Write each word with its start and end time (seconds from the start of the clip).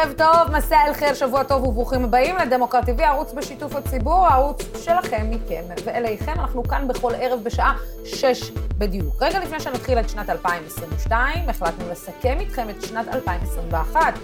ערב 0.00 0.12
טוב, 0.12 0.56
מסע 0.56 0.76
אל 0.86 0.92
חיל, 0.92 1.14
שבוע 1.14 1.42
טוב 1.42 1.64
וברוכים 1.64 2.04
הבאים 2.04 2.36
לדמוקרט 2.36 2.88
TV, 2.88 3.02
ערוץ 3.02 3.32
בשיתוף 3.32 3.76
הציבור, 3.76 4.26
הערוץ 4.26 4.62
שלכם, 4.84 5.30
מכם 5.30 5.62
ואליכם. 5.84 6.32
אנחנו 6.32 6.62
כאן 6.62 6.88
בכל 6.88 7.12
ערב 7.14 7.40
בשעה 7.44 7.76
6 8.04 8.50
בדיוק. 8.78 9.22
רגע 9.22 9.40
לפני 9.40 9.60
שנתחיל 9.60 9.98
את 9.98 10.08
שנת 10.08 10.30
2022, 10.30 11.48
החלטנו 11.48 11.90
לסכם 11.90 12.36
איתכם 12.40 12.70
את 12.70 12.82
שנת 12.82 13.08
2021. 13.14 14.14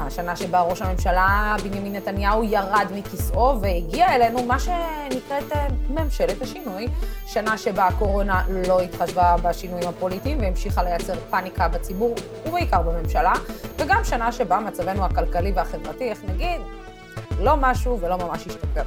השנה 0.00 0.36
שבה 0.36 0.60
ראש 0.60 0.82
הממשלה 0.82 1.56
בנימין 1.64 1.96
נתניהו 1.96 2.44
ירד 2.44 2.86
מכיסאו 2.94 3.60
והגיע 3.60 4.14
אלינו 4.14 4.42
מה 4.42 4.58
שנקראת 4.58 5.52
אה, 5.52 5.66
ממשלת 5.90 6.42
השינוי, 6.42 6.88
שנה 7.26 7.58
שבה 7.58 7.86
הקורונה 7.86 8.42
לא 8.68 8.80
התחשבה 8.80 9.36
בשינויים 9.42 9.88
הפוליטיים 9.88 10.38
והמשיכה 10.40 10.82
לייצר 10.82 11.14
פאניקה 11.30 11.68
בציבור 11.68 12.14
ובעיקר 12.46 12.82
בממשלה, 12.82 13.32
וגם 13.78 14.04
שנה 14.04 14.32
שבה 14.32 14.58
מצבנו 14.58 15.04
הכלכלי 15.04 15.52
והחברתי, 15.52 16.10
איך 16.10 16.18
נגיד, 16.24 16.60
לא 17.40 17.54
משהו 17.58 18.00
ולא 18.00 18.18
ממש 18.18 18.46
השתפר. 18.46 18.82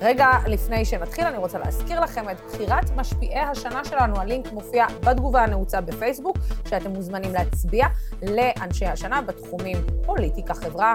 רגע 0.00 0.30
לפני 0.46 0.84
שנתחיל, 0.84 1.26
אני 1.26 1.36
רוצה 1.36 1.58
להזכיר 1.58 2.00
לכם 2.00 2.30
את 2.30 2.36
בחירת 2.46 2.90
משפיעי 2.96 3.40
השנה 3.40 3.84
שלנו. 3.84 4.20
הלינק 4.20 4.52
מופיע 4.52 4.86
בתגובה 5.00 5.42
הנעוצה 5.42 5.80
בפייסבוק, 5.80 6.36
שאתם 6.68 6.90
מוזמנים 6.90 7.32
להצביע 7.32 7.86
לאנשי 8.22 8.86
השנה 8.86 9.22
בתחומים 9.22 9.76
פוליטיקה, 10.06 10.54
חברה 10.54 10.94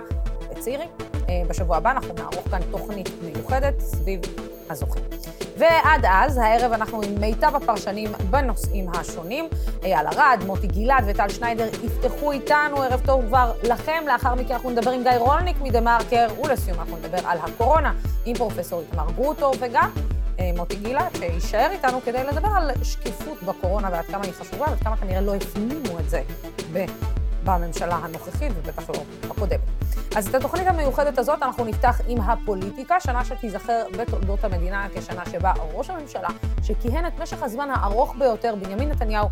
וצעירים. 0.51 0.89
אה, 1.29 1.43
בשבוע 1.49 1.77
הבא 1.77 1.91
אנחנו 1.91 2.13
נערוך 2.13 2.49
כאן 2.49 2.59
תוכנית 2.71 3.09
מיוחדת 3.23 3.79
סביב 3.79 4.19
הזוכים. 4.73 5.03
ועד 5.57 6.05
אז, 6.09 6.37
הערב 6.37 6.71
אנחנו 6.71 7.01
עם 7.01 7.15
מיטב 7.21 7.55
הפרשנים 7.55 8.11
בנושאים 8.29 8.89
השונים. 8.93 9.47
אייל 9.83 10.07
ארד, 10.07 10.39
מוטי 10.45 10.67
גלעד 10.67 11.03
וטל 11.07 11.29
שניידר 11.29 11.67
יפתחו 11.83 12.31
איתנו, 12.31 12.81
ערב 12.81 13.01
טוב 13.05 13.25
כבר 13.27 13.51
לכם. 13.63 14.03
לאחר 14.07 14.35
מכן 14.35 14.53
אנחנו 14.53 14.69
נדבר 14.69 14.91
עם 14.91 15.03
גיא 15.03 15.11
רולניק 15.11 15.61
מדה-מרקר, 15.61 16.27
ולסיום 16.43 16.79
אנחנו 16.79 16.97
נדבר 16.97 17.27
על 17.27 17.37
הקורונה 17.41 17.93
עם 18.25 18.35
פרופסור 18.35 18.81
איתמר 18.81 19.11
גרוטו, 19.15 19.51
וגם 19.59 19.89
אה, 20.39 20.51
מוטי 20.55 20.75
גלעד, 20.75 21.15
שיישאר 21.17 21.71
איתנו 21.71 22.01
כדי 22.05 22.23
לדבר 22.23 22.49
על 22.55 22.71
שקיפות 22.83 23.43
בקורונה 23.43 23.89
ועד 23.91 24.05
כמה 24.05 24.23
היא 24.23 24.33
חשובה, 24.33 24.65
ועד 24.69 24.79
כמה 24.79 24.97
כנראה 24.97 25.21
לא 25.21 25.35
הפנימו 25.35 25.99
את 25.99 26.09
זה 26.09 26.21
בממשלה 27.43 27.95
הנוכחית, 27.95 28.51
ובטח 28.57 28.89
לא 28.89 29.03
הקודמת. 29.23 29.59
אז 30.17 30.27
את 30.27 30.35
התוכנית 30.35 30.67
המיוחדת 30.67 31.17
הזאת 31.17 31.43
אנחנו 31.43 31.65
נפתח 31.65 32.01
עם 32.07 32.21
הפוליטיקה, 32.21 32.99
שנה 32.99 33.25
שתיזכר 33.25 33.85
בתולדות 33.97 34.43
המדינה 34.43 34.87
כשנה 34.95 35.25
שבה 35.25 35.53
ראש 35.73 35.89
הממשלה, 35.89 36.29
שכיהן 36.63 37.07
את 37.07 37.13
משך 37.19 37.43
הזמן 37.43 37.69
הארוך 37.69 38.15
ביותר, 38.15 38.55
בנימין 38.55 38.89
נתניהו, 38.89 39.27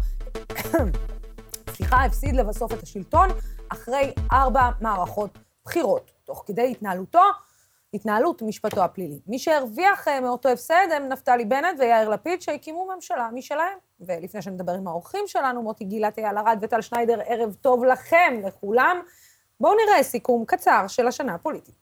סליחה, 1.76 2.06
הפסיד 2.06 2.36
לבסוף 2.36 2.74
את 2.74 2.84
השלטון 2.84 3.30
אחרי 3.70 4.14
ארבע 4.32 4.70
מערכות 4.82 5.38
בחירות. 5.66 6.12
תוך 6.26 6.44
כדי 6.48 6.72
התנהלותו, 6.72 7.24
התנהלות 7.94 8.42
משפטו 8.42 8.84
הפלילי. 8.84 9.20
מי 9.28 9.40
שהרוויח 9.40 10.08
אה, 10.08 10.20
מאותו 10.20 10.50
הפסד 10.50 10.88
הם 10.96 11.10
נפתלי 11.10 11.46
בנט 11.46 11.80
ויאיר 11.80 12.10
לפיד, 12.10 12.42
שהקימו 12.42 12.88
ממשלה 12.96 13.30
משלהם. 13.34 13.78
ולפני 14.00 14.42
שנדבר 14.42 14.74
עם 14.74 14.88
האורחים 14.88 15.24
שלנו, 15.28 15.62
מוטי 15.62 15.84
גילת, 15.84 16.20
אייל 16.20 16.38
ארד 16.38 16.60
וטל 16.62 16.82
שניידר, 16.82 17.20
ערב 17.26 17.54
טוב 17.62 17.86
לכם, 17.86 18.42
לכולם. 18.46 19.02
בואו 19.62 19.74
נראה 19.86 20.04
סיכום 20.04 20.44
קצר 20.48 20.88
של 20.88 21.08
השנה 21.08 21.36
הפוליטית. 21.36 21.76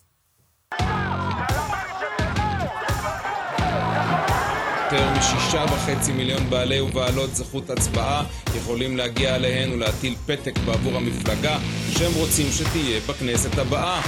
יותר 4.84 5.12
משישה 5.18 5.66
וחצי 5.66 6.12
מיליון 6.12 6.50
בעלי 6.50 6.82
ובעלות 6.82 7.36
זכות 7.36 7.70
הצבעה 7.70 8.24
יכולים 8.56 8.98
להגיע 8.98 9.36
אליהן 9.36 9.72
ולהטיל 9.72 10.16
פתק 10.26 10.58
בעבור 10.66 10.98
המפלגה 10.98 11.58
שהם 11.90 12.12
רוצים 12.18 12.46
שתהיה 12.52 13.00
בכנסת 13.10 13.58
הבאה. 13.58 14.02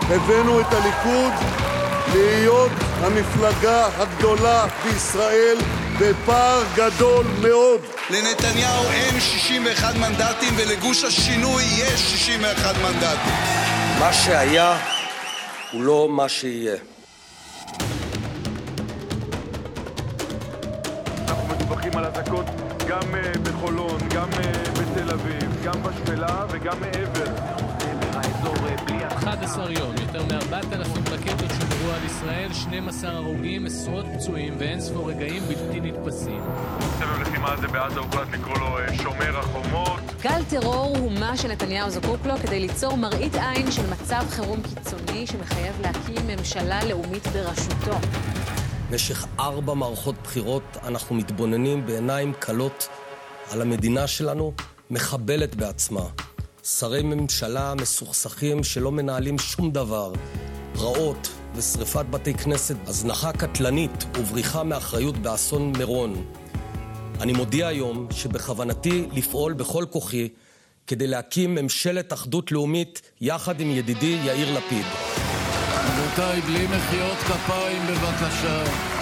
הבאנו 0.00 0.60
את 0.60 0.66
הליכוד 0.72 1.32
להיות 2.12 2.72
המפלגה 3.00 3.86
הגדולה 3.86 4.66
בישראל 4.84 5.56
בפער 6.00 6.62
גדול 6.74 7.26
מאוד. 7.42 7.80
לנתניהו 8.10 8.84
אין 8.90 9.20
61 9.20 9.94
מנדטים 9.94 10.54
ולגוש 10.56 11.04
השינוי 11.04 11.62
יש 11.62 12.00
61 12.00 12.74
מנדטים. 12.82 13.34
מה 14.00 14.12
שהיה 14.12 14.78
הוא 15.72 15.82
לא 15.82 16.08
מה 16.10 16.28
שיהיה. 16.28 16.76
אנחנו 21.28 21.48
מדווחים 21.48 21.96
על 21.96 22.04
אזעקות 22.04 22.46
גם 22.88 23.14
אה, 23.14 23.32
בחולון, 23.42 23.98
גם 24.14 24.28
אה, 24.32 24.52
בתל 24.72 25.10
אביב, 25.10 25.64
גם 25.64 25.82
בשפלה 25.82 26.44
וגם 26.50 26.80
מעבר. 26.80 27.56
11 29.26 29.72
יום, 29.72 29.94
יותר 30.00 30.22
מ-4,000 30.22 31.10
רקטות 31.10 31.50
שוגרו 31.86 32.00
על 32.00 32.06
ישראל, 32.06 32.52
12 32.52 33.10
הרוגים, 33.10 33.66
עשרות 33.66 34.04
פצועים 34.14 34.54
ואין 34.58 34.80
ספור 34.80 35.10
רגעים 35.10 35.42
בלתי 35.48 35.80
נתפסים. 35.80 36.40
סבב 36.98 37.20
לחימה 37.20 37.52
הזה 37.52 37.66
בעזה 37.66 38.00
הוחלט 38.00 38.28
לקרוא 38.32 38.58
לו 38.58 38.78
אה, 38.78 38.96
שומר 38.96 39.38
החומות. 39.38 40.00
גל 40.22 40.42
טרור 40.50 40.96
הוא 40.98 41.12
מה 41.12 41.36
שנתניהו 41.36 41.90
זקוק 41.90 42.26
לו 42.26 42.34
כדי 42.42 42.60
ליצור 42.60 42.96
מראית 42.96 43.34
עין 43.34 43.70
של 43.70 43.82
מצב 43.90 44.22
חירום 44.30 44.60
קיצוני 44.62 45.26
שמחייב 45.26 45.80
להקים 45.80 46.26
ממשלה 46.26 46.84
לאומית 46.84 47.26
בראשותו. 47.26 47.96
במשך 48.90 49.26
ארבע 49.38 49.74
מערכות 49.74 50.14
בחירות 50.22 50.76
אנחנו 50.86 51.16
מתבוננים 51.16 51.86
בעיניים 51.86 52.32
כלות 52.32 52.88
על 53.50 53.62
המדינה 53.62 54.06
שלנו, 54.06 54.52
מחבלת 54.90 55.54
בעצמה. 55.54 56.04
שרי 56.62 57.02
ממשלה 57.02 57.74
מסוכסכים 57.74 58.64
שלא 58.64 58.92
מנהלים 58.92 59.38
שום 59.38 59.70
דבר, 59.70 60.12
רעות 60.76 61.28
ושרפת 61.56 62.04
בתי 62.10 62.34
כנסת, 62.34 62.76
הזנחה 62.86 63.32
קטלנית 63.32 64.04
ובריחה 64.18 64.64
מאחריות 64.64 65.16
באסון 65.16 65.72
מירון. 65.78 66.24
אני 67.20 67.32
מודיע 67.32 67.66
היום 67.66 68.06
שבכוונתי 68.10 69.06
לפעול 69.12 69.52
בכל 69.52 69.84
כוחי 69.90 70.28
כדי 70.86 71.06
להקים 71.06 71.54
ממשלת 71.54 72.12
אחדות 72.12 72.52
לאומית 72.52 73.02
יחד 73.20 73.60
עם 73.60 73.70
ידידי 73.70 74.18
יאיר 74.24 74.58
לפיד. 74.58 74.86
רבותיי, 75.74 76.40
בלי 76.40 76.66
מחיאות 76.66 77.18
כפיים 77.18 77.82
בבקשה. 77.86 78.95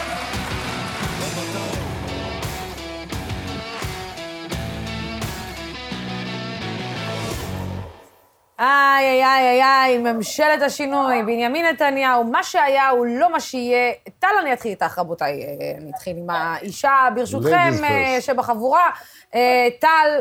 איי, 8.58 9.06
איי, 9.06 9.24
איי, 9.24 9.48
איי, 9.48 9.62
איי, 9.62 9.98
ממשלת 9.98 10.62
השינוי, 10.62 11.22
בנימין 11.22 11.66
נתניהו, 11.66 12.24
מה 12.24 12.42
שהיה 12.42 12.88
הוא 12.88 13.06
לא 13.06 13.32
מה 13.32 13.40
שיהיה. 13.40 13.92
טל, 14.18 14.28
אני 14.42 14.52
אתחיל 14.52 14.70
איתך, 14.70 14.98
רבותיי. 14.98 15.42
אה, 15.42 15.76
אני 15.78 15.90
אתחיל 15.90 16.16
עם 16.16 16.30
האישה, 16.30 17.08
ברשותכם, 17.14 17.84
אה, 17.84 18.16
שבחבורה. 18.20 18.90
אה, 19.34 19.68
טל, 19.80 20.20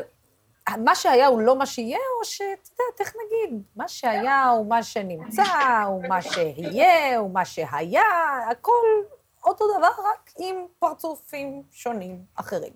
מה 0.78 0.96
שהיה 0.96 1.28
הוא 1.28 1.42
לא 1.42 1.56
מה 1.56 1.66
שיהיה, 1.66 1.98
או 2.20 2.26
שאת 2.26 2.70
יודעת, 2.72 3.00
איך 3.00 3.14
נגיד, 3.26 3.64
מה 3.76 3.88
שהיה 3.88 4.50
הוא 4.50 4.70
מה 4.70 4.84
שנמצא, 4.84 5.44
הוא 5.86 6.04
מה 6.08 6.22
שיהיה, 6.22 7.18
הוא 7.18 7.34
מה 7.34 7.46
שהיה, 7.46 8.02
הכל 8.52 8.86
אותו 9.46 9.66
דבר, 9.78 9.88
רק 9.88 10.30
עם 10.40 10.56
פרצופים 10.80 11.62
שונים 11.72 12.20
אחרים. 12.36 12.74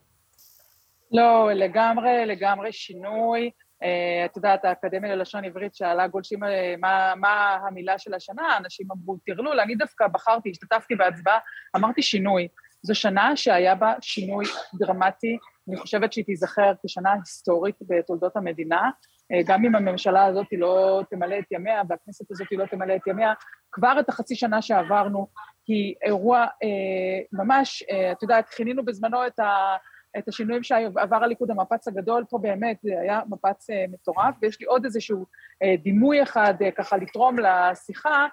לא, 1.11 1.51
לגמרי, 1.53 2.25
לגמרי 2.25 2.71
שינוי. 2.71 3.51
Uh, 3.83 4.25
את 4.25 4.35
יודעת, 4.35 4.65
האקדמיה 4.65 5.15
ללשון 5.15 5.45
עברית 5.45 5.75
שאלה 5.75 6.07
גולשים 6.07 6.43
uh, 6.43 6.47
מה, 6.77 7.13
מה 7.15 7.55
המילה 7.55 7.97
של 7.97 8.13
השנה, 8.13 8.57
אנשים 8.57 8.87
אמרו, 8.91 9.17
טרלול, 9.25 9.59
אני 9.59 9.75
דווקא 9.75 10.07
בחרתי, 10.07 10.49
השתתפתי 10.49 10.95
בהצבעה, 10.95 11.37
אמרתי 11.75 12.01
שינוי. 12.01 12.47
זו 12.81 12.95
שנה 12.95 13.35
שהיה 13.35 13.75
בה 13.75 13.93
שינוי 14.01 14.45
דרמטי, 14.73 15.37
אני 15.69 15.77
חושבת 15.77 16.13
שהיא 16.13 16.25
תיזכר 16.25 16.73
כשנה 16.85 17.13
היסטורית 17.13 17.75
בתולדות 17.81 18.35
המדינה, 18.35 18.89
uh, 18.89 19.47
גם 19.47 19.65
אם 19.65 19.75
הממשלה 19.75 20.25
הזאת 20.25 20.47
לא 20.51 21.01
תמלא 21.09 21.39
את 21.39 21.51
ימיה 21.51 21.81
והכנסת 21.89 22.31
הזאת 22.31 22.47
לא 22.51 22.65
תמלא 22.65 22.95
את 22.95 23.07
ימיה, 23.07 23.33
כבר 23.71 23.99
את 23.99 24.09
החצי 24.09 24.35
שנה 24.35 24.61
שעברנו 24.61 25.27
היא 25.67 25.95
אירוע 26.03 26.45
אה, 26.45 27.27
ממש, 27.31 27.83
אה, 27.83 28.11
את 28.11 28.23
יודעת, 28.23 28.49
כינינו 28.49 28.85
בזמנו 28.85 29.27
את 29.27 29.39
ה... 29.39 29.75
את 30.17 30.27
השינויים 30.27 30.63
שעבר 30.63 31.23
הליכוד, 31.23 31.51
המפץ 31.51 31.87
הגדול, 31.87 32.25
פה 32.29 32.37
באמת 32.37 32.77
זה 32.81 32.99
היה 32.99 33.21
מפץ 33.29 33.69
אה, 33.69 33.73
מטורף, 33.91 34.35
ויש 34.41 34.59
לי 34.59 34.65
עוד 34.65 34.85
איזשהו 34.85 35.25
אה, 35.25 35.81
דימוי 35.83 36.23
אחד 36.23 36.53
אה, 36.61 36.71
ככה 36.71 36.97
לתרום 36.97 37.35
לשיחה. 37.39 38.27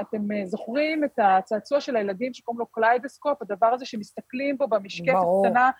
אתם 0.00 0.44
זוכרים 0.44 1.04
את 1.04 1.18
הצעצוע 1.22 1.80
של 1.80 1.96
הילדים 1.96 2.34
שקוראים 2.34 2.58
לו 2.60 2.66
קליידסקופ, 2.66 3.42
הדבר 3.42 3.66
הזה 3.66 3.86
שמסתכלים 3.86 4.58
בו 4.58 4.68
במשקפת 4.68 5.18
קטנה 5.42 5.70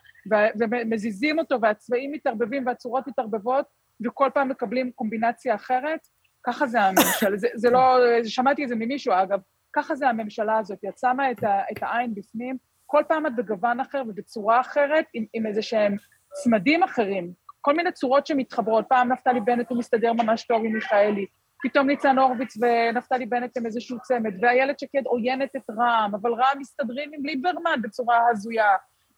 ומזיזים 0.61 1.38
אותו 1.38 1.61
והצבעים 1.61 2.12
מתערבבים 2.12 2.67
והצורות 2.67 3.06
מתערבבות, 3.06 3.67
וכל 4.06 4.31
פעם 4.34 4.49
מקבלים 4.49 4.90
קומבינציה 4.90 5.55
אחרת? 5.55 6.00
ככה 6.43 6.67
זה 6.67 6.81
הממשלה, 6.81 7.37
זה, 7.37 7.49
זה 7.55 7.70
לא, 7.70 7.99
שמעתי 8.25 8.64
את 8.64 8.69
זה 8.69 8.75
ממישהו 8.75 9.12
אגב, 9.12 9.40
ככה 9.73 9.94
זה 9.94 10.08
הממשלה 10.08 10.58
הזאת, 10.58 10.79
היא 10.82 10.90
שמה 11.00 11.31
את, 11.31 11.44
את 11.44 11.82
העין 11.82 12.14
בפנים, 12.14 12.56
כל 12.92 13.02
פעם 13.08 13.26
את 13.26 13.36
בגוון 13.36 13.80
אחר 13.80 14.02
ובצורה 14.08 14.60
אחרת, 14.60 15.04
עם, 15.14 15.24
עם 15.34 15.46
איזה 15.46 15.62
שהם 15.62 15.96
צמדים 16.32 16.82
אחרים, 16.82 17.32
כל 17.60 17.74
מיני 17.74 17.92
צורות 17.92 18.26
שמתחברות. 18.26 18.84
פעם 18.88 19.12
נפתלי 19.12 19.40
בנט 19.40 19.70
הוא 19.70 19.78
מסתדר 19.78 20.12
ממש 20.12 20.42
טוב 20.42 20.64
עם 20.64 20.72
מיכאלי, 20.72 21.26
פתאום 21.62 21.86
ניצן 21.86 22.18
הורוביץ 22.18 22.56
ונפתלי 22.56 23.26
בנט 23.26 23.56
הם 23.56 23.66
איזשהו 23.66 24.00
צמד, 24.00 24.32
ואיילת 24.40 24.78
שקד 24.78 25.06
עוינת 25.06 25.56
את 25.56 25.70
רע"מ, 25.70 26.14
אבל 26.14 26.32
רע"מ 26.32 26.58
מסתדרים 26.58 27.10
עם 27.14 27.26
ליברמן 27.26 27.82
בצורה 27.82 28.28
הזויה, 28.30 28.70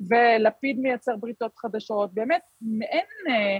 ולפיד 0.09 0.79
מייצר 0.79 1.17
בריתות 1.17 1.57
חדשות, 1.57 2.15
באמת 2.15 2.43
מעין 2.61 3.07
אה, 3.29 3.59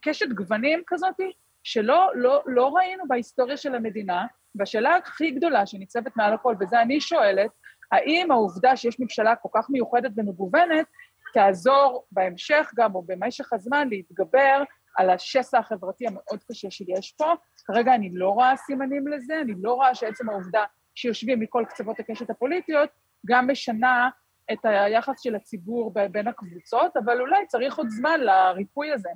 קשת 0.00 0.28
גוונים 0.28 0.82
כזאת, 0.86 1.20
שלא 1.62 2.10
לא, 2.14 2.42
לא 2.46 2.68
ראינו 2.76 3.04
בהיסטוריה 3.08 3.56
של 3.56 3.74
המדינה, 3.74 4.26
והשאלה 4.54 4.96
הכי 4.96 5.30
גדולה 5.30 5.66
שניצבת 5.66 6.16
מעל 6.16 6.34
הכל, 6.34 6.54
וזה 6.60 6.82
אני 6.82 7.00
שואלת, 7.00 7.50
האם 7.92 8.30
העובדה 8.30 8.76
שיש 8.76 9.00
ממשלה 9.00 9.36
כל 9.36 9.48
כך 9.54 9.70
מיוחדת 9.70 10.10
ומגוונת, 10.16 10.86
תעזור 11.34 12.06
בהמשך 12.12 12.70
גם, 12.76 12.94
או 12.94 13.02
במשך 13.02 13.52
הזמן, 13.52 13.88
להתגבר 13.88 14.62
על 14.96 15.10
השסע 15.10 15.58
החברתי 15.58 16.06
המאוד 16.06 16.44
קשה 16.48 16.70
שיש 16.70 17.12
פה. 17.12 17.34
כרגע 17.64 17.94
אני 17.94 18.10
לא 18.12 18.28
רואה 18.28 18.56
סימנים 18.56 19.08
לזה, 19.08 19.40
אני 19.40 19.52
לא 19.62 19.74
רואה 19.74 19.94
שעצם 19.94 20.30
העובדה 20.30 20.64
שיושבים 20.94 21.40
מכל 21.40 21.64
קצוות 21.68 22.00
הקשת 22.00 22.30
הפוליטיות, 22.30 22.90
גם 23.26 23.50
משנה 23.50 24.10
את 24.52 24.58
היחס 24.64 25.20
של 25.20 25.34
הציבור 25.34 25.94
בין 26.10 26.28
הקבוצות, 26.28 26.96
אבל 26.96 27.20
אולי 27.20 27.46
צריך 27.46 27.78
עוד 27.78 27.88
זמן 27.88 28.20
לריפוי 28.20 28.92
הזה. 28.92 29.10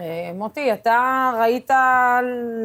אה, 0.00 0.30
מוטי, 0.34 0.72
אתה 0.72 1.30
ראית 1.40 1.70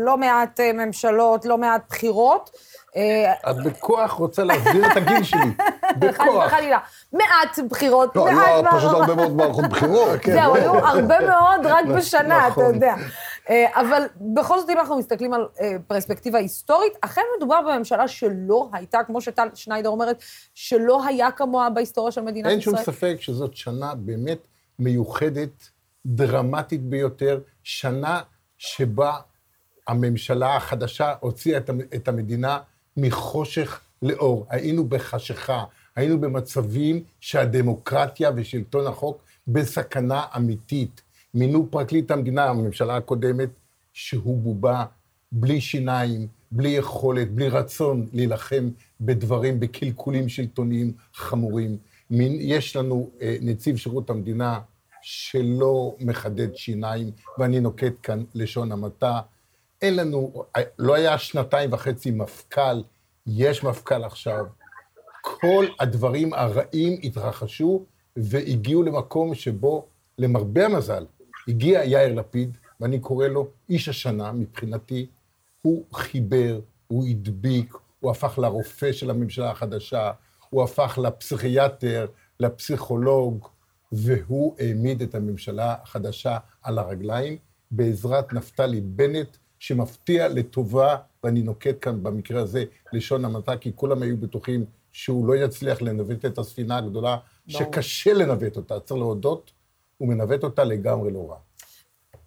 לא 0.06 0.18
מעט 0.18 0.60
אה, 0.60 0.74
ממשלות, 0.74 1.46
לא 1.46 1.58
מעט 1.58 1.82
בחירות. 1.90 2.50
אה, 2.96 3.34
את 3.52 3.56
בכוח 3.66 4.12
רוצה 4.12 4.44
להסביר 4.44 4.92
את 4.92 4.98
הגיל 4.98 5.24
שלי. 5.24 5.40
בכוח. 6.00 6.48
חלילה. 6.48 6.78
מעט 7.14 7.60
בחירות, 7.70 8.16
לא, 8.16 8.26
מעט... 8.26 8.48
היו 8.48 8.78
פשוט 8.78 8.92
הרבה 8.92 9.16
מאוד 9.16 9.36
מערכות 9.36 9.66
בחירות. 9.66 10.20
כן. 10.24 10.34
זהו, 10.34 10.56
היו 10.56 10.74
הרבה 10.74 11.20
מאוד 11.20 11.66
רק 11.66 11.86
בשנה, 11.86 12.48
אתה 12.48 12.62
יודע. 12.62 12.96
אבל 13.76 14.04
בכל 14.22 14.60
זאת, 14.60 14.70
אם 14.70 14.78
אנחנו 14.78 14.98
מסתכלים 14.98 15.34
על 15.34 15.48
פרספקטיבה 15.88 16.40
היסטורית, 16.40 16.94
אכן 17.02 17.22
מדובר 17.38 17.62
בממשלה 17.62 18.08
שלא 18.08 18.70
הייתה, 18.74 19.00
כמו 19.04 19.22
שטל 19.22 19.48
שניידר 19.54 19.90
אומרת, 19.90 20.24
שלא 20.54 21.06
היה 21.06 21.32
כמוה 21.32 21.70
בהיסטוריה 21.70 22.12
של 22.12 22.22
מדינת 22.22 22.46
ישראל. 22.46 22.52
אין 22.52 22.62
שום 22.62 22.78
ספק 22.78 23.16
שזאת 23.20 23.56
שנה 23.56 23.96
באמת 23.96 24.48
מיוחדת. 24.80 25.71
דרמטית 26.06 26.82
ביותר, 26.82 27.40
שנה 27.64 28.22
שבה 28.58 29.18
הממשלה 29.88 30.56
החדשה 30.56 31.14
הוציאה 31.20 31.60
את 31.96 32.08
המדינה 32.08 32.60
מחושך 32.98 33.80
לאור. 34.02 34.46
היינו 34.50 34.88
בחשיכה, 34.88 35.64
היינו 35.96 36.22
במצבים 36.22 37.04
שהדמוקרטיה 37.20 38.32
ושלטון 38.36 38.88
החוק 38.88 39.22
בסכנה 39.48 40.26
אמיתית. 40.36 41.02
מינו 41.34 41.68
פרקליט 41.72 42.12
המדינה, 42.12 42.46
הממשלה 42.46 42.98
הקודמת, 42.98 43.50
שהוא 43.94 44.38
בובה 44.38 44.86
בלי 45.32 45.62
שיניים, 45.62 46.28
בלי 46.52 46.70
יכולת, 46.70 47.32
בלי 47.32 47.50
רצון 47.50 48.08
להילחם 48.14 48.70
בדברים, 49.02 49.60
בקלקולים 49.60 50.30
שלטוניים 50.30 50.94
חמורים. 51.14 51.78
יש 52.40 52.76
לנו 52.76 53.10
אה, 53.22 53.36
נציב 53.42 53.78
שירות 53.78 54.10
המדינה 54.10 54.60
שלא 55.02 55.96
מחדד 56.00 56.56
שיניים, 56.56 57.12
ואני 57.38 57.60
נוקט 57.60 57.94
כאן 58.04 58.24
לשון 58.36 58.72
המעטה. 58.72 59.22
אין 59.82 59.96
לנו, 59.96 60.44
לא 60.80 60.96
היה 60.96 61.18
שנתיים 61.18 61.74
וחצי 61.74 62.12
מפכ"ל, 62.12 62.84
יש 63.28 63.64
מפכ"ל 63.64 64.04
עכשיו. 64.04 64.46
כל 65.22 65.66
הדברים 65.80 66.34
הרעים 66.34 67.00
התרחשו 67.04 67.86
והגיעו 68.16 68.84
למקום 68.84 69.36
שבו, 69.36 69.88
למרבה 70.18 70.66
המזל, 70.66 71.06
הגיע 71.48 71.84
יאיר 71.84 72.14
לפיד, 72.14 72.58
ואני 72.80 73.00
קורא 73.00 73.28
לו 73.28 73.48
איש 73.70 73.90
השנה 73.90 74.32
מבחינתי, 74.32 75.08
הוא 75.62 75.86
חיבר, 75.94 76.60
הוא 76.88 77.08
הדביק, 77.08 77.74
הוא 78.00 78.12
הפך 78.12 78.40
לרופא 78.40 78.92
של 78.92 79.10
הממשלה 79.10 79.52
החדשה, 79.52 80.12
הוא 80.50 80.64
הפך 80.64 81.00
לפסיכיאטר, 81.02 82.06
לפסיכולוג, 82.40 83.48
והוא 83.92 84.56
העמיד 84.60 85.02
את 85.02 85.16
הממשלה 85.16 85.76
החדשה 85.84 86.38
על 86.64 86.80
הרגליים 86.80 87.38
בעזרת 87.72 88.34
נפתלי 88.34 88.82
בנט, 88.82 89.38
שמפתיע 89.60 90.28
לטובה, 90.28 90.96
ואני 91.24 91.42
נוקט 91.42 91.76
כאן 91.82 92.04
במקרה 92.04 92.42
הזה 92.42 92.64
לשון 92.94 93.26
המעטה, 93.26 93.58
כי 93.58 93.72
כולם 93.76 94.02
היו 94.02 94.18
בטוחים 94.18 94.66
שהוא 94.92 95.28
לא 95.28 95.36
יצליח 95.36 95.82
לנווט 95.82 96.26
את 96.26 96.38
הספינה 96.38 96.78
הגדולה, 96.78 97.18
לא. 97.48 97.60
שקשה 97.60 98.14
לנווט 98.14 98.58
אותה, 98.58 98.80
צריך 98.80 99.00
להודות, 99.00 99.52
הוא 99.98 100.08
מנווט 100.08 100.44
אותה 100.44 100.64
לגמרי 100.64 101.12
לא 101.12 101.30
רע. 101.30 101.38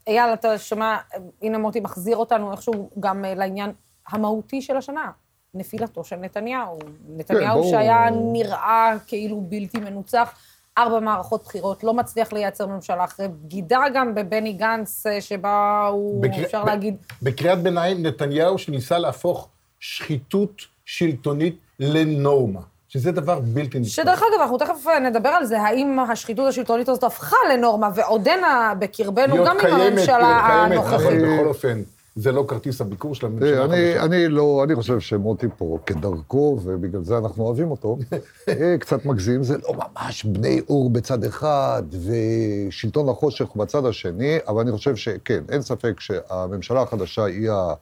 אייל, 0.06 0.32
אתה 0.34 0.58
שומע, 0.58 0.96
הנה 1.42 1.58
מוטי 1.58 1.80
מחזיר 1.80 2.16
אותנו 2.16 2.52
איכשהו 2.52 2.90
גם 3.00 3.24
אה, 3.24 3.34
לעניין 3.34 3.72
המהותי 4.08 4.62
של 4.62 4.76
השנה, 4.76 5.10
נפילתו 5.54 6.04
של 6.04 6.16
נתניהו. 6.16 6.78
נתניהו 7.08 7.62
כן, 7.62 7.68
שהיה 7.70 8.10
נראה 8.32 8.94
כאילו 9.06 9.40
בלתי 9.40 9.78
מנוצח. 9.78 10.38
ארבע 10.78 11.00
מערכות 11.00 11.44
בחירות, 11.44 11.84
לא 11.84 11.94
מצליח 11.94 12.32
לייצר 12.32 12.66
ממשלה 12.66 13.04
אחרי 13.04 13.28
בגידה 13.28 13.80
גם 13.94 14.14
בבני 14.14 14.52
גנץ, 14.52 15.06
אה, 15.06 15.20
שבה 15.20 15.86
הוא, 15.90 16.22
בקר... 16.22 16.42
אפשר 16.42 16.64
ב... 16.64 16.66
להגיד... 16.66 16.96
בקריאת 17.22 17.62
ביניים, 17.62 18.06
נתניהו 18.06 18.58
שניסה 18.58 18.98
להפוך 18.98 19.48
שחיתות 19.80 20.62
שלטונית 20.84 21.56
לנורמה. 21.80 22.60
שזה 22.88 23.12
דבר 23.12 23.40
בלתי 23.40 23.78
נתפס. 23.78 23.92
שדרך 23.92 24.22
אגב, 24.22 24.40
אנחנו 24.40 24.58
תכף 24.58 24.86
אה, 24.86 24.98
נדבר 24.98 25.28
על 25.28 25.44
זה, 25.44 25.60
האם 25.60 25.98
השחיתות 26.00 26.48
השלטונית 26.48 26.88
הזאת 26.88 27.04
הפכה 27.04 27.36
לנורמה 27.52 27.88
ועודנה 27.94 28.72
בקרבנו, 28.78 29.44
גם 29.44 29.56
עם 29.60 29.80
הממשלה 29.80 30.26
הנוכחית. 30.26 30.94
אבל 30.94 31.36
בכל 31.36 31.46
אופן, 31.46 31.82
זה 32.16 32.32
לא 32.32 32.44
כרטיס 32.48 32.80
הביקור 32.80 33.14
של 33.14 33.26
הממשלה 33.26 33.64
אני, 33.64 34.00
אני 34.00 34.28
לא, 34.28 34.64
אני 34.64 34.74
חושב 34.74 35.00
שמוטי 35.00 35.46
פה 35.56 35.78
כדרכו, 35.86 36.58
ובגלל 36.62 37.04
זה 37.04 37.18
אנחנו 37.18 37.44
אוהבים 37.44 37.70
אותו, 37.70 37.98
אה, 38.48 38.76
קצת 38.78 39.04
מגזים, 39.04 39.42
זה 39.42 39.58
לא 39.58 39.74
ממש 39.74 40.24
בני 40.24 40.60
אור 40.68 40.90
בצד 40.90 41.24
אחד 41.24 41.82
ושלטון 42.06 43.08
החושך 43.08 43.56
בצד 43.56 43.86
השני, 43.86 44.38
אבל 44.48 44.60
אני 44.60 44.72
חושב 44.72 44.96
שכן, 44.96 45.44
אין 45.48 45.62
ספק 45.62 46.00
שהממשלה 46.00 46.82
החדשה 46.82 47.24
היא, 47.24 47.50
ה, 47.50 47.74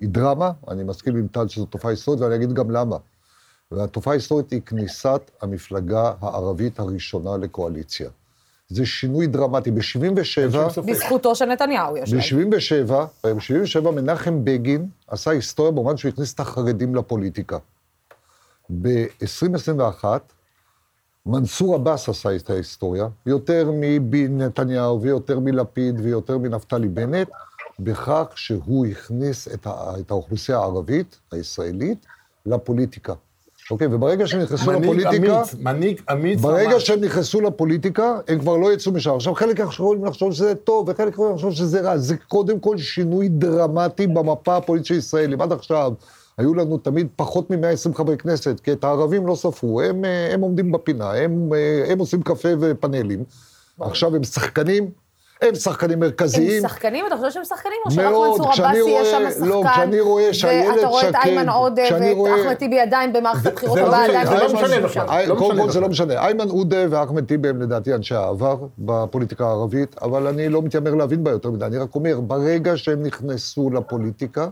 היא 0.00 0.08
דרמה, 0.08 0.50
אני 0.68 0.84
מסכים 0.84 1.16
עם 1.16 1.26
טל 1.26 1.48
שזו 1.48 1.66
תופעה 1.66 1.90
היסטורית, 1.90 2.20
ואני 2.20 2.34
אגיד 2.34 2.52
גם 2.52 2.70
למה. 2.70 2.96
והתופעה 3.70 4.12
ההיסטורית 4.12 4.50
היא 4.50 4.60
כניסת 4.66 5.30
המפלגה 5.42 6.12
הערבית 6.20 6.78
הראשונה 6.78 7.36
לקואליציה. 7.36 8.10
זה 8.68 8.86
שינוי 8.86 9.26
דרמטי. 9.26 9.70
ב-77... 9.70 10.80
בזכותו 10.86 11.34
של 11.34 11.44
נתניהו, 11.44 11.96
יש 11.96 12.12
להם. 12.12 12.50
ב-77, 12.50 12.92
ב-77 13.24 13.90
מנחם 13.90 14.44
בגין 14.44 14.88
עשה 15.06 15.30
היסטוריה 15.30 15.72
במובן 15.72 15.96
שהוא 15.96 16.08
הכניס 16.08 16.34
את 16.34 16.40
החרדים 16.40 16.94
לפוליטיקה. 16.94 17.58
ב-2021, 18.82 20.04
מנסור 21.26 21.74
עבאס 21.74 22.08
עשה 22.08 22.36
את 22.36 22.50
ההיסטוריה, 22.50 23.08
יותר 23.26 23.70
מנתניהו 24.00 25.02
ויותר 25.02 25.38
מלפיד 25.38 26.00
ויותר 26.00 26.38
מנפתלי 26.38 26.88
בנט, 26.88 27.28
בכך 27.78 28.26
שהוא 28.34 28.86
הכניס 28.86 29.48
את, 29.54 29.66
האוכלוסייה 30.10 30.58
הערבית, 30.58 31.18
הישראלית, 31.32 32.06
לפוליטיקה. 32.46 33.14
אוקיי, 33.70 33.86
וברגע 33.90 34.26
שהם 34.26 34.40
נכנסו 34.40 34.72
לפוליטיקה... 34.72 35.16
אמיץ, 35.16 35.54
מנהיג 35.60 36.00
אמיץ 36.12 36.40
ברגע 36.40 36.80
שהם 36.80 37.00
נכנסו 37.00 37.40
לפוליטיקה, 37.40 38.18
הם 38.28 38.38
כבר 38.38 38.56
לא 38.56 38.72
יצאו 38.72 38.92
משם. 38.92 39.14
עכשיו, 39.14 39.34
חלק 39.34 39.58
יכולים 39.58 40.04
לחשוב 40.04 40.32
שזה 40.32 40.54
טוב, 40.54 40.88
וחלק 40.88 41.12
יכולים 41.12 41.34
לחשוב 41.34 41.52
שזה 41.52 41.80
רע. 41.80 41.98
זה 41.98 42.16
קודם 42.16 42.60
כל 42.60 42.78
שינוי 42.78 43.28
דרמטי 43.28 44.06
במפה 44.06 44.56
הפוליטית 44.56 44.86
של 44.86 44.94
ישראל. 44.94 45.32
אם 45.32 45.40
עד 45.40 45.52
עכשיו 45.52 45.92
היו 46.38 46.54
לנו 46.54 46.78
תמיד 46.78 47.08
פחות 47.16 47.50
מ-120 47.50 47.94
חברי 47.94 48.16
כנסת, 48.16 48.60
כי 48.60 48.72
את 48.72 48.84
הערבים 48.84 49.26
לא 49.26 49.34
ספרו, 49.34 49.80
הם, 49.80 50.04
אה, 50.04 50.34
הם 50.34 50.40
עומדים 50.40 50.72
בפינה, 50.72 51.12
הם, 51.12 51.50
אה, 51.54 51.84
הם 51.92 51.98
עושים 51.98 52.22
קפה 52.22 52.48
ופאנלים. 52.60 53.24
עכשיו 53.80 54.16
הם 54.16 54.24
שחקנים, 54.24 54.90
הם 55.42 55.54
שחקנים 55.54 56.00
מרכזיים. 56.00 56.64
הם 56.64 56.68
שחקנים? 56.68 57.06
אתה 57.06 57.16
חושב 57.16 57.30
שהם 57.30 57.44
שחקנים? 57.44 57.76
או 57.86 57.90
שרק 57.90 58.04
מנסור 58.04 58.52
עבאס 58.52 58.76
יהיה 58.76 59.04
שם 59.04 59.26
השחקן? 59.26 59.46
לא, 59.46 59.62
כשאני 59.72 60.00
רואה 60.00 60.34
שאיילת 60.34 60.66
שקד... 60.66 60.76
ואתה 60.76 60.86
רואה 60.86 61.08
את 61.08 61.14
איימן 61.14 61.48
עודה 61.48 61.82
ואת 61.82 62.40
אחמד 62.40 62.54
טיבי 62.54 62.80
עדיין 62.80 63.12
במערכת 63.12 63.46
הבחירות 63.46 63.78
הבאה, 63.78 64.04
עדיין 64.04 64.26
לא 64.26 64.54
משנה 64.54 64.80
בכלל. 64.80 65.36
קודם 65.36 65.58
כל 65.58 65.70
זה 65.70 65.80
לא 65.80 65.88
משנה. 65.88 66.14
איימן 66.14 66.48
עודה 66.48 66.76
ואחמד 66.90 67.24
טיבי 67.24 67.48
הם 67.48 67.62
לדעתי 67.62 67.94
אנשי 67.94 68.14
העבר 68.14 68.56
בפוליטיקה 68.78 69.46
הערבית, 69.46 69.96
אבל 70.02 70.26
אני 70.26 70.48
לא 70.48 70.62
מתיימר 70.62 70.94
להבין 70.94 71.24
בה 71.24 71.30
יותר 71.30 71.50
מדי. 71.50 71.64
אני 71.64 71.76
רק 71.76 71.94
אומר, 71.94 72.20
ברגע 72.20 72.76
שהם 72.76 73.02
נכנסו 73.02 73.70
לפוליטיקה, 73.70 74.48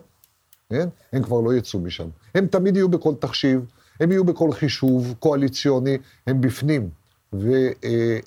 כן? 0.70 0.88
הם 1.12 1.22
כבר 1.22 1.40
לא 1.40 1.54
יצאו 1.54 1.78
משם. 1.80 2.06
הם 2.34 2.46
תמיד 2.46 2.76
יהיו 2.76 2.88
בכל 2.88 3.14
תחשיב, 3.18 3.60
הם 4.00 4.12
יהיו 4.12 4.24
בכל 4.24 4.52
חישוב 4.52 5.14
קואליציוני, 5.18 5.98
הם 6.26 6.40
בפנים. 6.40 7.01
ואי 7.32 7.74
אה, 7.84 8.18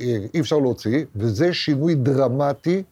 אה, 0.00 0.40
אפשר 0.40 0.58
להוציא, 0.58 1.04
וזה 1.16 1.52
שינוי 1.52 1.94
דרמטי 1.94 2.82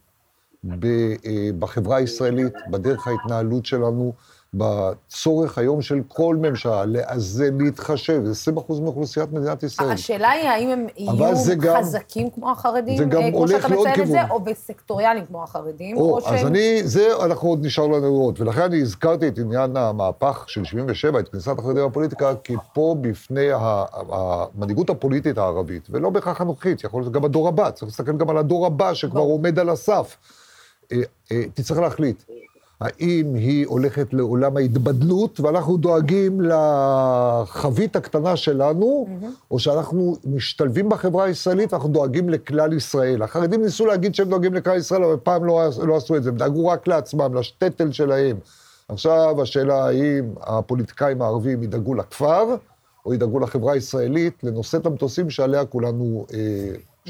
אה, 0.64 1.16
בחברה 1.58 1.96
הישראלית, 1.96 2.52
בדרך 2.70 3.06
ההתנהלות 3.06 3.66
שלנו, 3.66 4.12
בצורך 4.54 5.58
היום 5.58 5.82
של 5.82 6.00
כל 6.08 6.36
ממשלה 6.36 6.84
לאזן, 6.84 7.58
להתחשב, 7.58 8.24
זה 8.24 8.52
20% 8.52 8.80
מאוכלוסיית 8.80 9.32
מדינת 9.32 9.62
ישראל. 9.62 9.90
השאלה 9.90 10.30
היא 10.30 10.48
האם 10.48 10.68
הם 10.68 10.86
יהיו 10.96 11.34
גם, 11.60 11.76
חזקים 11.78 12.30
כמו 12.30 12.50
החרדים, 12.50 12.98
זה 12.98 13.04
גם 13.04 13.22
אה, 13.22 13.30
כמו 13.30 13.38
הולך 13.38 13.62
שאתה 13.62 13.74
מציין 13.74 14.02
את 14.02 14.06
זה. 14.06 14.20
או 14.30 14.40
בסקטוריאליים 14.40 15.26
כמו 15.26 15.42
החרדים, 15.42 15.96
או, 15.96 16.10
או 16.10 16.18
אז 16.18 16.24
שהם... 16.24 16.46
אני, 16.46 16.82
זה 16.82 17.08
אנחנו 17.24 17.48
עוד 17.48 17.66
נשאר 17.66 17.86
לנו 17.86 18.00
לראות, 18.00 18.40
ולכן 18.40 18.62
אני 18.62 18.80
הזכרתי 18.80 19.28
את 19.28 19.38
עניין 19.38 19.76
המהפך 19.76 20.44
של 20.46 20.64
77, 20.64 21.20
את 21.20 21.28
כניסת 21.28 21.58
החרדים 21.58 21.86
לפוליטיקה, 21.86 22.32
כי 22.44 22.54
פה 22.72 22.96
בפני 23.00 23.48
המנהיגות 23.92 24.90
הפוליטית 24.90 25.38
הערבית, 25.38 25.88
ולא 25.90 26.10
בהכרח 26.10 26.40
הנוכחית, 26.40 26.84
יכול 26.84 27.02
להיות 27.02 27.12
גם 27.12 27.24
הדור 27.24 27.48
הבא, 27.48 27.70
צריך 27.70 27.84
להסתכל 27.84 28.16
גם 28.16 28.30
על 28.30 28.38
הדור 28.38 28.66
הבא 28.66 28.94
שכבר 28.94 29.20
עומד 29.20 29.58
על 29.58 29.68
הסף, 29.68 30.16
אה, 30.92 30.98
אה, 31.32 31.42
תצטרך 31.54 31.78
להחליט. 31.78 32.22
האם 32.80 33.34
היא 33.34 33.66
הולכת 33.66 34.14
לעולם 34.14 34.56
ההתבדלות, 34.56 35.40
ואנחנו 35.40 35.76
דואגים 35.76 36.40
לחבית 36.40 37.96
הקטנה 37.96 38.36
שלנו, 38.36 39.06
או 39.50 39.58
שאנחנו 39.58 40.16
משתלבים 40.24 40.88
בחברה 40.88 41.24
הישראלית 41.24 41.72
ואנחנו 41.72 41.88
דואגים 41.88 42.28
לכלל 42.28 42.72
ישראל. 42.72 43.22
החרדים 43.22 43.62
ניסו 43.62 43.86
להגיד 43.86 44.14
שהם 44.14 44.28
דואגים 44.28 44.54
לכלל 44.54 44.76
ישראל, 44.76 45.04
אבל 45.04 45.16
פעם 45.22 45.44
לא, 45.44 45.68
לא 45.86 45.96
עשו 45.96 46.16
את 46.16 46.22
זה, 46.22 46.30
הם 46.30 46.36
דאגו 46.36 46.68
רק 46.68 46.88
לעצמם, 46.88 47.34
לשטטל 47.34 47.92
שלהם. 47.92 48.36
עכשיו 48.88 49.42
השאלה 49.42 49.86
האם 49.86 50.24
הפוליטיקאים 50.40 51.22
הערבים 51.22 51.62
ידאגו 51.62 51.94
לכפר, 51.94 52.56
או 53.06 53.14
ידאגו 53.14 53.40
לחברה 53.40 53.72
הישראלית, 53.72 54.34
לנושאת 54.42 54.86
המטוסים 54.86 55.30
שעליה 55.30 55.64
כולנו 55.64 56.26
אה. 56.34 56.38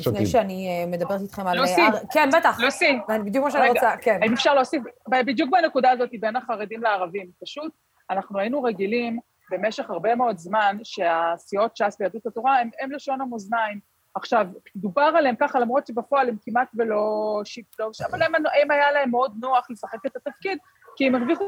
לפני 0.06 0.26
שאני 0.26 0.68
אה, 0.68 0.86
מדברת 0.86 1.20
איתכם 1.20 1.46
על... 1.46 1.58
לוסי. 1.58 1.80
אה, 1.80 1.88
כן, 2.12 2.28
בטח. 2.38 2.60
לוסי. 2.60 2.98
אני 3.08 3.22
בדיוק 3.22 3.44
מה 3.44 3.50
שאני 3.50 3.68
רוצה, 3.68 3.96
כן. 4.00 4.20
אם 4.22 4.32
אפשר 4.32 4.54
להוסיף, 4.54 4.82
בדיוק 5.08 5.50
בנקודה 5.50 5.90
הזאת 5.90 6.10
בין 6.20 6.36
החרדים 6.36 6.82
לערבים, 6.82 7.30
פשוט 7.42 7.72
אנחנו 8.10 8.38
היינו 8.38 8.62
רגילים 8.62 9.18
במשך 9.50 9.90
הרבה 9.90 10.14
מאוד 10.14 10.38
זמן 10.38 10.76
שהסיעות 10.82 11.76
ש"ס 11.76 11.96
ויהדות 12.00 12.26
התורה 12.26 12.58
הם, 12.60 12.70
הם 12.80 12.92
לשון 12.92 13.20
המאזניים. 13.20 13.80
עכשיו, 14.14 14.46
דובר 14.76 15.02
עליהם 15.02 15.34
ככה, 15.40 15.60
למרות 15.60 15.86
שבפועל 15.86 16.28
הם 16.28 16.36
כמעט 16.42 16.68
ולא 16.74 17.40
שיפטו, 17.44 17.90
אבל 18.10 18.22
הם, 18.22 18.34
הם 18.34 18.70
היה 18.70 18.92
להם 18.92 19.10
מאוד 19.10 19.32
נוח 19.40 19.70
לשחק 19.70 20.06
את 20.06 20.16
התפקיד, 20.16 20.58
כי 20.96 21.06
הם 21.06 21.14
הרוויחו 21.14 21.44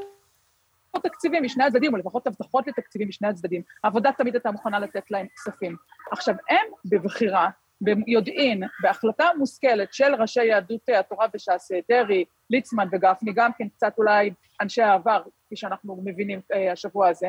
תקציבים 1.02 1.42
משני 1.42 1.64
הצדדים, 1.64 1.92
או 1.92 1.98
לפחות 1.98 2.26
הבטחות 2.26 2.66
לתקציבים 2.66 3.08
משני 3.08 3.28
הצדדים. 3.28 3.62
העבודה 3.84 4.12
תמיד 4.12 4.34
הייתה 4.34 4.50
מוכנה 4.50 4.78
לתת 4.78 5.10
להם 5.10 5.26
כספים. 5.36 5.76
עכשיו, 6.12 6.34
הם 6.50 6.66
בבחירה, 6.84 7.48
ביודעין, 7.80 8.62
בהחלטה 8.82 9.28
מושכלת 9.38 9.92
של 9.92 10.14
ראשי 10.14 10.44
יהדות 10.44 10.88
התורה 10.98 11.26
וש"ס, 11.34 11.70
דרעי, 11.88 12.24
ליצמן 12.50 12.88
וגפני, 12.92 13.32
גם 13.32 13.50
כן 13.58 13.68
קצת 13.68 13.94
אולי 13.98 14.30
אנשי 14.60 14.82
העבר, 14.82 15.22
כפי 15.46 15.56
שאנחנו 15.56 16.02
מבינים 16.04 16.40
אה, 16.52 16.72
השבוע 16.72 17.08
הזה, 17.08 17.28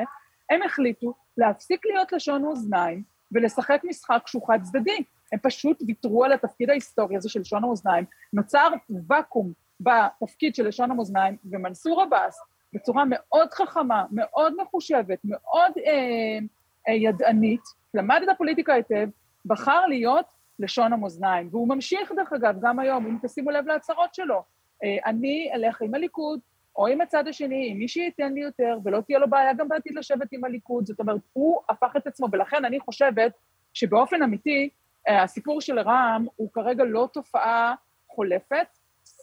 הם 0.50 0.64
החליטו 0.64 1.14
להפסיק 1.38 1.86
להיות 1.86 2.12
לשון 2.12 2.42
מאזניים 2.42 3.04
ולשחק 3.32 3.82
משחק 3.84 4.24
שהוא 4.26 4.48
חד 4.48 4.60
צדדי. 4.62 5.04
הם 5.32 5.40
פשוט 5.42 5.82
ויתרו 5.88 6.26
על 6.26 6.34
התפקיד 6.34 6.70
ההיסטורי 6.70 7.18
הזה 7.18 7.30
של 7.30 7.40
לשון 7.40 7.64
המאזניים, 7.64 8.06
נוצר 8.34 8.68
ואקום 9.08 9.54
בתפקיד 9.80 10.56
של 10.56 10.68
לשון 10.68 10.92
המאזניים, 10.92 11.38
ומנסור 11.46 12.02
עבאס, 12.02 12.42
בצורה 12.74 13.04
מאוד 13.08 13.54
חכמה, 13.54 14.06
מאוד 14.12 14.54
מחושבת, 14.62 15.20
מאוד 15.24 15.72
אה, 15.86 16.40
אה, 16.88 16.94
ידענית, 16.94 17.62
למד 17.94 18.20
את 18.24 18.30
הפוליטיקה 18.30 18.74
היטב, 18.74 19.08
בחר 19.46 19.86
להיות 19.86 20.26
לשון 20.62 20.94
המאזניים, 20.94 21.48
והוא 21.52 21.68
ממשיך 21.68 22.12
דרך 22.16 22.34
אגב 22.34 22.56
גם 22.62 22.80
היום, 22.80 23.06
אם 23.06 23.18
תשימו 23.22 23.52
לב 23.52 23.68
להצהרות 23.68 24.16
שלו, 24.16 24.44
אה, 24.84 24.98
אני 25.06 25.52
אלך 25.54 25.82
עם 25.82 25.96
הליכוד, 25.96 26.40
או 26.76 26.88
עם 26.88 27.02
הצד 27.02 27.28
השני, 27.28 27.68
עם 27.72 27.78
מי 27.78 27.88
שייתן 27.88 28.34
לי 28.34 28.42
יותר, 28.42 28.78
ולא 28.84 29.02
תהיה 29.02 29.20
לו 29.20 29.30
בעיה 29.30 29.54
גם 29.54 29.68
בעתיד 29.68 29.96
לשבת 29.96 30.28
עם 30.32 30.44
הליכוד, 30.44 30.86
זאת 30.86 31.00
אומרת, 31.00 31.22
הוא 31.34 31.60
הפך 31.70 31.94
את 31.98 32.08
עצמו, 32.08 32.28
ולכן 32.32 32.66
אני 32.66 32.80
חושבת 32.80 33.32
שבאופן 33.74 34.24
אמיתי, 34.24 34.70
אה, 35.08 35.24
הסיפור 35.24 35.62
של 35.62 35.80
רע"מ 35.80 36.26
הוא 36.36 36.50
כרגע 36.54 36.84
לא 36.84 37.10
תופעה 37.14 37.76
חולפת, 38.08 38.68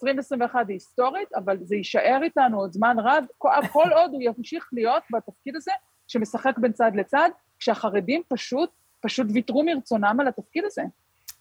2021 0.03 0.67
היא 0.67 0.75
היסטורית, 0.75 1.33
אבל 1.33 1.57
זה 1.61 1.75
יישאר 1.75 2.19
איתנו 2.23 2.59
עוד 2.59 2.71
זמן 2.71 2.95
רב, 2.99 3.25
כל, 3.37 3.93
עוד 3.95 4.11
הוא 4.11 4.21
ימשיך 4.21 4.69
להיות 4.73 5.03
בתפקיד 5.13 5.55
הזה, 5.55 5.71
שמשחק 6.07 6.57
בין 6.57 6.71
צד 6.71 6.91
לצד, 6.95 7.29
כשהחרדים 7.59 8.21
פשוט, 8.27 8.69
פשוט 9.01 9.27
ויתרו 9.33 9.63
מרצונם 9.63 10.17
על 10.19 10.27
התפקיד 10.27 10.63
הזה. 10.65 10.81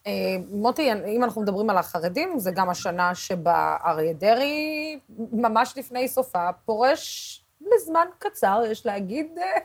אה, 0.06 0.12
מוטי, 0.50 0.92
אם 0.92 1.24
אנחנו 1.24 1.42
מדברים 1.42 1.70
על 1.70 1.78
החרדים, 1.78 2.38
זה 2.38 2.50
גם 2.50 2.70
השנה 2.70 3.14
שבה 3.14 3.76
אריה 3.84 4.12
דרעי, 4.12 4.98
ממש 5.32 5.74
לפני 5.76 6.08
סופה, 6.08 6.48
פורש 6.64 7.34
לזמן 7.60 8.06
קצר, 8.18 8.62
יש 8.70 8.86
להגיד, 8.86 9.26
אה, 9.38 9.60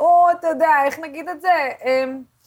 או 0.00 0.26
אתה 0.38 0.48
יודע, 0.48 0.68
איך 0.86 0.98
נגיד 0.98 1.28
את 1.28 1.40
זה? 1.40 1.48
אה, 1.84 2.04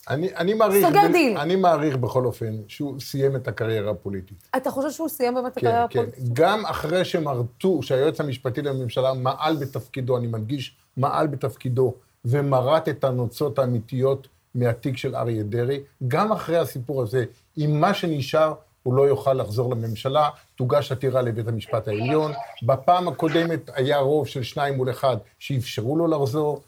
אני, 0.08 0.36
אני 0.36 0.54
מעריך... 0.54 0.86
סוגר 0.86 1.06
דיל. 1.12 1.38
אני 1.38 1.56
מעריך 1.56 1.96
בכל 1.96 2.24
אופן 2.24 2.56
שהוא 2.68 3.00
סיים 3.00 3.36
את 3.36 3.48
הקריירה 3.48 3.90
הפוליטית. 3.90 4.48
אתה 4.56 4.70
חושב 4.70 4.90
שהוא 4.90 5.08
סיים 5.08 5.34
באמת 5.34 5.52
את 5.52 5.58
כן, 5.58 5.66
הקריירה 5.66 5.88
כן. 5.88 5.98
הפוליטית? 5.98 6.32
גם 6.32 6.66
אחרי 6.66 7.04
שמרטו, 7.04 7.82
שהיועץ 7.82 8.20
המשפטי 8.20 8.62
לממשלה 8.62 9.14
מעל 9.14 9.56
בתפקידו, 9.56 10.16
אני 10.16 10.26
מדגיש, 10.26 10.76
מעל 10.96 11.26
בתפקידו, 11.26 11.94
ומרט 12.24 12.88
את 12.88 13.04
הנוצות 13.04 13.58
האמיתיות 13.58 14.28
מהתיק 14.54 14.96
של 14.96 15.16
אריה 15.16 15.42
דרעי, 15.42 15.80
גם 16.08 16.32
אחרי 16.32 16.56
הסיפור 16.56 17.02
הזה, 17.02 17.24
עם 17.56 17.80
מה 17.80 17.94
שנשאר, 17.94 18.54
הוא 18.82 18.94
לא 18.94 19.02
יוכל 19.02 19.32
לחזור 19.32 19.70
לממשלה, 19.70 20.28
תוגש 20.56 20.92
עתירה 20.92 21.22
לבית 21.22 21.48
המשפט 21.48 21.88
העליון. 21.88 22.32
בפעם 22.62 23.08
הקודמת 23.08 23.70
היה 23.74 23.98
רוב 23.98 24.26
של 24.26 24.42
שניים 24.42 24.74
מול 24.74 24.90
אחד 24.90 25.16
שאפשרו 25.38 25.96
לו 25.96 26.06
לחזור. 26.06 26.62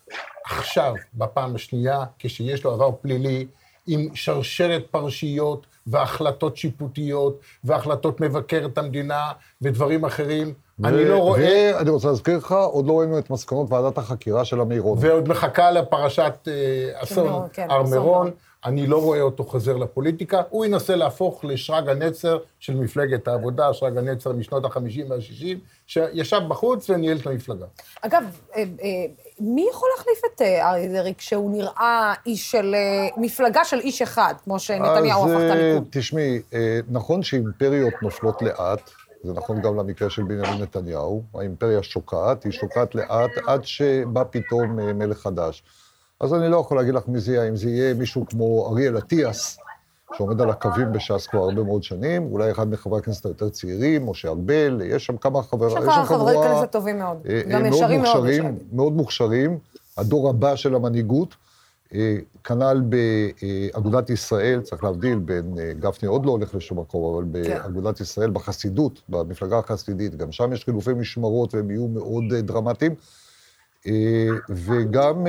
עכשיו, 0.44 0.94
בפעם 1.14 1.54
השנייה, 1.54 2.04
כשיש 2.18 2.64
לו 2.64 2.72
עבר 2.72 2.90
פלילי, 3.00 3.46
עם 3.86 4.08
שרשרת 4.14 4.86
פרשיות 4.90 5.66
והחלטות 5.86 6.56
שיפוטיות 6.56 7.40
והחלטות 7.64 8.20
מבקרת 8.20 8.78
המדינה 8.78 9.32
ודברים 9.62 10.04
אחרים, 10.04 10.54
אני 10.84 11.04
לא 11.04 11.18
רואה... 11.18 11.72
ואני 11.74 11.90
רוצה 11.90 12.08
להזכיר 12.08 12.36
לך, 12.36 12.52
עוד 12.52 12.86
לא 12.86 12.98
ראינו 12.98 13.18
את 13.18 13.30
מסקנות 13.30 13.72
ועדת 13.72 13.98
החקירה 13.98 14.44
של 14.44 14.60
המירון. 14.60 14.98
ועוד 15.00 15.28
מחכה 15.28 15.70
לפרשת 15.70 16.48
אה, 16.48 17.02
אסון 17.02 17.48
כן, 17.52 17.66
הר 17.70 17.82
מירון. 17.82 18.30
אני 18.64 18.86
לא 18.86 19.02
רואה 19.02 19.20
אותו 19.20 19.44
חוזר 19.44 19.76
לפוליטיקה. 19.76 20.42
הוא 20.50 20.64
ינסה 20.64 20.96
להפוך 20.96 21.44
לשרג 21.44 21.88
הנצר 21.88 22.38
של 22.60 22.76
מפלגת 22.76 23.28
העבודה, 23.28 23.72
שרג 23.72 23.98
הנצר 23.98 24.32
משנות 24.32 24.64
ה-50 24.64 25.00
וה-60, 25.08 25.56
שישב 25.86 26.40
בחוץ 26.48 26.90
וניהל 26.90 27.18
את 27.18 27.26
המפלגה. 27.26 27.66
אגב, 28.00 28.22
אה, 28.56 28.62
אה, 28.62 28.64
מי 29.40 29.66
יכול 29.70 29.88
להחליף 29.96 30.18
את 30.34 30.42
אריה 30.42 30.88
דרעי 30.88 31.14
כשהוא 31.18 31.50
נראה 31.50 32.14
איש 32.26 32.50
של... 32.50 32.74
מפלגה 33.16 33.64
של 33.64 33.80
איש 33.80 34.02
אחד, 34.02 34.34
כמו 34.44 34.58
שנתניהו 34.58 35.24
אז 35.24 35.30
הפך 35.30 35.40
את 35.46 35.50
הליכוד? 35.50 35.84
תשמעי, 35.90 36.42
אה, 36.54 36.80
נכון 36.88 37.22
שאימפריות 37.22 37.94
נופלות 38.02 38.42
לאט, 38.42 38.90
זה 39.24 39.32
נכון 39.32 39.60
גם 39.60 39.76
למקרה 39.76 40.10
של 40.10 40.22
בנימין 40.22 40.62
נתניהו, 40.62 41.22
האימפריה 41.34 41.82
שוקעת, 41.82 42.44
היא 42.44 42.52
שוקעת 42.52 42.94
לאט 42.94 43.30
עד 43.46 43.64
שבא 43.64 44.24
פתאום 44.30 44.80
אה, 44.80 44.92
מלך 44.92 45.18
חדש. 45.18 45.62
אז 46.20 46.34
אני 46.34 46.48
לא 46.48 46.56
יכול 46.56 46.76
להגיד 46.76 46.94
לך 46.94 47.02
מי 47.08 47.20
זה 47.20 47.32
יהיה, 47.32 47.48
אם 47.48 47.56
זה 47.56 47.70
יהיה 47.70 47.94
מישהו 47.94 48.26
כמו 48.26 48.68
אריאל 48.70 48.98
אטיאס, 48.98 49.58
שעומד 50.16 50.40
על 50.40 50.50
הקווים 50.50 50.92
בש"ס 50.92 51.26
כבר 51.26 51.40
הרבה 51.40 51.62
מאוד 51.62 51.82
שנים, 51.82 52.32
אולי 52.32 52.50
אחד 52.50 52.68
מחברי 52.70 52.98
הכנסת 52.98 53.26
היותר 53.26 53.48
צעירים, 53.48 54.10
משה 54.10 54.28
ארבל, 54.28 54.82
יש 54.84 55.06
שם 55.06 55.16
כמה 55.16 55.42
חברי... 55.42 55.68
יש 55.68 55.72
שם 55.72 56.04
חברי 56.04 56.34
כנסת 56.34 56.72
טובים 56.72 56.98
מאוד, 56.98 57.16
אה, 57.28 57.42
גם 57.48 57.64
אה, 57.64 57.68
ישרים 57.68 58.02
מאוד. 58.02 58.16
מוכשרים. 58.16 58.58
מאוד 58.72 58.92
מוכשרים, 58.92 59.58
הדור 59.98 60.30
הבא 60.30 60.56
של 60.56 60.74
המנהיגות. 60.74 61.34
כנ"ל 62.44 62.82
באגודת 62.88 64.10
ישראל, 64.10 64.60
צריך 64.60 64.84
להבדיל 64.84 65.18
בין, 65.18 65.54
אה, 65.58 65.72
גפני 65.72 66.08
עוד 66.08 66.26
לא 66.26 66.30
הולך 66.30 66.54
לשום 66.54 66.78
מקום, 66.78 67.14
אבל 67.14 67.24
כן. 67.24 67.58
באגודת 67.58 68.00
ישראל, 68.00 68.30
בחסידות, 68.30 69.02
במפלגה 69.08 69.58
החסידית, 69.58 70.16
גם 70.16 70.32
שם 70.32 70.52
יש 70.52 70.64
חילופי 70.64 70.92
משמרות 70.92 71.54
והם 71.54 71.70
יהיו 71.70 71.88
מאוד 71.88 72.24
אה, 72.34 72.40
דרמטיים. 72.40 72.94
אה, 73.86 74.28
וגם 74.48 75.26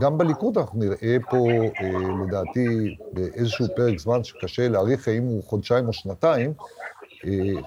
גם 0.00 0.18
בליכוד 0.18 0.58
אנחנו 0.58 0.78
נראה 0.78 1.16
פה, 1.30 1.48
לדעתי, 2.26 2.96
באיזשהו 3.12 3.66
פרק 3.76 3.98
זמן 3.98 4.24
שקשה 4.24 4.68
להעריך 4.68 5.08
האם 5.08 5.22
הוא 5.22 5.42
חודשיים 5.42 5.88
או 5.88 5.92
שנתיים, 5.92 6.52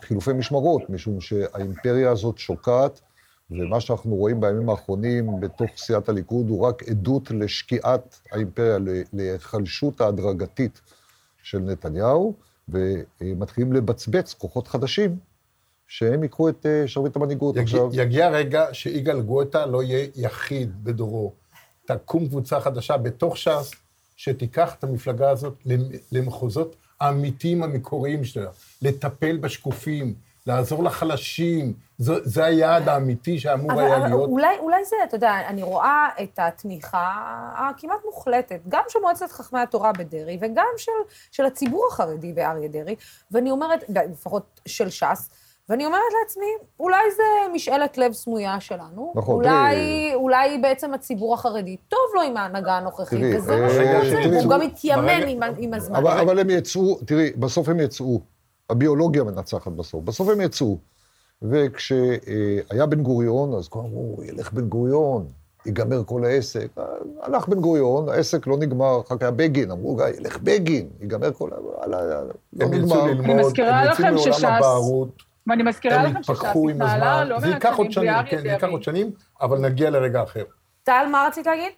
חילופי 0.01 0.33
משמרות, 0.33 0.89
משום 0.89 1.21
שהאימפריה 1.21 2.11
הזאת 2.11 2.37
שוקעת, 2.37 3.01
ומה 3.51 3.81
שאנחנו 3.81 4.15
רואים 4.15 4.41
בימים 4.41 4.69
האחרונים 4.69 5.39
בתוך 5.39 5.69
סיעת 5.77 6.09
הליכוד 6.09 6.49
הוא 6.49 6.65
רק 6.67 6.83
עדות 6.89 7.31
לשקיעת 7.31 8.19
האימפריה, 8.31 8.77
להיחלשות 9.13 10.01
ההדרגתית 10.01 10.81
של 11.43 11.59
נתניהו, 11.59 12.33
ומתחילים 12.69 13.73
לבצבץ 13.73 14.33
כוחות 14.33 14.67
חדשים, 14.67 15.17
שהם 15.87 16.23
ייקחו 16.23 16.49
את 16.49 16.65
אה, 16.65 16.87
שרביט 16.87 17.15
המנהיגות 17.15 17.55
יגיע, 17.55 17.63
עכשיו. 17.63 17.89
יגיע 17.93 18.29
רגע 18.29 18.65
שיגאל 18.73 19.21
גואטה 19.21 19.65
לא 19.65 19.83
יהיה 19.83 20.07
יחיד 20.15 20.83
בדורו. 20.83 21.33
תקום 21.85 22.27
קבוצה 22.27 22.59
חדשה 22.59 22.97
בתוך 22.97 23.37
ש"ס, 23.37 23.71
שתיקח 24.15 24.75
את 24.79 24.83
המפלגה 24.83 25.29
הזאת 25.29 25.53
למ- 25.65 25.91
למחוזות 26.11 26.75
האמיתיים 26.99 27.63
המקוריים 27.63 28.23
שלה, 28.23 28.49
לטפל 28.81 29.37
בשקופים, 29.37 30.13
לעזור 30.49 30.83
לחלשים. 30.83 31.73
זו- 31.97 32.23
זה 32.23 32.45
היעד 32.45 32.89
האמיתי 32.89 33.39
שאמור 33.39 33.71
אבל, 33.71 33.83
היה 33.83 33.97
אבל 33.97 34.05
להיות. 34.07 34.29
אולי, 34.29 34.57
אולי 34.59 34.85
זה, 34.85 34.95
אתה 35.03 35.15
יודע, 35.15 35.31
אני 35.47 35.63
רואה 35.63 36.07
את 36.23 36.39
התמיכה 36.41 37.11
הכמעט 37.55 37.97
מוחלטת, 38.05 38.59
גם 38.67 38.83
של 38.89 38.99
מועצת 39.01 39.31
חכמי 39.31 39.59
התורה 39.59 39.91
בדרעי, 39.93 40.37
וגם 40.41 40.65
של, 40.77 40.91
של 41.31 41.45
הציבור 41.45 41.87
החרדי 41.91 42.33
באריה 42.33 42.67
דרעי, 42.67 42.95
ואני 43.31 43.51
אומרת, 43.51 43.83
לפחות 43.89 44.59
של 44.65 44.89
ש"ס, 44.89 45.29
ואני 45.69 45.85
אומרת 45.85 46.01
לעצמי, 46.23 46.45
אולי 46.79 47.11
זה 47.15 47.23
משאלת 47.53 47.97
לב 47.97 48.13
סמויה 48.13 48.59
שלנו. 48.59 49.13
נכון, 49.15 49.35
אולי, 49.35 49.49
תראי- 49.75 50.13
אולי 50.15 50.57
בעצם 50.57 50.93
הציבור 50.93 51.33
החרדי 51.33 51.77
טוב 51.89 51.99
לו 52.15 52.21
עם 52.21 52.37
ההנהגה 52.37 52.73
הנוכחית, 52.77 53.19
תראי, 53.19 53.37
וזה 53.37 53.55
מה 53.61 53.69
שהוא 53.69 53.81
אה, 53.81 53.97
רוצה, 53.99 54.11
תראי, 54.23 54.37
והוא 54.39 54.51
גם 54.51 54.59
מתיימן 54.59 55.05
ברגע- 55.05 55.27
עם, 55.27 55.39
עם 55.57 55.73
הזמן. 55.73 55.95
אבל, 55.95 56.19
אבל 56.19 56.39
הם 56.39 56.49
יצאו, 56.49 56.99
תראי, 57.05 57.31
בסוף 57.35 57.69
הם 57.69 57.79
יצאו. 57.79 58.19
הביולוגיה 58.69 59.23
מנצחת 59.23 59.71
בסוף. 59.71 60.03
בסוף 60.03 60.29
הם 60.29 60.41
יצאו. 60.41 60.77
וכשהיה 61.41 62.85
בן 62.89 63.03
גוריון, 63.03 63.53
אז 63.53 63.67
כולם 63.67 63.85
אמרו, 63.85 64.23
ילך 64.23 64.51
בן 64.53 64.65
גוריון, 64.69 65.27
ייגמר 65.65 66.03
כל 66.05 66.25
העסק. 66.25 66.67
הלך 67.21 67.47
בן 67.47 67.59
גוריון, 67.61 68.09
העסק 68.09 68.47
לא 68.47 68.57
נגמר, 68.57 69.01
אחר 69.01 69.15
כך 69.15 69.21
היה 69.21 69.31
בגין, 69.31 69.71
אמרו, 69.71 69.95
"גיא, 69.95 70.05
ילך 70.05 70.37
בגין, 70.37 70.89
ייגמר 71.01 71.33
כל 71.33 71.49
ה... 71.53 71.87
לא 71.87 71.97
הם 72.61 72.73
יצאו. 72.73 73.07
ללמוד, 73.07 73.25
אני 73.25 73.33
מזכירה 73.33 73.79
הם 73.79 73.85
יצאו 73.91 73.93
לכם 73.93 74.13
מעולם 74.15 74.33
שש"ס- 74.33 74.43
הבערות. 74.43 75.23
ואני 75.47 75.63
מזכירה 75.63 76.03
לכם 76.03 76.23
שש"ס 76.23 76.43
התנהלה. 76.69 77.25
לא 77.25 77.39
זה 77.39 77.47
מעט 77.47 77.63
ייקח 77.63 77.77
עוד 77.77 77.91
שנים 77.91 77.91
שנים, 77.91 78.05
בלי 78.07 78.19
אריה 78.19 78.31
כן, 78.31 78.41
זה 78.41 78.47
ייקח. 78.47 78.67
עוד 78.67 78.83
שנים, 78.83 79.11
אבל 79.41 79.57
נגיע 79.59 79.89
לרגע 79.89 80.23
אחר. 80.23 80.43
טל, 80.83 81.05
מה 81.11 81.25
רצית 81.27 81.45
להגיד? 81.45 81.71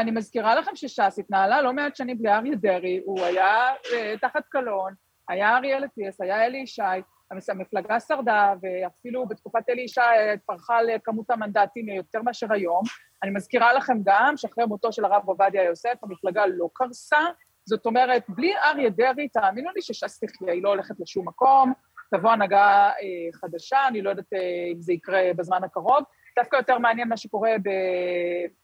אני 0.00 0.10
מזכירה 0.10 0.54
לכם 0.54 0.70
שש"ס 0.74 1.18
התנהלה 1.18 1.62
לא 1.62 1.72
מעט 1.72 1.96
שנים 1.96 2.18
בלי 2.18 2.32
אריה 2.32 2.54
דרעי, 2.56 3.00
הוא 3.04 3.20
היה 3.20 3.56
אה, 3.92 4.14
תחת 4.20 4.42
קלון, 4.48 4.92
היה 5.30 5.56
אריאל 5.56 5.84
אטיאס, 5.84 6.20
היה 6.20 6.46
אלי 6.46 6.58
ישי, 6.58 6.82
המפלגה 7.48 8.00
שרדה, 8.00 8.54
ואפילו 8.62 9.26
בתקופת 9.26 9.68
אלי 9.70 9.82
ישי 9.82 10.00
התפרחה 10.34 10.82
לכמות 10.82 11.30
המנדטים 11.30 11.88
יותר 11.88 12.22
מאשר 12.22 12.52
היום. 12.52 12.82
אני 13.22 13.30
מזכירה 13.30 13.72
לכם 13.72 13.98
גם 14.04 14.36
שאחרי 14.36 14.66
מותו 14.66 14.92
של 14.92 15.04
הרב 15.04 15.22
עובדיה 15.26 15.64
יוסף, 15.64 15.94
המפלגה 16.02 16.46
לא 16.46 16.68
קרסה, 16.72 17.18
זאת 17.64 17.86
אומרת, 17.86 18.22
בלי 18.28 18.52
אריה 18.56 18.90
דרעי, 18.90 19.28
תאמינו 19.28 19.70
לי 19.74 19.82
שש"ס 19.82 20.20
תחיה, 20.20 20.52
היא 20.52 20.62
לא 20.62 20.68
הולכת 20.68 21.00
לשום 21.00 21.28
מקום, 21.28 21.72
תבוא 22.14 22.30
הנהגה 22.30 22.88
אה, 22.88 22.92
חדשה, 23.32 23.88
אני 23.88 24.02
לא 24.02 24.10
יודעת 24.10 24.32
אה, 24.34 24.38
אם 24.72 24.80
זה 24.80 24.92
יקרה 24.92 25.22
בזמן 25.36 25.64
הקרוב. 25.64 26.04
דווקא 26.38 26.56
יותר 26.56 26.78
מעניין 26.78 27.08
מה 27.08 27.16
שקורה 27.16 27.52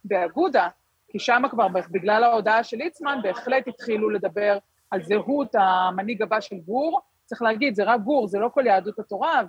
באגודה, 0.04 0.68
כי 1.08 1.18
שם 1.18 1.42
כבר, 1.50 1.68
בגלל 1.90 2.25
ההודעה 2.25 2.64
של 2.64 2.76
ליצמן, 2.76 3.18
בהחלט 3.23 3.68
התחילו 3.68 4.11
לדבר 4.11 4.58
על 4.90 5.02
זהות 5.02 5.55
המנהיג 5.55 6.23
הבא 6.23 6.40
של 6.40 6.57
גור. 6.57 7.00
צריך 7.26 7.43
להגיד, 7.43 7.75
זה 7.75 7.85
רק 7.85 8.00
גור, 8.00 8.28
זה 8.28 8.38
לא 8.38 8.49
כל 8.55 8.66
יהדות 8.66 8.99
התורה, 8.99 9.43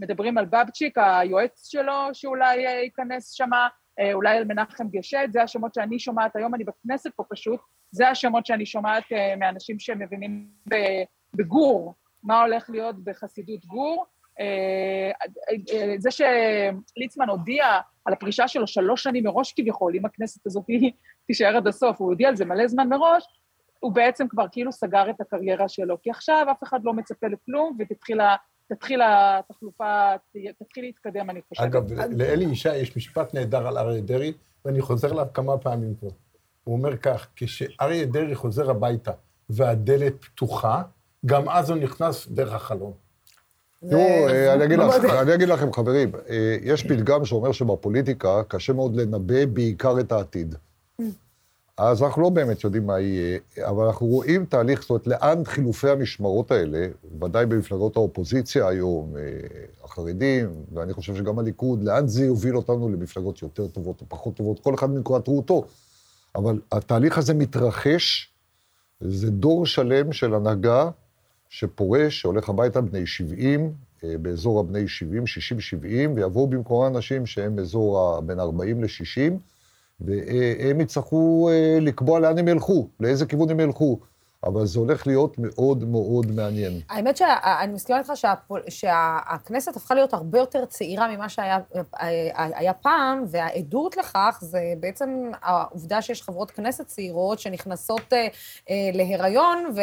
ומדברים 0.00 0.38
על 0.38 0.44
בבצ'יק, 0.44 0.98
היועץ 0.98 1.68
שלו, 1.70 1.92
שאולי 2.12 2.66
אה, 2.66 2.72
ייכנס 2.72 3.32
שמה, 3.32 3.68
אה, 4.00 4.12
אולי 4.12 4.36
על 4.36 4.44
מנחם 4.44 4.88
גשט, 4.88 5.32
זה 5.32 5.42
השמות 5.42 5.74
שאני 5.74 5.98
שומעת, 5.98 6.36
היום 6.36 6.54
אני 6.54 6.64
בכנסת 6.64 7.10
פה 7.16 7.24
פשוט, 7.30 7.60
זה 7.90 8.08
השמות 8.08 8.46
שאני 8.46 8.66
שומעת 8.66 9.04
אה, 9.12 9.36
מאנשים 9.36 9.78
שמבינים 9.78 10.48
בגור, 11.34 11.94
מה 12.22 12.42
הולך 12.42 12.70
להיות 12.70 13.04
בחסידות 13.04 13.66
גור. 13.66 14.06
זה 15.98 16.10
שליצמן 16.10 17.28
הודיע 17.28 17.66
על 18.04 18.12
הפרישה 18.12 18.48
שלו 18.48 18.66
שלוש 18.66 19.02
שנים 19.02 19.24
מראש 19.24 19.52
כביכול, 19.52 19.96
אם 19.96 20.06
הכנסת 20.06 20.46
הזאת 20.46 20.66
תישאר 21.26 21.56
עד 21.56 21.66
הסוף, 21.66 22.00
הוא 22.00 22.08
הודיע 22.08 22.28
על 22.28 22.36
זה 22.36 22.44
מלא 22.44 22.66
זמן 22.66 22.88
מראש, 22.88 23.24
הוא 23.80 23.92
בעצם 23.92 24.28
כבר 24.28 24.44
כאילו 24.52 24.72
סגר 24.72 25.10
את 25.10 25.20
הקריירה 25.20 25.68
שלו, 25.68 26.02
כי 26.02 26.10
עכשיו 26.10 26.46
אף 26.50 26.62
אחד 26.62 26.80
לא 26.84 26.92
מצפה 26.94 27.26
לכלום, 27.26 27.78
ותתחיל 27.78 29.00
התחלופה, 29.02 30.12
תתחיל 30.58 30.84
להתקדם, 30.84 31.30
אני 31.30 31.40
חושבת. 31.48 31.66
אגב, 31.66 31.92
לאלי 32.10 32.44
ישי 32.44 32.76
יש 32.76 32.96
משפט 32.96 33.34
נהדר 33.34 33.66
על 33.66 33.78
אריה 33.78 34.00
דרעי, 34.00 34.32
ואני 34.64 34.80
חוזר 34.80 35.10
עליו 35.10 35.26
כמה 35.34 35.58
פעמים 35.58 35.94
כבר. 36.00 36.08
הוא 36.64 36.76
אומר 36.76 36.96
כך, 36.96 37.26
כשאריה 37.36 38.06
דרעי 38.06 38.34
חוזר 38.34 38.70
הביתה 38.70 39.12
והדלת 39.50 40.24
פתוחה, 40.24 40.82
גם 41.26 41.48
אז 41.48 41.70
הוא 41.70 41.78
נכנס 41.78 42.28
דרך 42.28 42.52
החלון. 42.54 42.92
תראו, 43.90 44.00
אה, 44.28 44.54
אני 44.54 44.64
אגיד 44.64 44.78
לך- 44.78 45.04
אני 45.22 45.34
אגיד 45.34 45.48
לכם, 45.48 45.72
חברים, 45.72 46.12
אה, 46.28 46.56
יש 46.62 46.82
פתגם 46.86 47.24
שאומר 47.24 47.52
שבפוליטיקה 47.52 48.42
קשה 48.48 48.72
מאוד 48.72 48.96
לנבא 48.96 49.46
בעיקר 49.46 50.00
את 50.00 50.12
העתיד. 50.12 50.54
אז 51.78 52.02
אנחנו 52.02 52.22
לא 52.22 52.28
באמת 52.28 52.64
יודעים 52.64 52.86
מה 52.86 53.00
יהיה, 53.00 53.38
אבל 53.58 53.84
אנחנו 53.84 54.06
רואים 54.06 54.44
תהליך, 54.44 54.80
זאת 54.80 54.90
אומרת, 54.90 55.06
לאן 55.06 55.44
חילופי 55.44 55.88
המשמרות 55.88 56.50
האלה, 56.50 56.86
ודאי 57.22 57.46
במפלגות 57.46 57.96
האופוזיציה 57.96 58.68
היום, 58.68 59.16
אה, 59.16 59.22
החרדים, 59.84 60.48
ואני 60.72 60.92
חושב 60.92 61.16
שגם 61.16 61.38
הליכוד, 61.38 61.82
לאן 61.84 62.06
זה 62.08 62.24
יוביל 62.24 62.56
אותנו 62.56 62.88
למפלגות 62.88 63.42
יותר 63.42 63.66
טובות 63.66 64.00
או 64.00 64.06
פחות 64.08 64.34
טובות, 64.36 64.60
כל 64.60 64.74
אחד 64.74 64.90
מנקודת 64.90 65.28
ראותו. 65.28 65.64
אבל 66.34 66.60
התהליך 66.72 67.18
הזה 67.18 67.34
מתרחש, 67.34 68.32
זה 69.00 69.30
דור 69.30 69.66
שלם 69.66 70.12
של 70.12 70.34
הנהגה 70.34 70.90
שפורש, 71.48 72.20
שהולך 72.20 72.48
הביתה 72.48 72.80
בני 72.80 73.06
70, 73.06 73.72
אה, 74.04 74.18
באזור 74.18 74.60
הבני 74.60 74.88
70, 74.88 75.26
60, 75.26 75.60
70, 75.60 76.14
ויבואו 76.16 76.46
במקום 76.46 76.86
אנשים 76.86 77.26
שהם 77.26 77.56
באזור 77.56 78.00
ה- 78.00 78.20
בין 78.20 78.40
40 78.40 78.84
ל-60, 78.84 79.32
והם 80.00 80.80
יצטרכו 80.80 81.48
אה, 81.52 81.78
לקבוע 81.80 82.20
לאן 82.20 82.38
הם 82.38 82.48
ילכו, 82.48 82.88
לאיזה 83.00 83.26
כיוון 83.26 83.50
הם 83.50 83.60
ילכו. 83.60 84.00
אבל 84.44 84.66
זה 84.66 84.78
הולך 84.78 85.06
להיות 85.06 85.38
מאוד 85.38 85.84
מאוד 85.84 86.30
מעניין. 86.30 86.80
האמת 86.88 87.16
שאני 87.16 87.72
מסכימה 87.72 87.98
איתך 87.98 88.12
שהכנסת 88.68 89.76
הפכה 89.76 89.94
להיות 89.94 90.14
הרבה 90.14 90.38
יותר 90.38 90.64
צעירה 90.64 91.16
ממה 91.16 91.28
שהיה 91.28 91.58
היה 92.32 92.72
פעם, 92.72 93.24
והעדות 93.28 93.96
לכך 93.96 94.38
זה 94.42 94.60
בעצם 94.80 95.30
העובדה 95.42 96.02
שיש 96.02 96.22
חברות 96.22 96.50
כנסת 96.50 96.86
צעירות 96.86 97.38
שנכנסות 97.38 98.12
אה, 98.12 98.26
אה, 98.70 98.90
להיריון, 98.92 99.72
ו... 99.76 99.80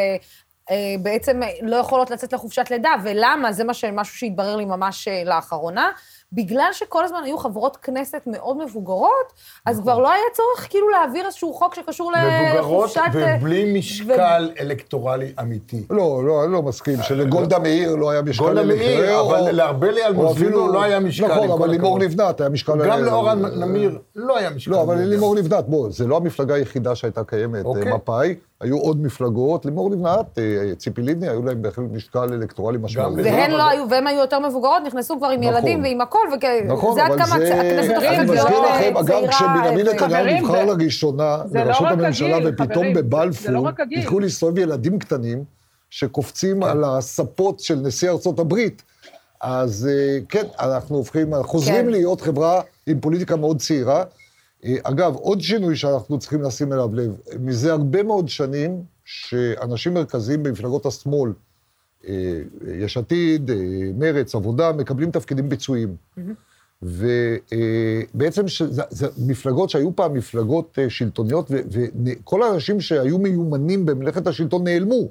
אה, 0.71 0.95
בעצם 1.02 1.39
לא 1.62 1.76
יכולות 1.76 2.12
לצאת 2.12 2.34
לחופשת 2.34 2.71
לידה, 2.71 2.89
ולמה? 3.04 3.52
זה 3.52 3.63
משהו 3.93 4.17
שהתברר 4.17 4.56
לי 4.56 4.65
ממש 4.65 5.08
אה, 5.08 5.23
לאחרונה. 5.23 5.89
בגלל 6.33 6.69
שכל 6.71 7.05
הזמן 7.05 7.19
היו 7.23 7.37
חברות 7.37 7.77
כנסת 7.77 8.21
מאוד 8.25 8.57
מבוגרות, 8.57 9.33
אז 9.65 9.79
כבר 9.79 9.99
לא 9.99 10.11
היה 10.11 10.23
צורך 10.33 10.69
כאילו 10.69 10.89
להעביר 10.89 11.25
איזשהו 11.25 11.53
חוק 11.53 11.75
שקשור 11.75 12.11
מבוגרות 12.11 12.85
לחופשת... 12.85 13.01
אה, 13.15 13.37
ובלי 13.39 13.79
משקל 13.79 14.51
אלקטורלי 14.59 15.33
אמיתי. 15.41 15.85
לא, 15.89 16.21
לא, 16.25 16.43
אני 16.43 16.51
לא 16.53 16.61
מסכים, 16.61 17.01
שלגולדה 17.01 17.59
מאיר 17.59 17.95
לא 17.95 18.09
היה 18.09 18.21
משקל 18.21 18.43
גולדה 18.45 18.63
מאיר, 18.63 18.99
אלקטורלי, 18.99 19.19
אבל 19.39 19.49
או- 19.49 19.55
לארבלי 19.55 20.01
או 20.01 20.07
אלמוזינו 20.07 20.31
אפילו- 20.31 20.67
לא 20.73 20.83
היה 20.83 20.99
משקל, 20.99 21.27
נכון, 21.35 21.51
אבל 21.51 21.69
לימור. 21.69 21.99
לבנת 21.99 22.41
היה 22.41 22.49
משקל... 22.49 22.87
גם 22.87 23.03
לאורה 23.03 23.35
נמיר 23.35 23.99
לא 24.15 24.37
היה 24.37 24.49
משקל. 24.49 24.71
לא, 24.71 24.81
אבל. 24.81 24.97
לימור 24.97 25.35
לבנת, 25.35 25.67
בוא, 25.67 25.91
זה 25.91 26.07
לא 26.07 26.17
המפלגה 26.17 26.55
היחידה 26.55 26.95
שהייתה 26.95 27.23
קיימת, 27.23 27.65
אוקיי. 27.65 27.91
אה, 27.91 27.95
מפא"י, 27.95 28.35
היו 28.61 28.77
עוד 28.77 29.01
מפלגות, 29.01 29.65
לימור 29.65 29.91
לבנת, 29.91 30.37
אה, 30.39 30.75
ציפי 30.77 31.01
לבני, 31.01 31.29
היו 31.29 31.45
להם 31.45 31.61
בהחלט 31.61 31.85
משקל 31.91 32.33
אלקטורלי 32.33 32.77
משמעותי. 32.77 33.21
והן 33.21 33.51
לא 33.51 33.63
היו, 33.69 33.89
והן 33.89 34.07
היו 34.07 34.19
יותר 34.19 34.39
מבוגרות, 34.39 34.83
נכנסו 34.85 35.17
כבר 35.17 35.27
עם 35.27 35.39
נכון. 35.41 35.53
ילדים 35.53 35.83
ועם 35.83 36.01
הכל, 36.01 36.19
נכון, 36.65 36.91
וזה 36.91 37.03
עד 37.05 37.12
אבל 37.12 37.25
כמה 37.25 37.39
זה... 37.39 37.62
הכנסת 37.62 37.95
הופכת 37.95 38.09
להיות 38.12 38.29
מזכיר 38.29 38.59
לכם, 38.62 38.97
אגב, 38.97 39.07
צעירה. 39.07 39.31
כשבנימין 39.31 39.88
נתניהו 39.88 40.41
נבחר 40.41 40.65
זה- 40.65 40.83
לראשונה 40.83 41.38
לא 41.53 41.62
לראשות 41.63 41.88
רק 41.88 41.91
הממשלה, 41.93 42.36
הגיל, 42.38 42.49
ופתאום 42.53 42.86
לא 42.86 42.93
בבלפור. 42.93 43.69
התחילו 43.97 44.19
להסתובב 44.19 44.57
ילדים 44.57 44.99
קטנים 44.99 45.43
שקופצים 45.89 46.63
כן. 46.63 46.69
על 46.69 46.83
הספות 46.83 47.59
של 47.59 47.75
נשיא 47.75 48.09
ארצות 48.09 48.39
הברית. 48.39 48.83
אז 49.41 49.89
אה, 49.91 50.19
כן, 50.29 50.43
אנחנו 50.59 50.95
הופכים, 50.97 51.43
חוזרים 51.43 51.86
כן. 51.86 51.89
להיות 51.91 52.21
חברה 52.21 52.62
עם 52.88 52.99
פוליטיקה 52.99 53.36
מאוד 53.36 53.59
צעירה. 53.62 54.03
אה, 54.65 54.75
אגב, 54.83 55.15
עוד 55.15 55.41
שינוי 55.41 55.75
שאנחנו 55.75 56.19
צריכים 56.19 56.41
לשים 56.41 56.73
אליו 56.73 56.89
לב, 56.95 57.12
מזה 57.39 57.71
הרבה 57.71 58.03
מאוד 58.03 58.29
שנים 58.29 58.81
שאנשים 59.05 59.93
מרכזיים 59.93 60.43
במפלגות 60.43 60.86
השמאל, 60.86 61.31
יש 62.79 62.97
עתיד, 62.97 63.51
אה, 63.51 63.55
מרצ, 63.97 64.35
עבודה, 64.35 64.71
מקבלים 64.71 65.11
תפקידים 65.11 65.49
ביצועיים. 65.49 65.95
ובעצם 66.81 68.43
זה, 68.67 69.07
מפלגות 69.27 69.69
שהיו 69.69 69.95
פעם 69.95 70.13
מפלגות 70.13 70.79
אה, 70.79 70.89
שלטוניות, 70.89 71.51
וכל 72.05 72.43
האנשים 72.43 72.81
שהיו 72.81 73.17
מיומנים 73.17 73.85
במלאכת 73.85 74.27
השלטון 74.27 74.63
נעלמו, 74.63 75.07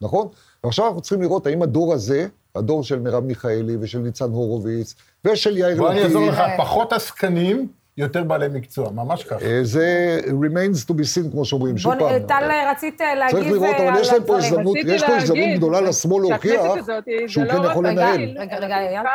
נכון? 0.00 0.28
ועכשיו 0.64 0.86
אנחנו 0.86 1.00
צריכים 1.00 1.22
לראות 1.22 1.46
האם 1.46 1.62
הדור 1.62 1.94
הזה, 1.94 2.26
הדור 2.54 2.82
של 2.82 2.98
מרב 2.98 3.24
מיכאלי 3.24 3.76
ושל 3.80 3.98
ניצן 3.98 4.30
הורוביץ 4.30 4.94
ושל 5.24 5.56
יאיר 5.56 5.68
לפיד, 5.68 5.78
בוא 5.78 5.90
אני 5.90 6.02
אעזור 6.02 6.26
לך, 6.26 6.42
פחות 6.58 6.92
עסקנים, 6.92 7.68
יותר 7.96 8.24
בעלי 8.24 8.48
מקצוע, 8.48 8.90
ממש 8.90 9.24
ככה. 9.24 9.44
אה, 9.44 9.58
זה 9.62 10.18
remains 10.24 10.90
to 10.90 10.92
be 10.92 11.02
seen, 11.14 11.30
כמו 11.32 11.44
שאומרים, 11.44 11.78
שוב 11.78 11.94
בוא, 11.94 12.10
פעם. 12.10 12.26
טל, 12.26 12.50
רצית 12.70 13.00
אה, 13.00 13.14
להגיב 13.14 13.38
צריך 13.38 13.52
לראות, 13.52 13.76
אה, 13.76 13.88
אבל 13.88 14.00
יש 14.00 14.12
להם 14.12 14.24
פה. 14.26 14.36
הזדמנות, 14.36 14.76
יש 14.86 15.04
פה 15.04 15.16
הזדמנות 15.16 15.38
להגיד 15.38 15.56
גדולה 15.56 15.80
לשמאל 15.80 16.22
להוכיח 16.22 16.80
זה 16.80 16.98
שהוא 17.26 17.44
לא 17.44 17.52
כן 17.52 17.58
רק 17.58 17.70
יכול 17.70 17.86
לנהל. 17.86 18.38
רגע, 18.38 18.56
רגע, 18.58 18.78
אייל. 18.78 19.06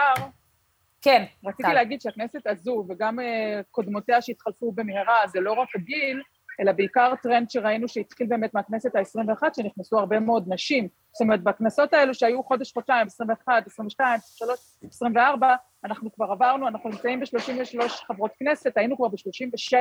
כן, 1.01 1.23
רציתי. 1.45 1.73
להגיד 1.73 2.01
שהכנסת 2.01 2.47
הזו, 2.47 2.85
וגם 2.89 3.19
אה, 3.19 3.61
קודמותיה 3.71 4.21
שהתחלפו 4.21 4.71
במהרה, 4.71 5.17
זה 5.33 5.39
לא 5.39 5.53
רק 5.53 5.67
הגיל, 5.75 6.21
אלא 6.59 6.71
בעיקר 6.71 7.13
טרנד 7.23 7.49
שראינו 7.49 7.87
שהתחיל 7.87 8.27
באמת 8.27 8.53
מהכנסת 8.53 8.95
ה-21, 8.95 9.43
שנכנסו 9.55 9.99
הרבה 9.99 10.19
מאוד 10.19 10.45
נשים. 10.47 10.87
זאת 11.11 11.21
אומרת, 11.21 11.43
בכנסות 11.43 11.93
האלו 11.93 12.13
שהיו 12.13 12.43
חודש, 12.43 12.73
חודשיים, 12.73 13.07
21, 13.07 13.67
22, 13.67 14.19
23, 14.23 14.59
24, 14.89 15.55
אנחנו 15.85 16.11
כבר 16.11 16.31
עברנו, 16.31 16.67
אנחנו 16.67 16.89
נמצאים 16.89 17.19
ב-33 17.19 17.87
חברות 17.89 18.31
כנסת, 18.39 18.77
היינו 18.77 18.97
כבר 18.97 19.07
ב-36 19.07 19.73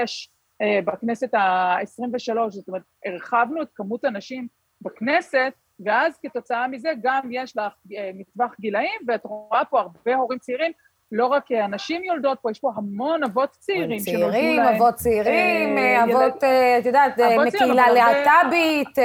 אה, 0.62 0.80
בכנסת 0.84 1.34
ה-23, 1.34 2.50
זאת 2.50 2.68
אומרת, 2.68 2.82
הרחבנו 3.06 3.62
את 3.62 3.68
כמות 3.74 4.04
הנשים 4.04 4.48
בכנסת, 4.80 5.52
ואז 5.80 6.18
כתוצאה 6.22 6.68
מזה 6.68 6.90
גם 7.02 7.28
יש 7.30 7.56
לך 7.56 7.72
אה, 7.96 8.10
מטווח 8.14 8.54
גילאים, 8.60 9.00
ואת 9.08 9.24
רואה 9.24 9.64
פה 9.64 9.80
הרבה 9.80 10.14
הורים 10.14 10.38
צעירים, 10.38 10.72
לא 11.12 11.27
רק 11.27 11.44
הנשים 11.51 12.05
יולדות 12.05 12.38
פה, 12.42 12.51
יש 12.51 12.59
פה 12.59 12.73
המון 12.77 13.25
אבות 13.25 13.51
צעירים 13.51 14.01
שנולדו 14.01 14.27
להם. 14.27 14.33
צעירים, 14.33 14.61
אבות 14.61 14.94
צעירים, 14.94 15.79
אה, 15.79 16.05
אבות, 16.05 16.44
אה, 16.44 16.79
את 16.79 16.87
יודעת, 16.87 17.18
מקהילה 17.46 17.90
להט"בית, 17.90 18.99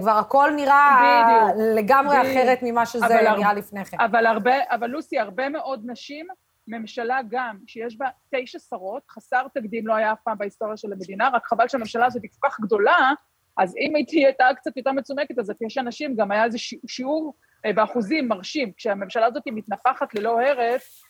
כבר 0.00 0.10
הכל 0.10 0.50
נראה 0.56 1.42
לגמרי 1.74 2.20
אחרת 2.20 2.58
ממה 2.62 2.86
שזה 2.86 3.20
נראה 3.38 3.54
לפני 3.54 3.84
כן. 3.84 3.96
אבל 4.00 4.26
הרבה, 4.26 4.54
אבל 4.70 4.86
לוסי, 4.86 5.18
הרבה 5.18 5.48
מאוד 5.48 5.80
נשים, 5.84 6.26
ממשלה 6.68 7.18
גם, 7.28 7.56
שיש 7.66 7.98
בה 7.98 8.06
תשע 8.34 8.58
שרות, 8.58 9.02
חסר 9.10 9.46
תקדים, 9.54 9.86
לא 9.86 9.94
היה 9.94 10.12
אף 10.12 10.18
פעם 10.24 10.38
בהיסטוריה 10.38 10.76
של 10.76 10.92
המדינה, 10.92 11.28
רק 11.32 11.46
חבל 11.46 11.68
שהממשלה 11.68 12.06
הזאת 12.06 12.22
היא 12.22 12.30
כל 12.40 12.48
כך 12.48 12.60
גדולה, 12.60 13.12
אז 13.56 13.74
אם 13.76 13.96
הייתי 13.96 14.24
הייתה 14.24 14.44
קצת 14.56 14.76
יותר 14.76 14.92
מצומקת, 14.92 15.38
אז 15.38 15.52
יש 15.66 15.78
אנשים, 15.78 16.16
גם 16.16 16.30
היה 16.30 16.44
איזה 16.44 16.58
שיעור 16.86 17.34
באחוזים 17.74 18.28
מרשים, 18.28 18.72
כשהממשלה 18.76 19.26
הזאת 19.26 19.42
מתנפחת 19.46 20.14
ללא 20.14 20.40
הרף, 20.40 21.02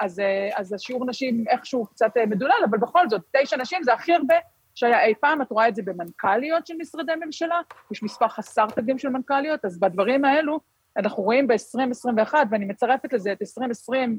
אז, 0.00 0.22
אז 0.54 0.72
השיעור 0.72 1.06
נשים 1.06 1.44
איכשהו 1.48 1.86
קצת 1.86 2.10
מדולל, 2.26 2.52
אבל 2.70 2.78
בכל 2.78 3.08
זאת, 3.08 3.22
תשע 3.36 3.56
נשים 3.56 3.82
זה 3.82 3.92
הכי 3.92 4.14
הרבה 4.14 4.34
שהיה 4.74 5.04
אי 5.04 5.14
פעם, 5.20 5.42
את 5.42 5.50
רואה 5.50 5.68
את 5.68 5.76
זה 5.76 5.82
במנכ"ליות 5.82 6.66
של 6.66 6.74
משרדי 6.78 7.12
ממשלה, 7.26 7.60
יש 7.92 8.02
מספר 8.02 8.28
חסר 8.28 8.66
תקדים 8.66 8.98
של 8.98 9.08
מנכ"ליות, 9.08 9.64
אז 9.64 9.80
בדברים 9.80 10.24
האלו, 10.24 10.60
אנחנו 10.96 11.22
רואים 11.22 11.46
ב-2021, 11.46 12.34
ואני 12.50 12.64
מצרפת 12.64 13.12
לזה 13.12 13.32
את 13.32 13.42
2020 13.42 14.18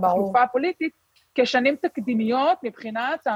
בחלופה 0.00 0.42
הפוליטית, 0.42 0.92
כשנים 1.34 1.76
תקדימיות 1.76 2.58
מבחינת 2.62 3.26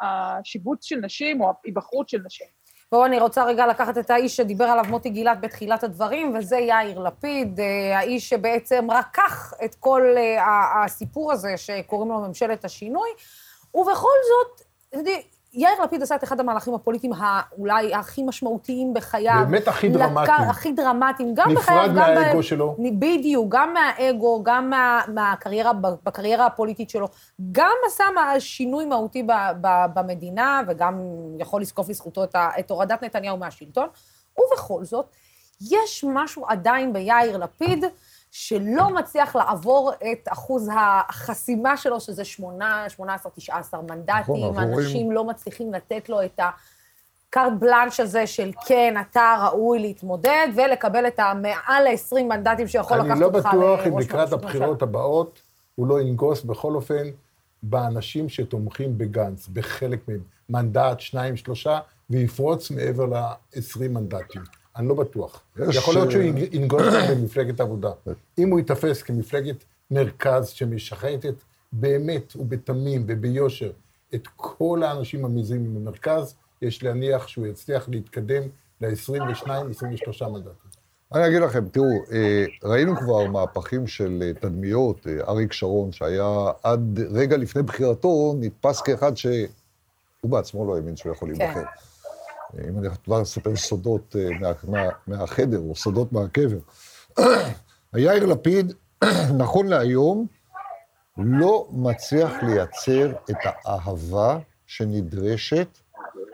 השיבוץ 0.00 0.84
של 0.84 0.96
נשים 0.96 1.40
או 1.40 1.52
ההיבחרות 1.64 2.08
של 2.08 2.18
נשים. 2.24 2.46
בואו, 2.94 3.06
אני 3.06 3.20
רוצה 3.20 3.44
רגע 3.44 3.66
לקחת 3.66 3.98
את 3.98 4.10
האיש 4.10 4.36
שדיבר 4.36 4.64
עליו 4.64 4.84
מוטי 4.88 5.10
גילת 5.10 5.40
בתחילת 5.40 5.84
הדברים, 5.84 6.36
וזה 6.36 6.58
יאיר 6.58 6.98
לפיד, 6.98 7.60
האיש 7.94 8.28
שבעצם 8.28 8.90
רקח 8.90 9.52
את 9.64 9.74
כל 9.74 10.02
הסיפור 10.84 11.32
הזה 11.32 11.56
שקוראים 11.56 12.10
לו 12.10 12.20
ממשלת 12.20 12.64
השינוי, 12.64 13.08
ובכל 13.74 14.16
זאת, 14.28 14.62
יאיר 15.56 15.82
לפיד 15.84 16.02
עשה 16.02 16.14
את 16.14 16.24
אחד 16.24 16.40
המהלכים 16.40 16.74
הפוליטיים 16.74 17.12
האולי 17.18 17.94
הכי 17.94 18.22
משמעותיים 18.22 18.94
בחייו. 18.94 19.44
באמת 19.50 19.68
הכי 19.68 19.88
דרמטיים. 19.88 20.42
לק... 20.42 20.50
הכי 20.50 20.72
דרמטיים, 20.72 21.34
גם 21.34 21.54
בחייו, 21.54 21.82
גם... 21.86 21.90
נפרד 21.90 22.14
מהאגו 22.14 22.38
ב... 22.38 22.42
שלו. 22.42 22.76
בדיוק, 22.98 23.46
גם 23.48 23.74
מהאגו, 23.74 24.42
גם 24.42 24.70
מה... 24.70 25.00
מהקריירה, 25.08 25.72
בקריירה 26.04 26.46
הפוליטית 26.46 26.90
שלו. 26.90 27.08
גם 27.52 27.74
עשה 27.86 28.04
שינוי 28.38 28.84
מהותי 28.84 29.22
ב... 29.22 29.32
ב... 29.60 29.68
במדינה, 29.94 30.62
וגם 30.68 31.00
יכול 31.38 31.60
לזקוף 31.60 31.88
לזכותו 31.88 32.24
את, 32.24 32.34
ה... 32.34 32.48
את 32.58 32.70
הורדת 32.70 33.02
נתניהו 33.02 33.36
מהשלטון. 33.36 33.88
ובכל 34.38 34.84
זאת, 34.84 35.06
יש 35.70 36.04
משהו 36.08 36.44
עדיין 36.48 36.92
ביאיר 36.92 37.36
לפיד, 37.36 37.84
שלא 38.36 38.90
מצליח 38.90 39.36
לעבור 39.36 39.92
את 39.92 40.28
אחוז 40.28 40.70
החסימה 40.76 41.76
שלו, 41.76 42.00
שזה 42.00 42.24
8, 42.24 42.88
18, 42.88 43.32
19 43.32 43.82
מנדטים. 43.82 44.34
נכון, 44.36 44.58
אנשים 44.58 45.12
לא 45.12 45.24
מצליחים 45.24 45.72
לתת 45.72 46.08
לו 46.08 46.24
את 46.24 46.40
הקארט 46.40 47.52
בלאנש 47.58 48.00
הזה 48.00 48.26
של 48.26 48.50
כן, 48.66 48.94
אתה 49.00 49.36
ראוי 49.42 49.78
להתמודד, 49.78 50.48
ולקבל 50.56 51.06
את 51.06 51.18
המעל 51.18 51.84
ל-20 51.84 52.22
מנדטים 52.22 52.68
שיכול 52.68 52.98
לקחת 52.98 53.18
לא 53.18 53.26
אותך 53.26 53.36
לראש 53.36 53.46
ממשלה. 53.46 53.50
אני 53.50 53.60
לא 53.60 53.76
בטוח 53.76 53.86
אם 53.86 53.98
לקראת 53.98 54.32
הבחירות 54.32 54.82
הבאות 54.82 55.42
הוא 55.74 55.86
לא 55.86 56.00
ינגוס 56.00 56.42
בכל 56.42 56.74
אופן 56.74 57.04
באנשים 57.62 58.28
שתומכים 58.28 58.98
בגנץ, 58.98 59.48
בחלק 59.48 60.08
מהם, 60.08 60.20
מנדט, 60.48 61.00
שניים, 61.00 61.36
שלושה, 61.36 61.78
ויפרוץ 62.10 62.70
מעבר 62.70 63.06
ל-20 63.06 63.88
מנדטים. 63.88 64.42
אני 64.76 64.88
לא 64.88 64.94
בטוח. 64.94 65.42
יכול 65.68 65.94
להיות 65.94 66.10
שהוא 66.10 66.22
ינגוס 66.52 66.94
במפלגת 67.10 67.60
עבודה. 67.60 67.90
אם 68.38 68.50
הוא 68.50 68.58
ייתפס 68.58 69.02
כמפלגת 69.02 69.64
מרכז 69.90 70.48
שמשחטת 70.48 71.34
באמת 71.72 72.36
ובתמים 72.36 73.04
וביושר 73.08 73.70
את 74.14 74.28
כל 74.36 74.82
האנשים 74.82 75.24
המזיעים 75.24 75.74
במרכז, 75.74 76.34
יש 76.62 76.82
להניח 76.82 77.28
שהוא 77.28 77.46
יצליח 77.46 77.88
להתקדם 77.88 78.42
ל-22-23 78.80 80.28
מנדטים. 80.28 80.74
אני 81.14 81.26
אגיד 81.26 81.42
לכם, 81.42 81.68
תראו, 81.68 81.86
ראינו 82.64 82.96
כבר 82.96 83.26
מהפכים 83.26 83.86
של 83.86 84.32
תדמיות, 84.40 85.06
אריק 85.28 85.52
שרון, 85.52 85.92
שהיה 85.92 86.50
עד 86.62 87.00
רגע 87.10 87.36
לפני 87.36 87.62
בחירתו, 87.62 88.34
נתפס 88.40 88.80
כאחד 88.80 89.16
שהוא 89.16 89.46
בעצמו 90.24 90.66
לא 90.66 90.76
האמין 90.76 90.96
שהוא 90.96 91.12
יכול 91.12 91.28
להיבחר. 91.28 91.54
כן. 91.54 91.93
אם 92.68 92.78
אני 92.78 92.88
כבר 93.04 93.22
אספר 93.22 93.56
סודות 93.56 94.16
מה, 94.40 94.52
מה, 94.68 94.88
מהחדר, 95.06 95.58
או 95.58 95.74
סודות 95.76 96.12
מהקבר. 96.12 96.58
היאיר 97.92 98.26
לפיד, 98.26 98.72
נכון 99.42 99.66
להיום, 99.66 100.26
לא 101.18 101.66
מצליח 101.70 102.32
לייצר 102.42 103.12
את 103.30 103.36
האהבה 103.44 104.38
שנדרשת 104.66 105.68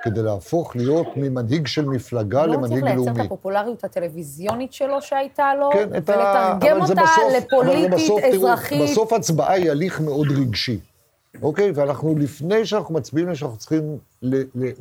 כדי 0.02 0.22
להפוך 0.22 0.76
להיות 0.76 1.06
ממנהיג 1.16 1.66
של 1.66 1.84
מפלגה 1.84 2.46
למנהיג 2.46 2.84
לאומי. 2.84 2.96
לא 2.96 3.02
צריך 3.02 3.06
לייצר 3.06 3.20
את 3.20 3.26
הפופולריות 3.26 3.84
הטלוויזיונית 3.84 4.72
שלו 4.72 5.02
שהייתה 5.02 5.54
לו, 5.54 5.70
כן, 5.72 5.88
ולתרגם 5.92 6.82
אותה 6.82 6.94
בסוף, 6.94 7.32
לפוליטית, 7.36 7.90
בסוף, 7.90 8.24
אזרחית. 8.24 8.78
תראו, 8.78 8.90
בסוף 8.90 9.12
הצבעה 9.12 9.52
היא 9.52 9.70
הליך 9.70 10.00
מאוד 10.00 10.26
רגשי. 10.30 10.80
אוקיי? 11.42 11.70
ואנחנו, 11.74 12.18
לפני 12.18 12.66
שאנחנו 12.66 12.94
מצביעים, 12.94 13.34
שאנחנו 13.34 13.56
צריכים 13.58 13.98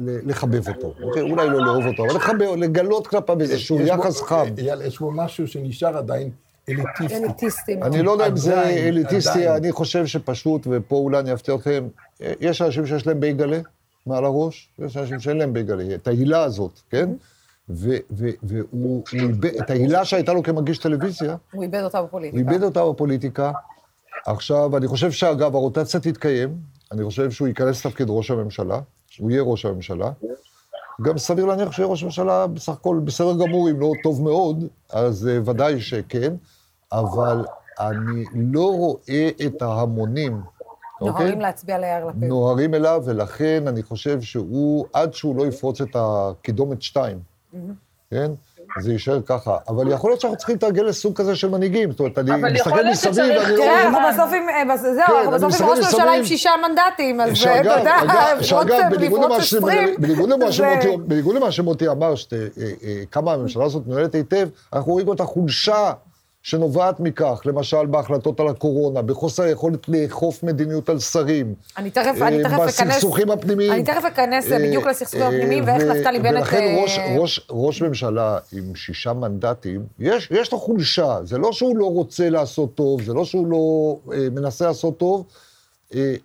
לחבב 0.01 0.67
אותו, 0.67 0.93
אוקיי? 1.03 1.21
אולי 1.21 1.47
לא 1.49 1.65
לאהוב 1.65 1.85
אותו, 1.85 2.05
אבל 2.05 2.15
לחבב, 2.15 2.55
לגלות 2.57 3.07
כלפיו 3.07 3.41
איזשהו 3.41 3.81
יחס 3.81 4.21
חם. 4.21 4.45
אייל, 4.57 4.81
יש 4.81 4.99
בו 4.99 5.11
משהו 5.11 5.47
שנשאר 5.47 5.97
עדיין 5.97 6.29
אליטיסטי. 6.69 7.15
אליטיסטי. 7.15 7.81
אני 7.81 8.01
לא 8.01 8.11
יודע 8.11 8.27
אם 8.27 8.37
זה 8.37 8.63
אליטיסטי, 8.63 9.49
אני 9.49 9.71
חושב 9.71 10.05
שפשוט, 10.05 10.67
ופה 10.69 10.95
אולי 10.95 11.19
אני 11.19 11.33
אפתיע 11.33 11.55
אתכם, 11.55 11.87
יש 12.19 12.61
אנשים 12.61 12.85
שיש 12.85 13.07
להם 13.07 13.19
בייגלה 13.19 13.59
מעל 14.05 14.25
הראש, 14.25 14.69
ויש 14.79 14.97
אנשים 14.97 15.19
שאין 15.19 15.37
להם 15.37 15.53
בייגלה, 15.53 15.95
את 15.95 16.07
ההילה 16.07 16.43
הזאת, 16.43 16.79
כן? 16.89 17.09
והוא 17.69 19.03
איבד, 19.13 19.55
את 19.55 19.69
ההילה 19.69 20.05
שהייתה 20.05 20.33
לו 20.33 20.43
כמגיש 20.43 20.77
טלוויזיה, 20.77 21.35
הוא 21.51 21.63
איבד 21.63 21.83
אותה 21.83 22.01
בפוליטיקה. 22.01 22.41
הוא 22.41 22.51
איבד 22.51 22.63
אותה 22.63 22.85
בפוליטיקה. 22.85 23.51
עכשיו, 24.25 24.77
אני 24.77 24.87
חושב 24.87 25.11
שאגב, 25.11 25.55
הרוטציה 25.55 25.99
תתקיים, 25.99 26.57
אני 26.91 27.03
חושב 27.03 27.31
שהוא 27.31 27.47
ייכנס 27.47 27.85
לתפקיד 27.85 28.07
ראש 28.09 28.31
הממשלה, 28.31 28.79
הוא 29.19 29.31
יהיה 29.31 29.41
ראש 29.41 29.65
הממשלה. 29.65 30.11
גם 31.01 31.17
סביר 31.17 31.45
להניח 31.45 31.71
שהוא 31.71 31.83
יהיה 31.83 31.91
ראש 31.91 32.03
הממשלה 32.03 32.47
בסך 32.47 32.73
הכל 32.73 32.99
בסדר 33.03 33.33
גמור, 33.45 33.69
אם 33.69 33.79
לא 33.79 33.91
טוב 34.03 34.21
מאוד, 34.21 34.63
אז 34.89 35.29
uh, 35.29 35.49
ודאי 35.49 35.81
שכן, 35.81 36.33
אבל 36.91 37.45
אני 37.79 38.23
לא 38.35 38.75
רואה 38.75 39.29
את 39.45 39.61
ההמונים. 39.61 40.41
נוהרים 41.01 41.17
okay? 41.17 41.21
אוקיי? 41.21 41.41
להצביע 41.41 41.77
ליאיר 41.77 42.05
לפיד. 42.05 42.23
נוהרים 42.23 42.73
אליו, 42.73 43.03
ולכן 43.05 43.67
אני 43.67 43.83
חושב 43.83 44.21
שהוא, 44.21 44.85
עד 44.93 45.13
שהוא 45.13 45.35
לא 45.35 45.47
יפרוץ 45.47 45.81
את 45.81 45.95
הקידומת 45.95 46.81
2, 46.81 47.19
mm-hmm. 47.19 47.57
כן? 48.09 48.31
זה 48.77 48.91
יישאר 48.91 49.19
ככה. 49.25 49.57
אבל 49.67 49.91
יכול 49.91 50.11
להיות 50.11 50.21
שאנחנו 50.21 50.37
צריכים 50.37 50.55
לתרגל 50.55 50.83
לסוג 50.83 51.15
כזה 51.15 51.35
של 51.35 51.49
מנהיגים. 51.49 51.91
זאת 51.91 51.99
אומרת, 51.99 52.17
אני 52.17 52.31
מסתכל 52.53 52.83
מסביב, 52.91 53.19
אני 53.19 53.51
לא... 53.51 53.63
תראה, 53.63 53.87
אנחנו 53.87 53.99
בסוף 54.09 54.33
עם... 54.33 54.69
אה, 54.69 54.77
זהו, 54.77 54.93
כן, 55.07 55.13
אנחנו 55.13 55.31
בסוף 55.31 55.61
עם 55.61 55.67
ראש 55.67 55.79
ממשלה 55.79 56.11
עם 56.11 56.25
שישה 56.25 56.51
מנדטים, 56.67 57.21
אז 57.21 57.41
אתה 57.41 57.79
יודע, 57.79 57.97
לפרוץ 58.91 59.31
עשרים. 59.37 59.95
בניגוד 61.07 61.35
למה 61.35 61.51
שמוטי 61.51 61.87
אמר, 61.87 62.13
אה, 62.33 62.37
אה, 62.83 63.03
כמה 63.11 63.33
הממשלה 63.33 63.65
הזאת 63.65 63.87
מנהלת 63.87 64.15
היטב, 64.15 64.47
אנחנו 64.73 64.91
רואים 64.91 65.13
את 65.13 65.19
החולשה 65.19 65.91
שנובעת 66.43 66.99
מכך, 66.99 67.41
למשל 67.45 67.85
בהחלטות 67.85 68.39
על 68.39 68.47
הקורונה, 68.47 69.01
בחוסר 69.01 69.43
היכולת 69.43 69.89
לאכוף 69.89 70.43
מדיניות 70.43 70.89
על 70.89 70.99
שרים. 70.99 71.53
אני 71.77 71.91
תכף, 71.91 72.21
אני 72.21 72.43
תכף 72.43 72.53
אכנס... 72.53 72.81
בסכסוכים 72.81 73.31
הפנימיים. 73.31 73.71
אני 73.71 73.83
תכף 73.83 74.05
אכנס 74.05 74.47
בדיוק 74.51 74.87
לסכסוכים 74.87 75.27
הפנימיים, 75.27 75.63
ואיך 75.67 75.83
נפתלי 75.83 76.19
בנט... 76.19 76.35
ולכן 76.35 76.75
ראש, 76.81 76.99
ראש, 77.17 77.47
ראש 77.49 77.81
ממשלה 77.81 78.37
עם 78.53 78.75
שישה 78.75 79.13
מנדטים, 79.13 79.81
יש, 79.99 80.27
יש 80.31 80.51
לו 80.51 80.59
חולשה. 80.59 81.17
זה 81.23 81.37
לא 81.37 81.51
שהוא 81.51 81.77
לא 81.77 81.85
רוצה 81.85 82.29
לעשות 82.29 82.75
טוב, 82.75 83.01
זה 83.01 83.13
לא 83.13 83.25
שהוא 83.25 83.47
לא 83.47 83.95
אה, 84.13 84.27
מנסה 84.29 84.65
לעשות 84.65 84.97
טוב, 84.97 85.25
אה, 85.29 85.48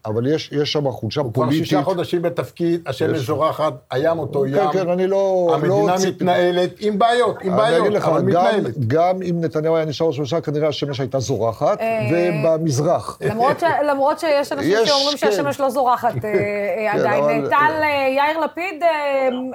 אבל 0.06 0.34
יש, 0.34 0.52
יש 0.52 0.72
שם 0.72 0.90
חולשה 0.90 1.20
הוא 1.20 1.32
כבר 1.32 1.44
פוליטית. 1.44 1.64
שישה 1.64 1.82
חודשים 1.82 2.22
בתפקיד, 2.22 2.88
השמש 2.88 3.18
זורחת, 3.18 3.72
הים 3.90 4.18
אותו 4.18 4.40
כן, 4.40 4.56
ים. 4.56 4.72
כן, 4.72 4.88
אני 4.88 5.06
לא... 5.06 5.50
המדינה 5.54 5.96
לא 5.96 6.08
מתנהלת 6.08 6.70
עם 6.80 6.98
בעיות, 6.98 7.42
עם 7.42 7.52
אני 7.52 7.56
בעיות, 7.56 7.86
אגיד 7.86 7.96
לך, 7.96 8.04
אבל 8.04 8.20
גם, 8.20 8.26
מתנהלת. 8.26 8.78
גם 8.86 9.22
אם 9.22 9.40
נתניהו 9.40 9.76
היה 9.76 9.84
נשאר 9.84 10.06
ראש 10.06 10.18
ממשלה, 10.18 10.40
כנראה 10.40 10.68
השמש 10.68 11.00
הייתה 11.00 11.18
זורחת, 11.18 11.80
אה, 11.80 12.08
ובמזרח. 12.12 13.18
למרות, 13.20 13.60
ש... 13.60 13.64
למרות 13.88 14.18
שיש 14.18 14.52
אנשים 14.52 14.72
יש, 14.72 14.88
שאומרים 14.88 15.16
כן. 15.18 15.30
שהשמש 15.30 15.60
לא 15.60 15.70
זורחת 15.70 16.14
אה, 16.14 16.20
כן, 16.22 16.98
עדיין. 16.98 17.48
טל, 17.48 17.82
אה, 17.82 18.08
יאיר 18.16 18.38
לפיד, 18.40 18.82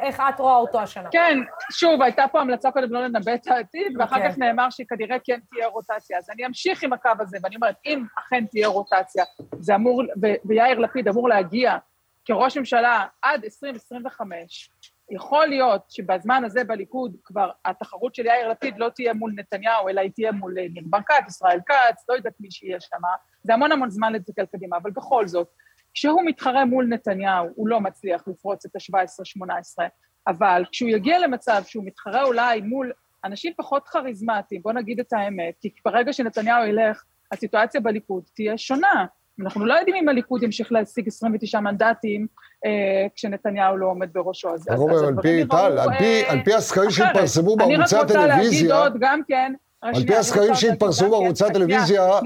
איך 0.02 0.22
את 0.36 0.40
רואה 0.40 0.56
אותו 0.56 0.80
השנה? 0.80 1.10
כן, 1.12 1.38
שוב, 1.72 2.02
הייתה 2.02 2.24
פה 2.32 2.42
המלצה 2.42 2.72
קודם 2.72 2.94
לא 2.94 3.04
לנבא 3.04 3.34
את 3.34 3.48
העתיד, 3.48 3.98
ואחר 4.00 4.16
אוקיי. 4.16 4.32
כך 4.32 4.38
נאמר 4.38 4.68
שכנראה 4.70 5.18
כן 5.24 5.40
תהיה 5.52 5.68
רוטציה. 5.68 6.18
אז 6.18 6.30
אני 6.36 6.46
אמשיך 6.46 6.84
עם 6.84 6.94
הקו 6.94 7.10
הזה, 7.20 7.38
ואני 7.44 7.56
אומרת, 7.56 7.76
אם 7.86 8.04
אכן 8.20 8.46
תהיה 8.52 8.68
רוטציה, 8.68 9.24
זה 9.60 9.76
אמור, 9.76 9.99
ו- 10.22 10.48
ויאיר 10.48 10.80
לפיד 10.80 11.08
אמור 11.08 11.30
להגיע 11.30 11.78
כראש 12.26 12.58
ממשלה 12.58 13.06
עד 13.22 13.44
2025, 13.44 14.72
יכול 15.12 15.48
להיות 15.48 15.82
שבזמן 15.90 16.44
הזה 16.44 16.64
בליכוד 16.64 17.16
כבר 17.24 17.50
התחרות 17.66 18.16
של 18.16 18.26
יאיר 18.26 18.50
לפיד 18.50 18.78
לא 18.78 18.90
תהיה 18.90 19.14
מול 19.14 19.34
נתניהו, 19.36 19.90
אלא 19.90 20.02
היא 20.02 20.12
תהיה 20.16 20.32
מול 20.32 20.60
אה, 20.60 20.66
ניר 20.74 20.84
ברקת, 20.88 21.28
ישראל 21.28 21.60
כץ, 21.66 22.06
לא 22.10 22.14
יודעת 22.14 22.34
מי 22.40 22.52
שיהיה 22.52 22.80
שם. 22.80 22.98
זה 23.44 23.54
המון 23.54 23.72
המון 23.72 23.90
זמן 23.90 24.14
להסתכל 24.14 24.46
קדימה, 24.46 24.78
אבל 24.78 24.92
בכל 24.92 25.28
זאת, 25.28 25.48
כשהוא 25.94 26.22
מתחרה 26.26 26.66
מול 26.66 26.86
נתניהו, 26.86 27.48
הוא 27.56 27.68
לא 27.68 27.80
מצליח 27.80 28.28
לפרוץ 28.28 28.66
את 28.66 28.76
ה-17-18, 28.76 29.84
אבל 30.28 30.64
כשהוא 30.72 30.90
יגיע 30.90 31.20
למצב 31.20 31.62
שהוא 31.66 31.86
מתחרה 31.86 32.24
אולי 32.24 32.62
מול 32.62 32.92
אנשים 33.26 33.54
פחות 33.58 33.88
כריזמטיים, 33.88 34.62
בוא 34.62 34.74
נגיד 34.74 35.00
את 35.00 35.14
האמת, 35.14 35.54
כי 35.62 35.70
ברגע 35.86 36.14
שנתניהו 36.14 36.66
ילך, 36.66 37.04
הסיטואציה 37.32 37.82
בליכוד 37.82 38.24
תהיה 38.34 38.58
שונה. 38.58 39.06
אנחנו 39.42 39.66
לא 39.66 39.74
יודעים 39.74 39.96
אם 39.96 40.10
הליכוד 40.10 40.44
ימשיך 40.44 40.72
להשיג 40.72 41.08
29 41.08 41.60
מנדטים 41.60 42.28
אה, 42.66 42.72
כשנתניהו 43.16 43.78
לא 43.78 43.86
עומד 43.86 44.10
בראשו. 44.14 44.50
אז, 44.54 44.62
אז, 44.70 44.82
אז 44.92 45.04
על 45.04 45.16
פי, 45.22 45.46
טל, 45.46 45.78
על 45.80 45.90
פי- 45.98 46.24
אה, 46.24 46.32
על 46.32 46.40
פי 46.46 46.54
הסקרים. 46.54 46.92
שהתפרסמו 46.92 47.56
אני 47.60 47.76
בערוצי 47.76 47.96
רק 47.96 48.02
רוצה 48.02 48.14
להגיד 48.28 48.32
הטלוויזיה, 48.36 48.84
עוד 48.84 48.94
גם 49.00 49.22
כן... 49.28 49.54
על 49.82 49.94
פי 49.94 50.00
אני 50.08 50.16
הסקרים 50.16 50.56
שהתפרסמו 50.56 51.06
כן- 51.08 51.12
בערוצי 51.12 51.46
הטלוויזיה. 51.46 52.20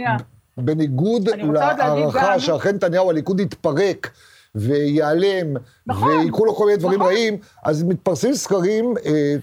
בניגוד 0.58 1.30
אני 1.30 1.44
להערכה 1.54 2.40
שאכן 2.40 2.76
נתניהו 2.76 3.10
הליכוד 3.10 3.40
יתפרק 3.40 4.12
וייעלם, 4.56 5.54
נכון, 5.88 6.12
ויקרו 6.12 6.46
לו 6.46 6.56
כל 6.56 6.66
מיני 6.66 6.78
דברים 6.78 7.00
נכון. 7.00 7.12
רעים, 7.12 7.38
אז 7.64 7.84
מתפרסמים 7.84 8.34
סקרים 8.36 8.94
אה, 9.06 9.36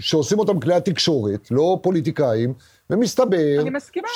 שעושים 0.00 0.38
אותם 0.38 0.60
כלי 0.60 0.74
התקשורת, 0.74 1.48
לא 1.50 1.78
פוליטיקאים, 1.82 2.52
ומסתבר. 2.90 3.36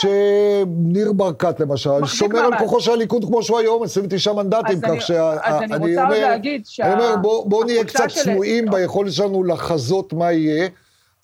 שניר 0.01 1.13
ברקת 1.13 1.61
למשל, 1.61 1.91
שומר 2.07 2.39
על. 2.39 2.59
כוחו 2.59 2.81
של 2.81 2.93
הליכוד 2.93 3.25
כמו 3.25 3.43
שהוא 3.43 3.59
היום, 3.59 3.83
29 3.83 4.33
מנדטים, 4.33 4.81
כך 4.81 5.01
שה... 5.01 5.37
אז 5.43 5.63
אני 5.63 5.77
רוצה 5.77 6.09
עוד 6.09 6.17
להגיד 6.17 6.67
שה- 6.67 6.87
אני 6.93 7.05
אומר, 7.05 7.17
בואו 7.17 7.49
בוא 7.49 7.65
נהיה 7.65 7.85
קצת 7.85 8.07
צנועים 8.09 8.71
ביכולת 8.71 9.13
שלנו 9.13 9.45
לחזות 9.45 10.13
מה 10.13 10.33
יהיה. 10.33 10.69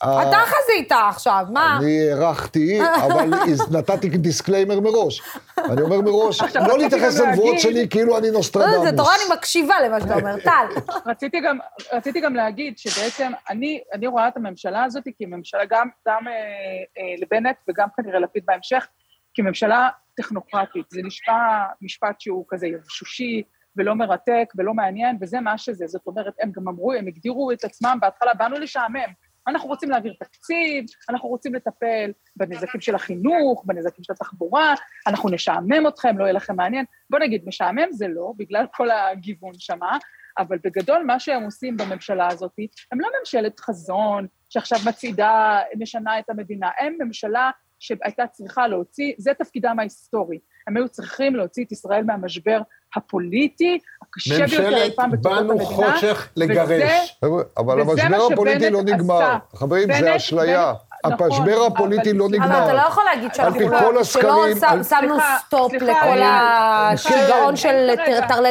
אתה 0.03 0.37
חזית 0.47 0.93
עכשיו, 0.93 1.47
מה? 1.51 1.79
אני 1.81 2.11
הערכתי, 2.11 2.81
אבל 3.05 3.31
נתתי 3.71 4.09
disclaimer 4.09 4.81
מראש. 4.81 5.23
אני 5.59 5.83
אומר 5.83 6.01
מראש, 6.01 6.43
לא 6.69 6.79
להתייחס 6.79 7.21
לנבואות 7.21 7.61
שלי 7.61 7.89
כאילו 7.89 8.19
אני 8.19 8.27
לא, 8.27 8.33
נוסטרדמוס. 8.33 8.91
זה 8.91 8.97
תורה, 8.97 9.15
אני 9.15 9.37
מקשיבה 9.37 9.75
למה 9.81 10.01
שאתה 10.01 10.15
אומר. 10.15 10.41
טל. 10.45 10.93
רציתי 11.07 11.41
גם, 11.41 11.59
רציתי 11.93 12.21
גם 12.21 12.35
להגיד 12.35 12.79
שבעצם 12.79 13.33
אני, 13.51 13.81
אני 13.93 14.07
רואה 14.07 14.29
את 14.29 14.37
הממשלה 14.37 14.85
הזאת 14.85 15.05
כממשלה, 15.19 15.65
גם, 15.71 15.89
גם 16.09 16.29
אה, 16.29 16.33
אה, 16.33 17.15
לבנט 17.19 17.57
וגם 17.69 17.89
כנראה 17.97 18.21
לפיד 18.21 18.43
בהמשך, 18.47 18.87
כממשלה 19.35 19.89
טכנוקרטית. 20.17 20.87
זה 20.91 21.01
נשמע 21.05 21.65
משפט 21.83 22.21
שהוא 22.21 22.45
כזה 22.49 22.67
יבשושי 22.67 23.43
ולא 23.77 23.95
מרתק 23.95 24.53
ולא 24.57 24.75
מעניין, 24.75 25.19
וזה 25.21 25.41
מה 25.41 25.59
שזה. 25.59 25.87
זאת 25.87 26.07
אומרת, 26.07 26.35
הם 26.43 26.53
גם 26.53 26.69
אמרו, 26.69 26.93
הם 26.93 27.07
הגדירו 27.07 27.53
את 27.53 27.65
עצמם 27.65 27.99
בהתחלה, 28.01 28.35
באנו 28.35 28.59
לשעמם. 28.59 29.30
אנחנו 29.49 29.69
רוצים 29.69 29.91
להעביר 29.91 30.15
תקציב, 30.21 30.85
אנחנו 31.09 31.29
רוצים 31.29 31.55
לטפל 31.55 32.13
בנזקים 32.37 32.81
של 32.81 32.95
החינוך, 32.95 33.63
בנזקים 33.67 34.05
של 34.05 34.13
התחבורה, 34.13 34.75
אנחנו 35.07 35.29
נשעמם 35.29 35.89
אתכם, 35.89 36.19
לא 36.19 36.25
יהיה 36.25 36.33
לכם 36.33 36.57
מעניין. 36.57 36.85
בוא 37.11 37.19
נגיד, 37.19 37.43
משעמם 37.47 37.93
זה 37.93 38.09
לא, 38.09 38.33
בגלל 38.37 38.67
כל 38.73 38.91
הגיוון 38.91 39.53
שמה, 39.59 39.99
אבל 40.39 40.59
בגדול 40.65 41.03
מה 41.07 41.21
שהם 41.21 41.43
עושים 41.43 41.77
בממשלה 41.77 42.29
הזאת, 42.33 42.55
הם 42.93 43.01
לא 43.01 43.09
ממשלת 43.21 43.61
חזון 43.61 44.27
שעכשיו 44.49 44.79
מצעידה, 44.89 45.61
משנה 45.79 46.19
את 46.19 46.31
המדינה, 46.31 46.71
הם 46.79 46.97
ממשלה 47.01 47.51
שהייתה 47.79 48.27
צריכה 48.27 48.69
להוציא, 48.69 49.13
זה 49.19 49.35
תפקידם 49.35 49.79
ההיסטורי. 49.79 50.39
הם 50.69 50.77
היו 50.77 50.89
צריכים 50.89 51.37
להוציא 51.37 51.65
את 51.65 51.73
ישראל 51.73 52.03
מהמשבר 52.05 52.59
הפוליטי, 52.97 53.79
הקשה 54.03 54.47
ביותר 54.47 54.69
אי 54.69 54.75
ממשלת 54.81 54.97
פעם 54.97 55.11
בתולדות 55.11 55.39
באנו 55.47 55.53
המדינה. 55.53 55.93
חושך 55.95 56.29
וזה- 56.37 56.45
לגרש. 56.47 57.17
חבר'ה, 57.25 57.43
אבל 57.59 57.81
וזה 57.81 57.91
המשבר 58.03 58.09
מה 58.19 58.25
הפוליטי 58.33 58.61
שבנט 58.61 58.73
לא 58.73 58.83
נגמר. 58.83 59.23
עשה. 59.23 59.39
חברים, 59.57 59.89
בנט- 59.89 60.01
זה 60.01 60.17
אשליה. 60.17 60.73
בנט- 60.73 61.13
נכון, 61.13 61.27
המשבר 61.27 61.63
הפוליטי 61.67 62.11
אבל- 62.11 62.19
לא 62.19 62.27
אבל 62.27 62.35
אבל 62.37 62.47
נגמר. 62.47 62.65
אתה 62.65 62.73
לא 62.73 62.81
יכול 62.81 63.05
להגיד 63.05 63.35
שאנחנו 63.35 63.61
לא- 63.61 64.05
שלא 64.05 64.55
שמנו 64.85 65.15
סליחה, 65.15 65.37
סטופ 65.47 65.73
סליחה, 65.79 66.07
לכל 66.07 66.23
השיגעון 66.23 67.57
של 67.57 67.91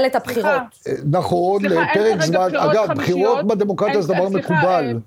את 0.05 0.15
הבחירות. 0.15 0.61
נכון, 1.11 1.65
לפרק 1.65 2.21
זמן, 2.21 2.47
בחירות 2.47 2.71
אגב. 2.75 2.93
בחירות 2.97 3.47
בדמוקרטיה 3.47 4.01
זה 4.01 4.13
דבר 4.13 4.29
מקובל. 4.29 4.99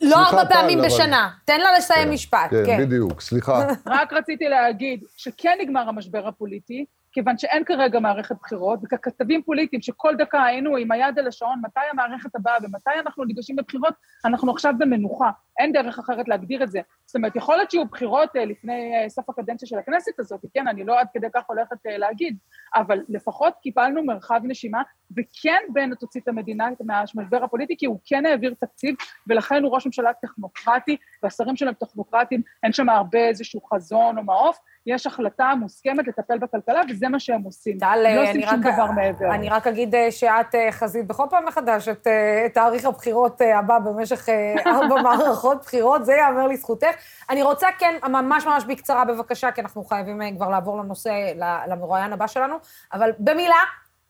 לא 0.00 0.16
ארבע 0.16 0.44
פעמים 0.44 0.78
אבל- 0.78 0.86
בשנה. 0.88 1.30
תן 1.44 1.60
לה 1.60 1.72
לסיים 1.78 2.10
משפט, 2.10 2.50
כן, 2.50 2.62
כן. 2.66 2.78
בדיוק, 2.80 3.20
סליחה. 3.20 3.66
רק 3.86 4.12
רציתי 4.12 4.48
להגיד 4.48 5.04
שכן 5.16 5.58
נגמר 5.60 5.88
המשבר 5.88 6.28
הפוליטי, 6.28 6.84
כיוון 7.12 7.38
שאין 7.38 7.64
כרגע 7.64 8.00
מערכת 8.00 8.36
בחירות, 8.42 8.78
וככתבים 8.84 9.42
פוליטיים 9.42 9.82
שכל 9.82 10.14
דקה 10.18 10.42
היינו 10.44 10.76
עם 10.76 10.92
היד 10.92 11.18
על 11.18 11.26
השעון, 11.28 11.60
מתי 11.64 11.80
המערכת 11.92 12.36
הבאה 12.36 12.54
ומתי 12.62 12.90
אנחנו 13.00 13.24
ניגשים 13.24 13.58
לבחירות, 13.58 13.94
אנחנו 14.24 14.52
עכשיו 14.52 14.74
במנוחה. 14.78 15.30
אין 15.58 15.72
דרך 15.72 15.98
אחרת 15.98 16.28
להגדיר 16.28 16.62
את 16.62 16.70
זה. 16.70 16.80
זאת 17.06 17.16
אומרת, 17.16 17.36
יכול 17.36 17.56
להיות 17.56 17.70
שיהיו 17.70 17.86
בחירות 17.86 18.36
אה, 18.36 18.44
לפני 18.44 18.92
אה, 18.94 19.08
סוף 19.08 19.30
הקדנציה 19.30 19.68
של 19.68 19.78
הכנסת 19.78 20.18
הזאת, 20.18 20.40
כן, 20.54 20.68
אני 20.68 20.84
לא 20.84 21.00
עד 21.00 21.06
כדי 21.14 21.26
כך 21.34 21.42
הולכת 21.46 21.86
אה, 21.86 21.98
להגיד, 21.98 22.36
אבל 22.76 23.00
לפחות 23.08 23.54
קיבלנו 23.62 24.04
מרחב 24.04 24.40
נשימה, 24.44 24.82
וכן 25.16 25.62
בנט 25.72 26.02
הוציא 26.02 26.20
את 26.20 26.28
המדינה 26.28 26.68
מהמשבר 26.80 27.44
הפוליטי, 27.44 27.76
כי 27.78 27.86
הוא 27.86 27.98
כן 28.04 28.26
העביר 28.26 28.54
תקציב, 28.60 28.94
ולכן 29.26 29.62
הוא 29.62 29.74
ראש 29.74 29.86
ממשלה 29.86 30.10
טכנוקרטי, 30.22 30.96
והשרים 31.22 31.56
שלהם 31.56 31.74
טכנוקרטים, 31.74 32.42
אין 32.62 32.72
שם 32.72 32.88
הרבה 32.88 33.18
איזשהו 33.18 33.60
חזון 33.60 34.18
או 34.18 34.22
מעוף, 34.22 34.58
יש 34.86 35.06
החלטה 35.06 35.52
מוסכמת 35.60 36.08
לטפל 36.08 36.38
בכלכלה, 36.38 36.80
וזה 36.90 37.08
מה 37.08 37.20
שהם 37.20 37.42
עושים. 37.42 37.78
טל, 37.78 37.98
לא 38.16 38.22
עושים 38.22 38.42
שום 38.42 38.66
רק- 38.66 38.74
דבר 38.74 38.90
מעבר. 38.90 39.34
אני 39.34 39.48
רק 39.48 39.66
אגיד 39.66 39.94
שאת 40.10 40.54
חזית 40.70 41.06
בכל 41.06 41.24
פעם 41.30 41.44
מחדש 41.44 41.88
את 41.88 42.06
תאריך 42.54 42.84
הבחירות 42.84 43.40
הבא 43.40 43.78
במשך 43.78 44.28
ארבע 44.66 45.02
מערכות 45.02 45.51
בחירות, 45.60 46.04
זה 46.04 46.12
ייאמר 46.12 46.46
לזכותך. 46.46 46.88
אני 47.30 47.42
רוצה 47.42 47.66
כן, 47.78 47.98
ממש 48.08 48.44
ממש 48.44 48.64
בקצרה 48.68 49.04
בבקשה, 49.04 49.52
כי 49.52 49.60
אנחנו 49.60 49.84
חייבים 49.84 50.22
אה, 50.22 50.28
כבר 50.36 50.48
לעבור 50.48 50.78
לנושא, 50.78 51.32
ל- 51.36 51.70
למרואיין 51.72 52.12
הבא 52.12 52.26
שלנו, 52.26 52.56
אבל 52.92 53.10
במילה, 53.18 53.62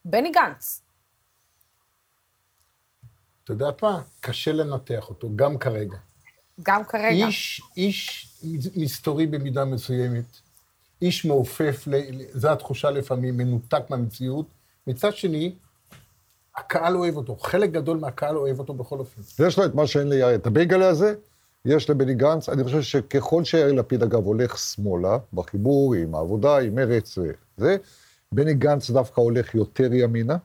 בני 0.04 0.30
גנץ. 0.30 0.82
את 3.44 3.50
יודעת 3.50 3.82
מה? 3.82 4.02
קשה 4.20 4.52
לנתח 4.52 5.08
אותו, 5.08 5.28
גם 5.36 5.58
כרגע. 5.58 5.96
גם 6.62 6.84
כרגע. 6.84 7.08
איש, 7.08 7.62
איש 7.76 8.28
מסתורי 8.76 9.26
במידה 9.26 9.64
מסוימת, 9.64 10.24
איש 11.02 11.24
מעופף, 11.24 11.84
זו 12.32 12.52
התחושה 12.52 12.90
לפעמים, 12.90 13.36
מנותק 13.36 13.82
מהמציאות. 13.90 14.46
מצד 14.86 15.16
שני, 15.16 15.54
הקהל 16.56 16.96
אוהב 16.96 17.16
אותו, 17.16 17.36
חלק 17.36 17.70
גדול 17.70 17.98
מהקהל 17.98 18.36
אוהב 18.36 18.58
אותו 18.58 18.74
בכל 18.74 18.98
אופן. 18.98 19.22
יש 19.46 19.58
לו 19.58 19.64
את 19.64 19.74
מה 19.74 19.86
שאין 19.86 20.08
ליאיר, 20.08 20.34
את 20.34 20.46
הבייגלה 20.46 20.88
הזה, 20.88 21.14
יש 21.64 21.90
לבני 21.90 22.14
גנץ. 22.14 22.48
אני 22.48 22.64
חושב 22.64 22.82
שככל 22.82 23.44
שיאיר 23.44 23.72
לפיד, 23.72 24.02
אגב, 24.02 24.24
הולך 24.24 24.58
שמאלה, 24.58 25.18
בחיבור 25.32 25.94
עם 25.94 26.14
העבודה, 26.14 26.58
עם 26.58 26.74
מרץ 26.74 27.18
וזה, 27.18 27.76
בני 28.32 28.54
גנץ 28.54 28.90
דווקא 28.90 29.20
הולך 29.20 29.54
יותר 29.54 29.94
ימינה, 29.94 30.36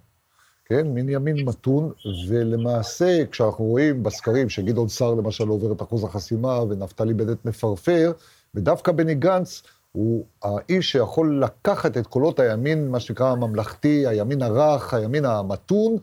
כן? 0.66 0.88
מין 0.88 1.10
ימין 1.10 1.46
מתון, 1.46 1.92
ולמעשה, 2.28 3.24
כשאנחנו 3.32 3.66
רואים 3.66 4.04
בסקרים 4.04 4.50
שגדעון 4.50 4.88
סער 4.88 5.14
למשל 5.14 5.48
עובר 5.48 5.72
את 5.72 5.82
אחוז 5.82 6.04
החסימה, 6.04 6.62
ונפתלי 6.62 7.14
בנט 7.14 7.46
מפרפר, 7.46 8.12
ודווקא 8.56 8.92
בני 8.92 9.16
גנץ 9.16 9.64
הוא 9.92 10.26
האיש 10.44 10.92
שיכול 10.92 11.44
לקחת 11.44 11.98
את 11.98 12.08
קולות 12.08 12.40
הימין, 12.40 12.88
מה 12.88 13.00
שנקרא 13.00 13.32
הממלכתי, 13.32 14.08
הימין 14.08 14.42
הרך, 14.42 14.94
הימין 14.94 15.26
המתון, 15.26 15.98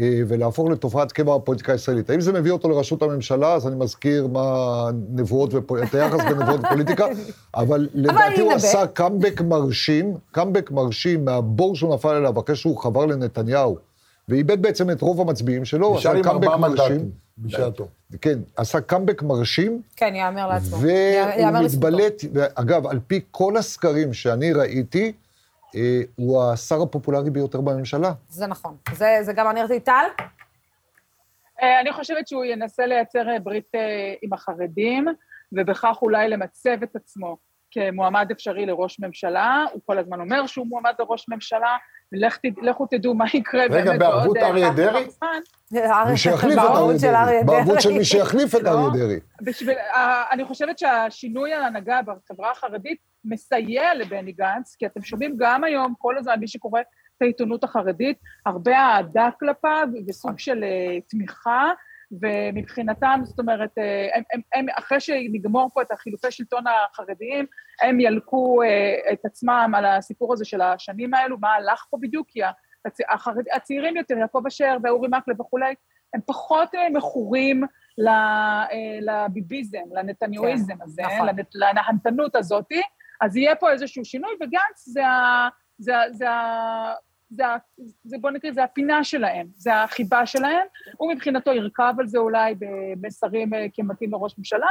ולהפוך 0.00 0.70
לתופעת 0.70 1.12
קבע 1.12 1.36
בפוליטיקה 1.38 1.72
הישראלית. 1.72 2.10
האם 2.10 2.20
זה 2.20 2.32
מביא 2.32 2.50
אותו 2.50 2.68
לראשות 2.68 3.02
הממשלה? 3.02 3.54
אז 3.54 3.66
אני 3.66 3.76
מזכיר 3.76 4.26
מה 4.26 4.44
נבואות, 5.10 5.50
ופול- 5.54 5.82
את 5.82 5.94
היחס 5.94 6.20
בין 6.28 6.38
נבואות 6.42 6.60
ופוליטיקה, 6.64 7.06
אבל 7.54 7.88
לדעתי 7.94 8.40
הוא. 8.40 8.52
עשה 8.52 8.86
קאמבק 8.86 9.40
מרשים, 9.40 10.14
קאמבק 10.32 10.70
מרשים 10.70 11.24
מהבור 11.24 11.76
שהוא 11.76 11.94
נפל 11.94 12.08
אליו 12.08 12.40
אחרי 12.40 12.56
שהוא 12.56 12.78
חבר 12.78 13.06
לנתניהו, 13.06 13.76
ואיבד 14.28 14.62
בעצם 14.62 14.90
את 14.90 15.00
רוב 15.00 15.20
המצביעים 15.20 15.64
שלו, 15.64 15.98
עשה 15.98 16.22
קאמבק 16.22 16.48
מרשים. 16.58 17.10
בשעתו. 17.38 17.88
כן, 18.20 18.38
עשה 18.56 18.80
קאמבק 18.80 19.22
מרשים, 19.22 19.82
כן, 19.96 20.12
יאמר 20.14 20.48
לעצמו. 20.48 20.78
והוא 20.80 20.90
יאמר 21.38 21.60
לזכותו. 21.60 21.86
מתבלט, 21.86 22.22
אגב, 22.54 22.86
על 22.86 22.98
פי 23.06 23.20
כל 23.30 23.56
הסקרים 23.56 24.12
שאני 24.12 24.52
ראיתי, 24.52 25.04
אה, 25.04 25.10
הוא 26.16 26.42
השר 26.42 26.82
הפופולרי 26.82 27.30
ביותר 27.30 27.60
בממשלה. 27.60 28.12
זה 28.28 28.46
נכון. 28.46 28.76
זה, 28.92 29.18
זה 29.22 29.32
גם 29.32 29.50
אני 29.50 29.62
רציתי, 29.62 29.80
טל? 29.80 30.24
אה, 31.62 31.80
אני 31.80 31.92
חושבת 31.92 32.28
שהוא 32.28 32.44
ינסה 32.44 32.86
לייצר 32.86 33.28
אה, 33.28 33.38
ברית 33.38 33.74
אה, 33.74 34.14
עם 34.22 34.32
החרדים, 34.32 35.06
ובכך 35.52 35.98
אולי 36.02 36.28
למצב 36.28 36.82
את 36.82 36.96
עצמו 36.96 37.36
כמועמד 37.74 38.30
אפשרי 38.30 38.66
לראש 38.66 39.00
ממשלה. 39.00 39.64
הוא 39.72 39.80
כל 39.86 39.98
הזמן 39.98 40.20
אומר 40.20 40.46
שהוא 40.46 40.66
מועמד 40.66 40.92
לראש 40.98 41.26
ממשלה, 41.28 41.76
ולכו 42.12 42.86
תדעו 42.86 43.14
מה 43.14 43.24
יקרה 43.34 43.68
באמת 43.68 43.88
רגע, 43.88 43.98
בערבות 43.98 44.36
אריה 44.36 44.70
דרעי? 44.70 45.06
מי 46.10 46.16
שיחליף 46.16 46.58
את 46.58 46.64
אריה 46.64 46.98
דרעי. 46.98 47.44
בערבות 47.44 47.80
של 47.80 47.92
מי 47.92 48.04
שיחליף 48.04 48.54
את 48.54 48.62
לא. 48.62 48.70
אריה 48.70 48.88
דרעי. 48.90 49.20
אני 50.32 50.44
חושבת 50.44 50.78
שהשינוי 50.78 51.54
ההנהגה 51.54 52.00
בחברה 52.02 52.50
החרדית 52.50 52.98
מסייע 53.24 53.94
לבני 53.94 54.32
גנץ, 54.32 54.76
כי 54.78 54.86
אתם 54.86 55.02
שומעים 55.02 55.34
גם 55.38 55.64
היום, 55.64 55.94
כל 55.98 56.18
הזמן, 56.18 56.40
מי 56.40 56.48
שקורא 56.48 56.80
את 56.80 57.22
העיתונות 57.22 57.64
החרדית, 57.64 58.18
הרבה 58.46 58.76
אהדה 58.76 59.28
כלפיו 59.40 59.88
וסוג 60.06 60.38
של 60.38 60.64
uh, 60.64 61.02
תמיכה, 61.10 61.72
ומבחינתם, 62.20 63.20
זאת 63.24 63.38
אומרת, 63.38 63.70
הם, 64.14 64.22
הם, 64.32 64.40
הם, 64.54 64.66
אחרי 64.78 65.00
שנגמור 65.00 65.70
פה 65.74 65.82
את 65.82 65.90
החילופי 65.90 66.30
שלטון 66.30 66.64
החרדיים, 66.66 67.46
הם 67.82 68.00
ילקו 68.00 68.62
uh, 68.62 69.12
את 69.12 69.24
עצמם 69.24 69.72
על 69.76 69.84
הסיפור 69.84 70.32
הזה 70.32 70.44
של 70.44 70.60
השנים 70.60 71.14
האלו, 71.14 71.38
מה 71.40 71.52
הלך 71.54 71.84
פה 71.90 71.96
בדיוק, 72.00 72.26
כי 72.30 72.40
החרד, 73.08 73.44
הצעירים 73.52 73.96
יותר, 73.96 74.18
יעקב 74.18 74.42
אשר 74.46 74.76
ואורי 74.82 75.08
מקלב 75.10 75.40
וכולי, 75.40 75.74
הם 76.14 76.20
פחות 76.26 76.74
uh, 76.74 76.78
מכורים 76.92 77.62
לביביזם, 79.00 79.78
לנתניואיזם 79.92 80.74
כן, 80.74 80.82
הזה, 80.82 81.02
נכון. 81.02 81.28
לנהנתנות 81.54 82.36
הזאתי, 82.36 82.82
אז 83.20 83.36
יהיה 83.36 83.56
פה 83.56 83.70
איזשהו 83.70 84.04
שינוי, 84.04 84.30
וגנץ 84.34 84.84
זה 84.84 85.06
ה... 85.06 85.48
זה, 85.78 85.94
זה, 86.12 86.24
זה, 87.30 87.44
זה, 88.04 88.16
בוא 88.20 88.30
נקרא, 88.30 88.52
זה 88.52 88.64
הפינה 88.64 89.04
שלהם, 89.04 89.46
זה 89.56 89.82
החיבה 89.82 90.26
שלהם, 90.26 90.66
הוא 90.96 91.12
מבחינתו 91.12 91.52
ירכב 91.52 91.94
על 91.98 92.06
זה 92.06 92.18
אולי 92.18 92.54
במסרים 92.58 93.54
אה, 93.54 93.66
כמתאים 93.72 94.12
לראש 94.12 94.38
ממשלה, 94.38 94.66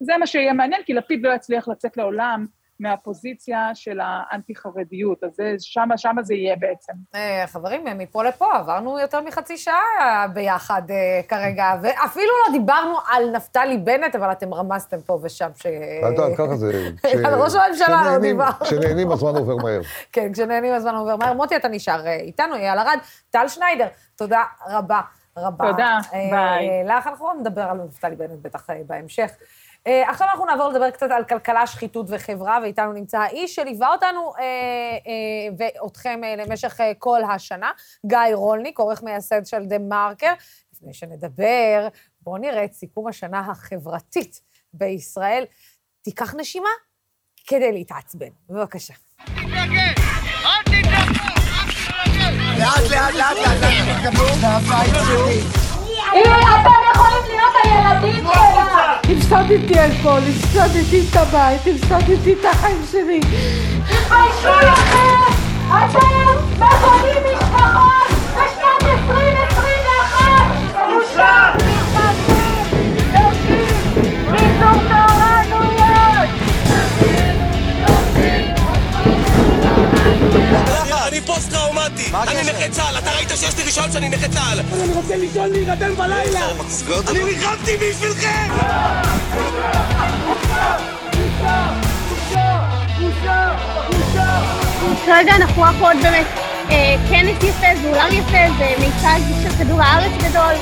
זה 0.00 0.12
מה 0.16 0.26
שיהיה 0.26 0.52
מעניין, 0.52 0.82
כי 0.82 0.94
לפיד 0.94 1.26
לא 1.26 1.32
יצליח 1.32 1.68
לצאת 1.68 1.96
לעולם 1.96 2.46
מהפוזיציה 2.80 3.70
של 3.74 3.98
האנטי-חרדיות, 4.02 5.24
אז 5.24 5.36
שמה, 5.58 5.98
שמה 5.98 6.22
זה 6.22 6.34
יהיה 6.34 6.56
בעצם. 6.56 6.92
אה, 7.14 7.44
חברים, 7.46 7.84
מפה 7.98 8.24
לפה 8.24 8.56
עברנו 8.56 8.98
יותר 8.98 9.20
מחצי 9.20 9.56
שעה 9.56 10.26
ביחד 10.34 10.82
אה, 10.90 11.20
כרגע, 11.28 11.64
ואפילו 11.82 12.32
לא 12.46 12.52
דיברנו 12.52 12.96
על 13.12 13.30
נפתלי 13.30 13.76
בנט, 13.76 14.14
אבל 14.14 14.32
אתם 14.32 14.54
רמזתם 14.54 15.00
פה 15.06 15.18
ושם 15.22 15.48
ש... 15.56 15.66
אתה 15.66 16.22
יודע, 16.22 16.36
ככה 16.36 16.56
זה... 16.56 16.88
על 17.24 17.34
ראש 17.34 17.54
הממשלה 17.54 18.02
לא 18.12 18.18
דיברנו. 18.18 18.60
כשנהנים 18.60 19.10
הזמן 19.10 19.36
עובר 19.36 19.56
מהר. 19.56 19.80
כן, 20.12 20.32
כשנהנים 20.32 20.74
הזמן 20.74 20.94
עובר 20.94 21.16
מהר. 21.16 21.32
מוטי, 21.32 21.56
אתה 21.56 21.68
נשאר 21.68 22.06
אה, 22.06 22.14
איתנו, 22.14 22.54
אייל 22.54 22.78
ארד. 22.78 22.98
טל 23.30 23.48
שניידר, 23.48 23.86
תודה 24.16 24.44
רבה. 24.68 25.00
רבה. 25.38 25.70
תודה, 25.70 25.98
ביי. 26.12 26.84
לך 26.84 27.06
אנחנו 27.06 27.32
נדבר 27.40 27.62
על 27.62 27.76
נפתלי 27.76 28.16
בנט 28.16 28.38
בטח 28.42 28.66
בהמשך. 28.86 29.30
Uh, 29.86 29.90
עכשיו 30.10 30.28
אנחנו 30.30 30.46
נעבור 30.46 30.68
לדבר 30.68 30.90
קצת 30.90 31.10
על 31.10 31.24
כלכלה, 31.24 31.66
שחיתות 31.66 32.06
וחברה, 32.08 32.58
ואיתנו 32.62 32.92
נמצא 32.92 33.18
האיש 33.18 33.54
שליווה 33.54 33.88
אותנו 33.92 34.32
uh, 34.36 34.38
uh, 34.38 35.54
ואותכם 35.58 36.20
uh, 36.22 36.46
למשך 36.46 36.80
uh, 36.80 36.82
כל 36.98 37.20
השנה, 37.24 37.70
גיא 38.06 38.18
רולניק, 38.34 38.78
עורך 38.78 39.02
מייסד 39.02 39.46
של 39.46 39.64
דה 39.66 39.78
מרקר. 39.78 40.32
לפני 40.72 40.94
שנדבר, 40.94 41.88
בואו 42.20 42.36
נראה 42.36 42.64
את 42.64 42.72
סיכום 42.72 43.08
השנה 43.08 43.40
החברתית 43.40 44.40
בישראל. 44.72 45.44
תיקח 46.02 46.34
נשימה 46.34 46.70
כדי 47.46 47.72
להתעצבן. 47.72 48.28
בבקשה. 48.48 48.94
לאט, 52.58 52.90
לאט, 52.90 53.14
לאט, 53.14 53.36
לאט, 53.36 53.60
תקבלו, 54.02 54.34
זה 54.40 54.46
הבית 54.46 54.94
שלי. 55.06 55.67
אתם 56.12 56.70
יכולים 56.94 57.22
להיות 57.28 57.54
הילדים 57.64 58.24
שלה! 58.32 58.96
הפסדתי 59.16 59.78
הכל, 59.78 60.18
הפסדתי 60.30 61.00
את 61.10 61.16
הבית, 61.16 61.60
הפסדתי 61.60 62.32
את 62.32 62.44
החיים 62.44 62.82
שלי. 62.92 63.20
ראית 83.30 83.40
שיש 83.40 83.56
לי 83.56 83.64
רישיון 83.64 83.92
שאני 83.92 84.08
נכה 84.08 84.28
צה"ל. 84.28 84.60
אני 84.82 84.92
רוצה 84.92 85.16
לישון 85.16 85.50
להירדם 85.50 85.96
בלילה. 85.96 86.40
אני 87.08 87.24
נלחמתי 87.24 87.76
בשבילכם! 87.76 88.48
כרגע 95.06 95.36
אנחנו 95.36 95.62
רק 95.62 95.74
עוד 95.80 95.96
באמת 96.02 96.26
כנס 97.08 97.36
יפה, 97.42 97.66
זה 97.82 97.88
אולם 97.88 98.08
יפה, 98.12 98.54
זה 98.58 98.74
מיצג 98.78 99.20
של 99.42 99.64
כדור 99.64 99.82
הארץ 99.82 100.12
גדול, 100.22 100.54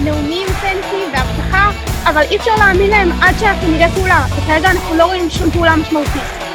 ונאומים 0.00 0.46
פנסיים 0.48 1.12
והבטחה, 1.12 1.70
אבל 2.04 2.22
אי 2.30 2.36
אפשר 2.36 2.54
להאמין 2.58 2.90
להם 2.90 3.12
עד 3.22 3.34
שאנחנו 3.40 3.68
נראה 3.68 3.88
פעולה, 3.94 4.26
וכרגע 4.36 4.70
אנחנו 4.70 4.94
לא 4.94 5.04
רואים 5.04 5.30
שום 5.30 5.50
פעולה 5.50 5.76
משמעותית. 5.76 6.45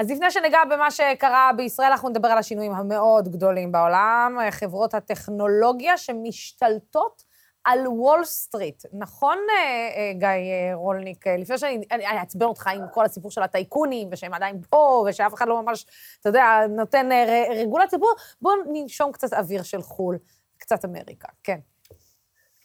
אז 0.00 0.10
לפני 0.10 0.30
שניגע 0.30 0.58
במה 0.70 0.90
שקרה 0.90 1.50
בישראל, 1.56 1.90
אנחנו 1.90 2.08
נדבר 2.08 2.28
על 2.28 2.38
השינויים 2.38 2.72
המאוד 2.72 3.28
גדולים 3.28 3.72
בעולם, 3.72 4.38
חברות 4.50 4.94
הטכנולוגיה 4.94 5.96
שמשתלטות 5.96 7.22
על 7.64 7.88
וול 7.88 8.24
סטריט. 8.24 8.82
נכון, 8.92 9.38
אה, 9.50 10.12
גיא 10.12 10.28
אה, 10.28 10.74
רולניק? 10.74 11.26
לפני 11.26 11.58
שאני 11.58 12.06
אעצבן 12.18 12.46
אותך 12.46 12.66
עם 12.66 12.82
כל 12.92 13.04
הסיפור 13.04 13.30
של 13.30 13.42
הטייקונים, 13.42 14.08
ושהם 14.12 14.34
עדיין 14.34 14.60
פה, 14.70 15.04
ושאף 15.08 15.34
אחד 15.34 15.48
לא 15.48 15.62
ממש, 15.62 15.86
אתה 16.20 16.28
יודע, 16.28 16.44
נותן 16.68 17.12
אה, 17.12 17.44
רגולציה, 17.50 17.98
בואו 17.98 18.12
בוא 18.42 18.52
ננשום 18.72 19.12
קצת 19.12 19.32
אוויר 19.32 19.62
של 19.62 19.82
חו"ל, 19.82 20.18
קצת 20.58 20.84
אמריקה, 20.84 21.28
כן. 21.44 21.58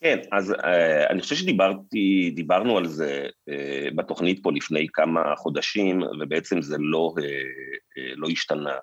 כן, 0.06 0.20
אז 0.32 0.52
uh, 0.52 0.56
אני 1.10 1.22
חושב 1.22 1.36
שדיברתי, 1.36 2.32
דיברנו 2.36 2.78
על 2.78 2.86
זה 2.86 3.28
uh, 3.50 3.96
בתוכנית 3.96 4.40
פה 4.44 4.52
לפני 4.52 4.88
כמה 4.94 5.36
חודשים, 5.36 6.02
ובעצם 6.20 6.62
זה 6.62 6.76
לא, 6.80 7.14
uh, 7.18 7.22
uh, 7.22 8.14
לא 8.16 8.28
השתנה. 8.30 8.76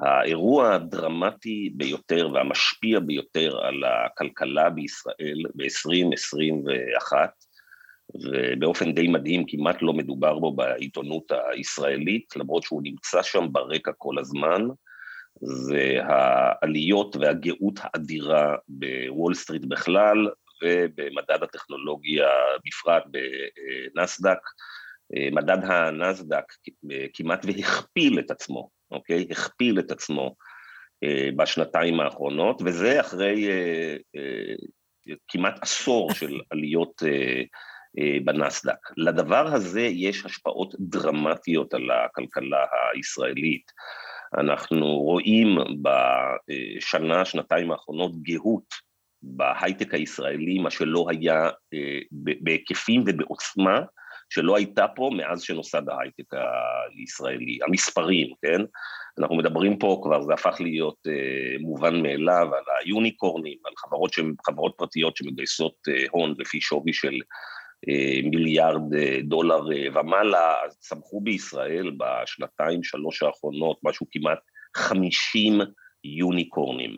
האירוע 0.00 0.74
הדרמטי 0.74 1.72
ביותר 1.74 2.28
והמשפיע 2.34 3.00
ביותר 3.00 3.58
על 3.64 3.84
הכלכלה 3.84 4.70
בישראל 4.70 5.42
ב-2021, 5.54 7.12
ובאופן 8.14 8.92
די 8.92 9.08
מדהים 9.08 9.44
כמעט 9.48 9.82
לא 9.82 9.92
מדובר 9.92 10.38
בו 10.38 10.52
בעיתונות 10.52 11.32
הישראלית, 11.52 12.36
למרות 12.36 12.62
שהוא 12.62 12.82
נמצא 12.82 13.22
שם 13.22 13.46
ברקע 13.52 13.92
כל 13.98 14.18
הזמן, 14.18 14.62
זה 15.42 15.98
העליות 16.02 17.16
והגאות 17.16 17.80
האדירה 17.82 18.56
בוול 18.68 19.34
סטריט 19.34 19.64
בכלל, 19.64 20.28
ובמדד 20.62 21.42
הטכנולוגיה 21.42 22.28
בפרט 22.66 23.04
בנסדק. 23.94 24.38
מדד 25.32 25.58
הנסדק 25.64 26.44
כמעט 27.14 27.44
והכפיל 27.44 28.18
את 28.18 28.30
עצמו, 28.30 28.70
אוקיי? 28.90 29.26
הכפיל 29.30 29.78
את 29.78 29.90
עצמו 29.90 30.34
בשנתיים 31.36 32.00
האחרונות, 32.00 32.62
וזה 32.64 33.00
אחרי 33.00 33.48
כמעט 35.28 35.58
עשור 35.62 36.12
של 36.14 36.40
עליות 36.50 37.02
בנסדק. 38.24 38.78
לדבר 38.96 39.46
הזה 39.46 39.80
יש 39.80 40.24
השפעות 40.24 40.74
דרמטיות 40.78 41.74
על 41.74 41.90
הכלכלה 41.90 42.66
הישראלית. 42.94 43.72
אנחנו 44.38 44.86
רואים 44.86 45.58
בשנה, 45.82 47.24
שנתיים 47.24 47.70
האחרונות 47.70 48.12
גאות 48.22 48.89
בהייטק 49.22 49.94
הישראלי, 49.94 50.58
מה 50.58 50.70
שלא 50.70 51.06
היה 51.10 51.50
בהיקפים 52.40 53.04
ובעוצמה, 53.06 53.80
שלא 54.30 54.56
הייתה 54.56 54.86
פה 54.88 55.10
מאז 55.16 55.42
שנוסד 55.42 55.82
ההייטק 55.88 56.34
הישראלי. 56.96 57.58
המספרים, 57.66 58.26
כן? 58.42 58.60
אנחנו 59.18 59.36
מדברים 59.36 59.78
פה 59.78 60.00
כבר, 60.02 60.22
זה 60.22 60.34
הפך 60.34 60.56
להיות 60.60 60.96
אה, 61.08 61.56
מובן 61.60 62.02
מאליו, 62.02 62.48
על 62.54 62.64
היוניקורנים, 62.84 63.58
על 63.64 63.72
חברות, 63.76 64.12
שהן 64.12 64.34
חברות 64.46 64.74
פרטיות 64.78 65.16
שמגייסות 65.16 65.74
אה, 65.88 66.04
הון 66.10 66.34
לפי 66.38 66.60
שווי 66.60 66.92
של 66.92 67.18
אה, 67.88 68.20
מיליארד 68.30 68.94
אה, 68.94 69.18
דולר 69.22 69.72
אה, 69.72 70.00
ומעלה, 70.00 70.54
אז 70.66 70.78
צמחו 70.78 71.20
בישראל 71.20 71.92
בשנתיים, 71.98 72.84
שלוש 72.84 73.22
האחרונות, 73.22 73.78
משהו 73.82 74.06
כמעט 74.10 74.38
50 74.76 75.60
יוניקורנים. 76.04 76.96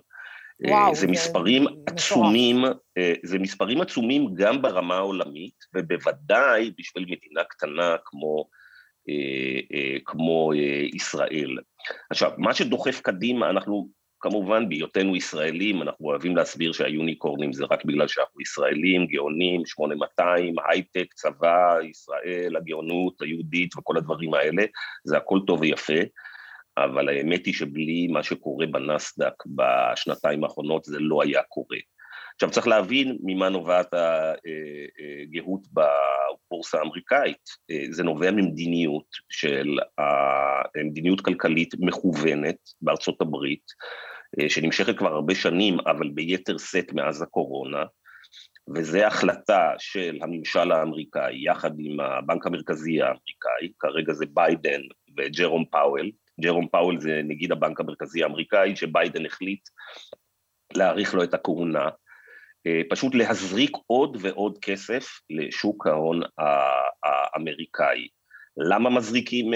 וואו, 0.68 0.94
זה 0.94 1.00
זה 1.00 1.06
מספרים 1.06 1.62
מטורף. 1.62 1.78
עצומים, 1.86 2.64
אה, 2.98 3.14
זה 3.22 3.38
מספרים 3.38 3.80
עצומים 3.80 4.34
גם 4.34 4.62
ברמה 4.62 4.96
העולמית, 4.96 5.54
ובוודאי 5.74 6.70
בשביל 6.78 7.04
מדינה 7.04 7.44
קטנה 7.44 7.96
כמו, 8.04 8.48
אה, 9.08 9.60
אה, 9.74 9.96
כמו 10.04 10.52
אה, 10.52 10.86
ישראל. 10.94 11.58
עכשיו, 12.10 12.30
מה 12.38 12.54
שדוחף 12.54 13.00
קדימה, 13.00 13.50
אנחנו 13.50 13.88
כמובן 14.22 14.68
בהיותנו 14.68 15.16
ישראלים, 15.16 15.82
אנחנו 15.82 16.06
אוהבים 16.06 16.36
להסביר 16.36 16.72
שהיוניקורנים 16.72 17.52
זה 17.52 17.64
רק 17.70 17.84
בגלל 17.84 18.08
שאנחנו 18.08 18.40
ישראלים, 18.40 19.06
גאונים, 19.06 19.66
8200, 19.66 20.54
הייטק, 20.68 21.12
צבא, 21.14 21.76
ישראל, 21.90 22.56
הגאונות 22.56 23.22
היהודית 23.22 23.76
וכל 23.76 23.96
הדברים 23.96 24.34
האלה, 24.34 24.64
זה 25.04 25.16
הכל 25.16 25.40
טוב 25.46 25.60
ויפה. 25.60 26.02
אבל 26.78 27.08
האמת 27.08 27.46
היא 27.46 27.54
שבלי 27.54 28.06
מה 28.06 28.22
שקורה 28.22 28.66
בנסדק 28.66 29.34
בשנתיים 29.46 30.44
האחרונות 30.44 30.84
זה 30.84 30.98
לא 31.00 31.22
היה 31.22 31.42
קורה. 31.42 31.78
עכשיו 32.34 32.50
צריך 32.50 32.66
להבין 32.66 33.18
ממה 33.22 33.48
נובעת 33.48 33.94
הגאות 33.94 35.60
בבורסה 35.72 36.78
האמריקאית. 36.78 37.48
זה 37.90 38.02
נובע 38.02 38.30
ממדיניות 38.30 39.06
של 39.30 39.78
מדיניות 40.84 41.20
כלכלית 41.20 41.74
מכוונת 41.78 42.56
בארצות 42.80 43.20
הברית, 43.20 43.64
שנמשכת 44.48 44.98
כבר 44.98 45.12
הרבה 45.12 45.34
שנים, 45.34 45.80
אבל 45.80 46.08
ביתר 46.08 46.58
שאת 46.58 46.92
מאז 46.92 47.22
הקורונה, 47.22 47.84
וזו 48.74 48.98
החלטה 48.98 49.72
של 49.78 50.18
הממשל 50.22 50.72
האמריקאי 50.72 51.44
יחד 51.44 51.70
עם 51.78 52.00
הבנק 52.00 52.46
המרכזי 52.46 53.02
האמריקאי, 53.02 53.72
כרגע 53.78 54.12
זה 54.12 54.24
ביידן 54.26 54.80
וג'רום 55.18 55.64
פאוול, 55.64 56.10
ג'רום 56.40 56.68
פאוול 56.68 57.00
זה 57.00 57.20
נגיד 57.24 57.52
הבנק 57.52 57.80
המרכזי 57.80 58.22
האמריקאי, 58.22 58.76
שביידן 58.76 59.26
החליט 59.26 59.68
להאריך 60.74 61.14
לו 61.14 61.22
את 61.24 61.34
הכהונה, 61.34 61.88
פשוט 62.90 63.14
להזריק 63.14 63.70
עוד 63.86 64.16
ועוד 64.20 64.58
כסף 64.62 65.20
לשוק 65.30 65.86
ההון 65.86 66.20
האמריקאי. 67.04 68.08
למה 68.56 68.90
מזריקים 68.90 69.50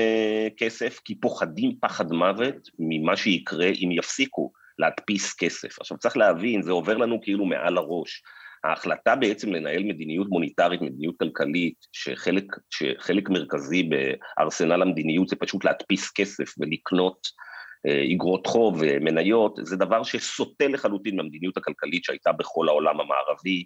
כסף? 0.56 1.00
כי 1.04 1.20
פוחדים 1.20 1.76
פחד 1.80 2.12
מוות 2.12 2.68
ממה 2.78 3.16
שיקרה 3.16 3.66
אם 3.66 3.88
יפסיקו 3.92 4.52
להדפיס 4.78 5.34
כסף. 5.34 5.80
עכשיו 5.80 5.98
צריך 5.98 6.16
להבין, 6.16 6.62
זה 6.62 6.72
עובר 6.72 6.96
לנו 6.96 7.20
כאילו 7.22 7.44
מעל 7.44 7.78
הראש. 7.78 8.22
ההחלטה 8.68 9.16
בעצם 9.16 9.52
לנהל 9.52 9.82
מדיניות 9.82 10.28
מוניטרית, 10.28 10.80
מדיניות 10.80 11.14
כלכלית, 11.18 11.74
שחלק, 11.92 12.44
שחלק 12.70 13.28
מרכזי 13.28 13.82
בארסנל 13.82 14.82
המדיניות 14.82 15.28
זה 15.28 15.36
פשוט 15.36 15.64
להדפיס 15.64 16.12
כסף 16.12 16.54
ולקנות 16.58 17.46
איגרות 17.86 18.46
חוב 18.46 18.76
ומניות, 18.80 19.58
זה 19.62 19.76
דבר 19.76 20.02
שסוטה 20.02 20.68
לחלוטין 20.68 21.16
מהמדיניות 21.16 21.56
הכלכלית 21.56 22.04
שהייתה 22.04 22.32
בכל 22.32 22.68
העולם 22.68 23.00
המערבי 23.00 23.64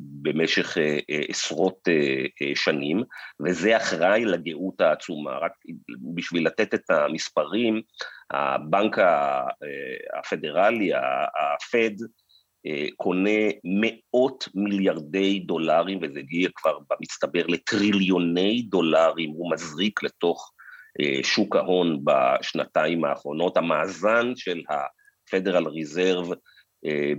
במשך 0.00 0.78
עשרות 1.28 1.78
שנים, 2.54 3.02
וזה 3.46 3.76
אחראי 3.76 4.24
לגאות 4.24 4.80
העצומה. 4.80 5.30
רק 5.30 5.52
בשביל 6.14 6.46
לתת 6.46 6.74
את 6.74 6.90
המספרים, 6.90 7.82
הבנק 8.30 8.98
הפדרלי, 10.18 10.90
הפד, 10.94 12.06
קונה 12.96 13.40
מאות 13.64 14.48
מיליארדי 14.54 15.38
דולרים, 15.38 15.98
וזה 16.02 16.18
הגיע 16.18 16.48
כבר 16.54 16.78
במצטבר 16.90 17.46
לטריליוני 17.46 18.62
דולרים, 18.62 19.30
הוא 19.30 19.52
מזריק 19.52 20.02
לתוך 20.02 20.52
שוק 21.22 21.56
ההון 21.56 22.04
בשנתיים 22.04 23.04
האחרונות. 23.04 23.56
המאזן 23.56 24.32
של 24.36 24.62
ה-Federal 24.70 25.64
Reserve 25.64 26.34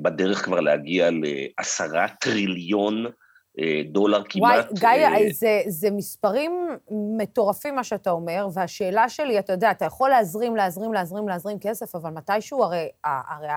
בדרך 0.02 0.46
כבר 0.46 0.60
להגיע 0.60 1.10
לעשרה 1.12 2.08
טריליון 2.22 3.06
דולר 3.86 4.22
כמעט. 4.30 4.66
וואי, 4.82 4.98
גיא, 4.98 5.34
זה, 5.34 5.62
זה 5.68 5.92
מספרים 5.92 6.68
מטורפים 7.18 7.76
מה 7.76 7.84
שאתה 7.84 8.12
אומר, 8.12 8.48
והשאלה 8.54 9.10
שלי, 9.10 9.40
אתה 9.40 9.54
יודע, 9.54 9.72
אתה 9.72 9.86
יכול 9.86 10.10
להזרים, 10.10 10.56
להזרים, 10.56 10.94
להזרים, 10.94 11.28
להזרים 11.28 11.58
כסף, 11.60 11.96
אבל 11.96 12.10
מתישהו, 12.10 12.64
הרי, 12.64 12.90
הרי 13.04 13.48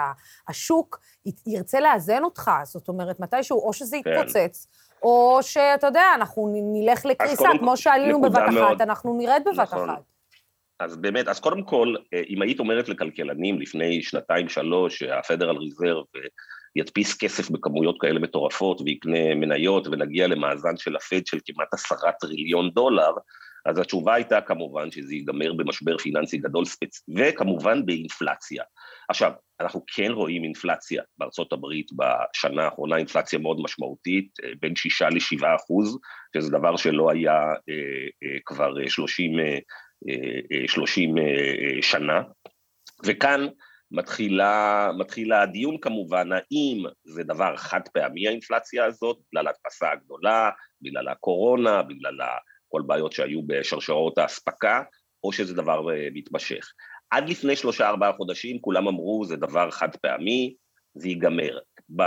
השוק 0.48 1.00
ירצה 1.46 1.80
לאזן 1.80 2.24
אותך, 2.24 2.50
זאת 2.64 2.88
אומרת, 2.88 3.20
מתישהו, 3.20 3.58
או 3.58 3.72
שזה 3.72 3.96
יתפוצץ, 3.96 4.66
כן. 4.66 5.06
או 5.06 5.38
שאתה 5.42 5.86
יודע, 5.86 6.04
אנחנו 6.14 6.52
נלך 6.72 7.06
לקריסה, 7.06 7.48
כמו 7.58 7.76
שעלינו 7.76 8.20
בבת 8.20 8.42
מאוד. 8.52 8.72
אחת, 8.72 8.80
אנחנו 8.80 9.18
נרד 9.18 9.42
בבת 9.46 9.58
נכון. 9.58 9.90
אחת. 9.90 10.02
אז 10.80 10.96
באמת, 10.96 11.28
אז 11.28 11.40
קודם 11.40 11.62
כל, 11.62 11.94
אם 12.28 12.42
היית 12.42 12.60
אומרת 12.60 12.88
לכלכלנים 12.88 13.60
לפני 13.60 14.02
שנתיים-שלוש, 14.02 14.98
שהפדרל 14.98 15.56
ריזרב 15.56 16.04
ידפיס 16.78 17.16
כסף 17.16 17.50
בכמויות 17.50 17.96
כאלה 18.00 18.20
מטורפות 18.20 18.80
ויקנה 18.80 19.34
מניות 19.34 19.86
ונגיע 19.86 20.26
למאזן 20.26 20.76
של 20.76 20.96
הפד 20.96 21.26
של 21.26 21.38
כמעט 21.44 21.74
עשרה 21.74 22.12
טריליון 22.20 22.70
דולר, 22.70 23.10
אז 23.66 23.78
התשובה 23.78 24.14
הייתה 24.14 24.40
כמובן 24.40 24.90
שזה 24.90 25.14
ייגמר 25.14 25.52
במשבר 25.52 25.98
פיננסי 25.98 26.38
גדול 26.38 26.64
ספצ... 26.64 27.02
וכמובן 27.16 27.86
באינפלציה. 27.86 28.62
עכשיו, 29.08 29.32
אנחנו 29.60 29.84
כן 29.86 30.10
רואים 30.12 30.44
אינפלציה 30.44 31.02
בארצות 31.18 31.52
הברית 31.52 31.86
בשנה 31.92 32.64
האחרונה, 32.64 32.96
אינפלציה 32.96 33.38
מאוד 33.38 33.60
משמעותית, 33.60 34.32
בין 34.60 34.76
שישה 34.76 35.08
לשבעה 35.08 35.56
אחוז, 35.56 35.98
שזה 36.36 36.50
דבר 36.50 36.76
שלא 36.76 37.10
היה 37.10 37.32
אה, 37.32 38.08
אה, 38.22 38.38
כבר 38.44 38.74
שלושים 38.88 39.38
אה, 39.38 39.58
אה, 40.62 40.68
30 40.68 41.14
שנה, 41.82 42.22
וכאן 43.06 43.46
מתחילה, 43.90 44.90
מתחילה 44.98 45.42
הדיון 45.42 45.76
כמובן, 45.80 46.28
האם 46.32 46.84
זה 47.04 47.22
דבר 47.22 47.56
חד 47.56 47.80
פעמי 47.92 48.28
האינפלציה 48.28 48.84
הזאת, 48.84 49.18
בגלל 49.28 49.46
ההדפסה 49.46 49.92
הגדולה, 49.92 50.50
בגלל 50.82 51.08
הקורונה, 51.08 51.82
בגלל 51.82 52.18
כל 52.68 52.82
בעיות 52.86 53.12
שהיו 53.12 53.42
בשרשרות 53.46 54.18
האספקה, 54.18 54.82
או 55.24 55.32
שזה 55.32 55.54
דבר 55.54 55.86
מתמשך. 56.14 56.72
עד 57.10 57.28
לפני 57.28 57.56
שלושה 57.56 57.88
ארבעה 57.88 58.12
חודשים 58.12 58.60
כולם 58.60 58.88
אמרו 58.88 59.24
זה 59.24 59.36
דבר 59.36 59.70
חד 59.70 59.96
פעמי, 59.96 60.54
זה 60.94 61.08
ייגמר. 61.08 61.58
ב, 61.96 62.02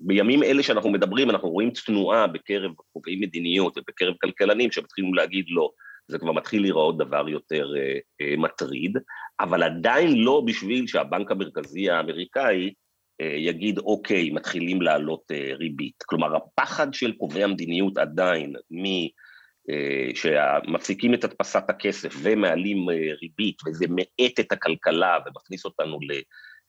בימים 0.00 0.42
אלה 0.42 0.62
שאנחנו 0.62 0.90
מדברים 0.90 1.30
אנחנו 1.30 1.48
רואים 1.48 1.70
תנועה 1.86 2.26
בקרב 2.26 2.72
קובעי 2.92 3.16
מדיניות 3.16 3.78
ובקרב 3.78 4.14
כלכלנים 4.20 4.72
שמתחילים 4.72 5.14
להגיד 5.14 5.44
לא, 5.48 5.70
זה 6.08 6.18
כבר 6.18 6.32
מתחיל 6.32 6.62
להיראות 6.62 6.98
דבר 6.98 7.28
יותר 7.28 7.72
אה, 7.76 7.98
אה, 8.20 8.36
מטריד, 8.36 8.98
אבל 9.40 9.62
עדיין 9.62 10.18
לא 10.18 10.42
בשביל 10.46 10.86
שהבנק 10.86 11.30
המרכזי 11.30 11.90
האמריקאי 11.90 12.72
אה, 13.20 13.34
יגיד 13.36 13.78
אוקיי, 13.78 14.30
מתחילים 14.30 14.82
לעלות 14.82 15.22
אה, 15.30 15.50
ריבית. 15.54 16.02
כלומר, 16.06 16.36
הפחד 16.36 16.94
של 16.94 17.12
קובעי 17.12 17.44
המדיניות 17.44 17.98
עדיין 17.98 18.54
מ... 18.70 18.84
שמפסיקים 20.14 21.14
את 21.14 21.24
הדפסת 21.24 21.62
הכסף 21.68 22.14
ומעלים 22.22 22.88
ריבית 23.22 23.56
וזה 23.66 23.86
מאט 23.88 24.40
את 24.40 24.52
הכלכלה 24.52 25.18
ומכניס 25.26 25.64
אותנו 25.64 25.98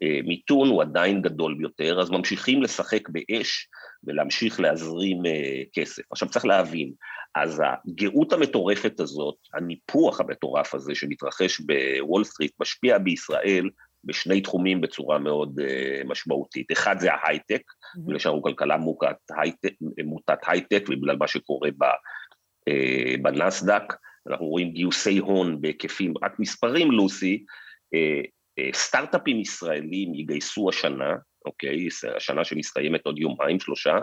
למיתון 0.02 0.70
הוא 0.70 0.82
עדיין 0.82 1.22
גדול 1.22 1.56
ביותר, 1.58 2.02
אז 2.02 2.10
ממשיכים 2.10 2.64
לשחק 2.64 3.10
באש 3.10 3.68
ולהמשיך 4.04 4.60
להזרים 4.60 5.18
כסף. 5.74 6.04
עכשיו 6.12 6.30
צריך 6.30 6.46
להבין, 6.46 6.92
אז 7.36 7.62
הגאות 7.66 8.34
המטורפת 8.34 9.00
הזאת, 9.00 9.36
הניפוח 9.54 10.22
המטורף 10.22 10.76
הזה 10.76 10.96
שמתרחש 10.96 11.60
בוול 11.60 12.24
סטריט 12.24 12.52
משפיע 12.60 12.98
בישראל 12.98 13.70
בשני 14.04 14.42
תחומים 14.42 14.82
בצורה 14.82 15.20
מאוד 15.20 15.60
אה, 15.60 16.08
משמעותית. 16.08 16.72
אחד 16.72 17.00
זה 17.00 17.14
ההייטק, 17.14 17.62
mm-hmm. 17.62 18.00
בגלל 18.08 18.20
שאנחנו 18.20 18.42
כלכלה 18.42 18.78
מוטת 18.78 19.16
הייטק, 19.38 19.74
מוטת 20.06 20.40
הייטק 20.48 20.84
ובגלל 20.90 21.18
מה 21.18 21.28
שקורה 21.28 21.70
ב... 21.78 21.86
בנסדק, 23.22 23.84
אנחנו 24.28 24.46
רואים 24.46 24.72
גיוסי 24.72 25.18
הון 25.18 25.62
בהיקפים, 25.62 26.14
רק 26.24 26.40
מספרים 26.40 26.92
לוסי, 26.92 27.46
סטארט-אפים 28.74 29.40
ישראלים 29.40 30.14
יגייסו 30.16 30.70
השנה, 30.70 31.16
אוקיי, 31.46 31.88
השנה 32.16 32.44
שמסתיימת 32.44 33.06
עוד 33.06 33.20
יומיים, 33.20 33.60
שלושה, 33.60 33.98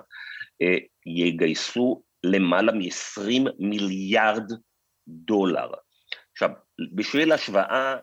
יגייסו 1.07 2.03
למעלה 2.25 2.73
מ-20 2.73 3.51
מיליארד 3.59 4.53
דולר. 5.09 5.69
עכשיו, 6.33 6.51
בשביל 6.95 7.33
השוואה, 7.33 7.97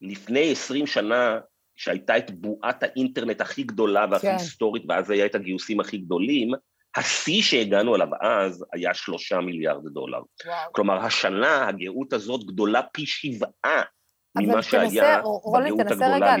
לפני 0.00 0.52
20 0.52 0.86
שנה, 0.86 1.38
שהייתה 1.76 2.16
את 2.16 2.30
בועת 2.30 2.82
האינטרנט 2.82 3.40
הכי 3.40 3.62
גדולה 3.62 4.06
והכי 4.10 4.26
כן. 4.26 4.32
היסטורית, 4.32 4.82
ואז 4.88 5.10
היה 5.10 5.26
את 5.26 5.34
הגיוסים 5.34 5.80
הכי 5.80 5.98
גדולים, 5.98 6.52
השיא 6.96 7.42
שהגענו 7.42 7.96
אליו 7.96 8.08
אז 8.20 8.64
היה 8.72 8.94
שלושה 8.94 9.40
מיליארד 9.40 9.88
דולר. 9.92 10.20
וואו. 10.46 10.72
כלומר, 10.72 10.98
השנה 10.98 11.68
הגאות 11.68 12.12
הזאת 12.12 12.44
גדולה 12.44 12.82
פי 12.82 13.06
שבעה 13.06 13.82
ממה 14.36 14.62
שהיה 14.62 15.18
בגאות 15.18 15.42
הגדולה 15.44 15.68
לפני. 15.68 15.70
רוני, 15.70 15.84
תנסה 15.84 16.14
רגע 16.14 16.34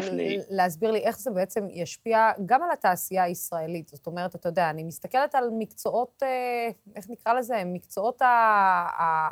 להסביר 0.50 0.90
לי 0.90 0.98
איך 0.98 1.18
זה 1.18 1.30
בעצם 1.30 1.66
ישפיע 1.70 2.30
גם 2.46 2.62
על 2.62 2.70
התעשייה 2.72 3.24
הישראלית. 3.24 3.88
זאת 3.88 4.06
אומרת, 4.06 4.34
אתה 4.34 4.48
יודע, 4.48 4.70
אני 4.70 4.84
מסתכלת 4.84 5.34
על 5.34 5.50
מקצועות, 5.58 6.22
אה, 6.22 6.68
איך 6.96 7.06
נקרא 7.10 7.32
לזה? 7.32 7.62
מקצועות 7.66 8.22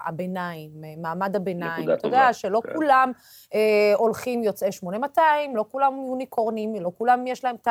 הביניים, 0.07 0.71
מעמד 0.97 1.37
הביניים. 1.37 1.93
אתה 1.93 2.07
יודע, 2.07 2.33
שלא 2.33 2.61
כן. 2.65 2.75
כולם 2.75 3.13
אה, 3.55 3.93
הולכים 3.97 4.45
יוצאי 4.45 4.73
8200, 4.73 5.57
לא 5.57 5.65
כולם 5.73 5.95
יוניקורנים, 6.09 6.75
לא 6.75 6.91
כולם 6.99 7.27
יש 7.27 7.45
להם 7.45 7.57
את 7.63 7.69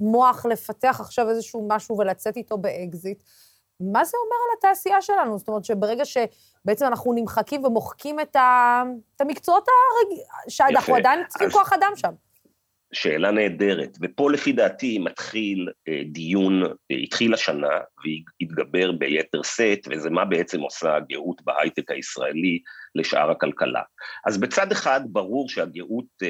המוח 0.00 0.46
לפתח 0.46 0.96
עכשיו 1.00 1.30
איזשהו 1.30 1.66
משהו 1.68 1.98
ולצאת 1.98 2.36
איתו 2.36 2.58
באקזיט. 2.58 3.22
מה 3.80 4.04
זה 4.04 4.16
אומר 4.24 4.36
על 4.36 4.56
התעשייה 4.58 5.02
שלנו? 5.02 5.38
זאת 5.38 5.48
אומרת 5.48 5.64
שברגע 5.64 6.04
שבעצם 6.04 6.86
אנחנו 6.86 7.12
נמחקים 7.12 7.64
ומוחקים 7.64 8.20
את, 8.20 8.36
ה... 8.36 8.82
את 9.16 9.20
המקצועות 9.20 9.68
הרג... 9.68 10.18
שאנחנו 10.48 10.96
עדיין 10.96 11.20
צריכים 11.28 11.50
כוח 11.50 11.72
אדם 11.72 11.92
שם. 11.96 12.12
שאלה 12.94 13.30
נהדרת, 13.30 13.96
ופה 14.02 14.30
לפי 14.30 14.52
דעתי 14.52 14.98
מתחיל 14.98 15.68
אה, 15.88 16.02
דיון, 16.12 16.62
אה, 16.64 16.96
התחיל 17.02 17.34
השנה 17.34 17.78
והתגבר 18.04 18.92
ביתר 18.92 19.42
שאת, 19.42 19.78
וזה 19.90 20.10
מה 20.10 20.24
בעצם 20.24 20.60
עושה 20.60 20.96
הגאות 20.96 21.42
בהייטק 21.44 21.90
הישראלי 21.90 22.58
לשאר 22.94 23.30
הכלכלה. 23.30 23.82
אז 24.26 24.40
בצד 24.40 24.72
אחד 24.72 25.00
ברור 25.06 25.48
שהגאות 25.48 26.06
אה, 26.22 26.28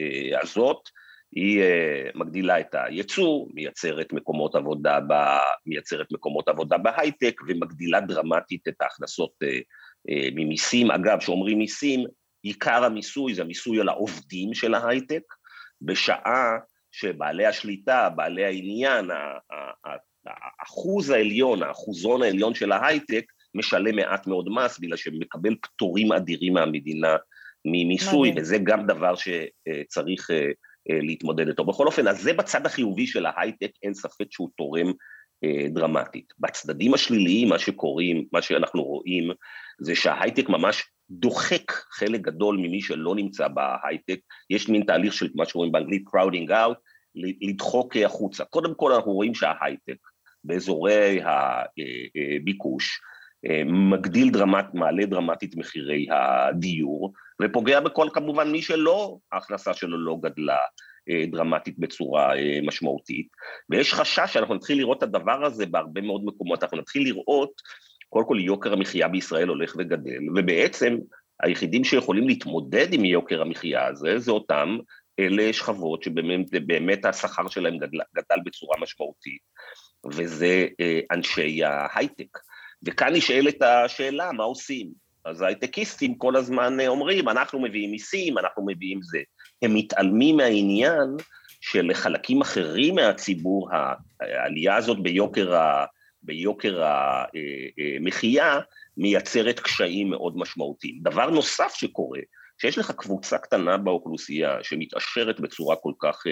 אה, 0.00 0.40
הזאת 0.42 0.88
היא 1.32 1.62
uh, 1.62 2.18
מגדילה 2.18 2.60
את 2.60 2.74
הייצוא, 2.74 3.46
מייצרת 3.54 4.12
מקומות 4.12 4.54
עבודה, 4.54 5.00
ב, 5.00 5.12
מייצרת 5.66 6.12
מקומות 6.12 6.48
עבודה 6.48 6.78
בהייטק 6.78 7.40
ומגדילה 7.48 8.00
דרמטית 8.00 8.68
את 8.68 8.82
ההכנסות 8.82 9.32
uh, 9.44 9.46
uh, 10.10 10.30
ממיסים. 10.34 10.90
אגב, 10.90 11.18
כשאומרים 11.18 11.58
מיסים, 11.58 12.04
עיקר 12.42 12.84
המיסוי 12.84 13.34
זה 13.34 13.42
המיסוי 13.42 13.80
על 13.80 13.88
העובדים 13.88 14.54
של 14.54 14.74
ההייטק, 14.74 15.22
בשעה 15.82 16.58
שבעלי 16.92 17.46
השליטה, 17.46 18.08
בעלי 18.16 18.44
העניין, 18.44 19.10
האחוז 20.26 21.10
העליון, 21.10 21.62
האחוזון 21.62 22.22
העליון 22.22 22.54
של 22.54 22.72
ההייטק, 22.72 23.24
משלם 23.54 23.96
מעט 23.96 24.26
מאוד 24.26 24.48
מס, 24.48 24.78
בגלל 24.78 24.96
שמקבל 24.96 25.54
פטורים 25.62 26.12
אדירים 26.12 26.52
מהמדינה 26.54 27.16
ממיסוי, 27.64 28.32
וזה 28.36 28.58
גם 28.58 28.86
דבר 28.86 29.14
שצריך 29.14 30.30
אה, 30.30 30.50
להתמודד 30.88 31.48
איתו. 31.48 31.64
בכל 31.64 31.86
אופן, 31.86 32.08
אז 32.08 32.22
זה 32.22 32.32
בצד 32.32 32.66
החיובי 32.66 33.06
של 33.06 33.26
ההייטק, 33.26 33.70
אין 33.82 33.94
ספק 33.94 34.26
שהוא 34.30 34.48
תורם 34.56 34.92
אה, 35.44 35.66
דרמטית. 35.68 36.32
בצדדים 36.38 36.94
השליליים, 36.94 37.48
מה 37.48 37.58
שקורים, 37.58 38.26
מה 38.32 38.42
שאנחנו 38.42 38.82
רואים, 38.82 39.30
זה 39.80 39.94
שההייטק 39.94 40.48
ממש 40.48 40.82
דוחק 41.10 41.72
חלק 41.72 42.20
גדול 42.20 42.56
ממי 42.56 42.82
שלא 42.82 43.14
נמצא 43.14 43.48
בהייטק, 43.48 44.20
יש 44.50 44.68
מין 44.68 44.84
תהליך 44.84 45.12
של 45.12 45.28
מה 45.34 45.46
שקוראים 45.46 45.72
באנגלית 45.72 46.04
crowding 46.08 46.50
out, 46.50 46.74
לדחוק 47.40 47.96
החוצה. 47.96 48.44
קודם 48.44 48.74
כל 48.74 48.92
אנחנו 48.92 49.12
רואים 49.12 49.34
שההייטק 49.34 49.96
באזורי 50.44 51.20
הביקוש 51.24 53.00
אה, 53.00 53.12
מגדיל 53.66 54.30
דרמט, 54.30 54.66
מעלה 54.74 55.06
דרמטית 55.06 55.56
מחירי 55.56 56.06
הדיור, 56.10 57.12
ופוגע 57.42 57.80
בכל 57.80 58.08
כמובן 58.12 58.52
מי 58.52 58.62
שלא, 58.62 59.18
ההכנסה 59.32 59.74
שלו 59.74 59.98
לא 59.98 60.18
גדלה 60.22 60.58
אה, 61.10 61.24
דרמטית 61.26 61.78
בצורה 61.78 62.36
אה, 62.36 62.58
משמעותית, 62.62 63.28
ויש 63.70 63.94
חשש 63.94 64.32
שאנחנו 64.32 64.54
נתחיל 64.54 64.78
לראות 64.78 64.98
את 64.98 65.02
הדבר 65.02 65.44
הזה 65.44 65.66
בהרבה 65.66 66.00
מאוד 66.00 66.24
מקומות, 66.24 66.62
אנחנו 66.62 66.78
נתחיל 66.78 67.04
לראות, 67.04 67.52
קודם 68.08 68.26
כל 68.26 68.38
יוקר 68.40 68.72
המחיה 68.72 69.08
בישראל 69.08 69.48
הולך 69.48 69.74
וגדל, 69.78 70.22
ובעצם 70.36 70.96
היחידים 71.42 71.84
שיכולים 71.84 72.28
להתמודד 72.28 72.92
עם 72.92 73.04
יוקר 73.04 73.42
המחיה 73.42 73.86
הזה, 73.86 74.18
זה 74.18 74.30
אותם 74.30 74.78
אלה 75.18 75.52
שכבות 75.52 76.02
שבאמת 76.02 77.04
השכר 77.04 77.48
שלהם 77.48 77.78
גדל, 77.78 77.98
גדל 78.16 78.42
בצורה 78.44 78.76
משמעותית, 78.80 79.42
וזה 80.12 80.66
אנשי 81.12 81.64
ההייטק. 81.64 82.38
וכאן 82.86 83.12
נשאלת 83.12 83.62
השאלה, 83.62 84.32
מה 84.32 84.44
עושים? 84.44 85.02
אז 85.24 85.42
ההייטקיסטים 85.42 86.14
כל 86.14 86.36
הזמן 86.36 86.80
אה, 86.80 86.88
אומרים, 86.88 87.28
אנחנו 87.28 87.60
מביאים 87.60 87.90
מיסים, 87.90 88.38
אנחנו 88.38 88.66
מביאים 88.66 89.02
זה. 89.02 89.18
הם 89.62 89.74
מתעלמים 89.74 90.36
מהעניין 90.36 91.08
שלחלקים 91.60 92.40
אחרים 92.40 92.94
מהציבור, 92.94 93.68
העלייה 94.20 94.76
הזאת 94.76 95.02
ביוקר, 95.02 95.54
ה, 95.54 95.84
ביוקר 96.22 96.84
המחיה 96.84 98.52
אה, 98.52 98.56
אה, 98.56 98.62
מייצרת 98.96 99.60
קשיים 99.60 100.10
מאוד 100.10 100.36
משמעותיים. 100.36 100.98
דבר 101.02 101.30
נוסף 101.30 101.74
שקורה, 101.74 102.20
שיש 102.58 102.78
לך 102.78 102.90
קבוצה 102.90 103.38
קטנה 103.38 103.76
באוכלוסייה 103.76 104.58
שמתעשרת 104.62 105.40
בצורה 105.40 105.76
כל 105.76 105.92
כך 105.98 106.22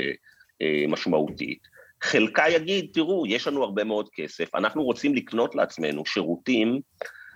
משמעותית, 0.89 1.69
חלקה 2.03 2.49
יגיד, 2.49 2.87
תראו, 2.93 3.27
יש 3.27 3.47
לנו 3.47 3.65
הרבה 3.65 3.85
מאוד 3.85 4.09
כסף, 4.15 4.55
אנחנו 4.55 4.83
רוצים 4.83 5.15
לקנות 5.15 5.55
לעצמנו 5.55 6.07
שירותים. 6.07 6.81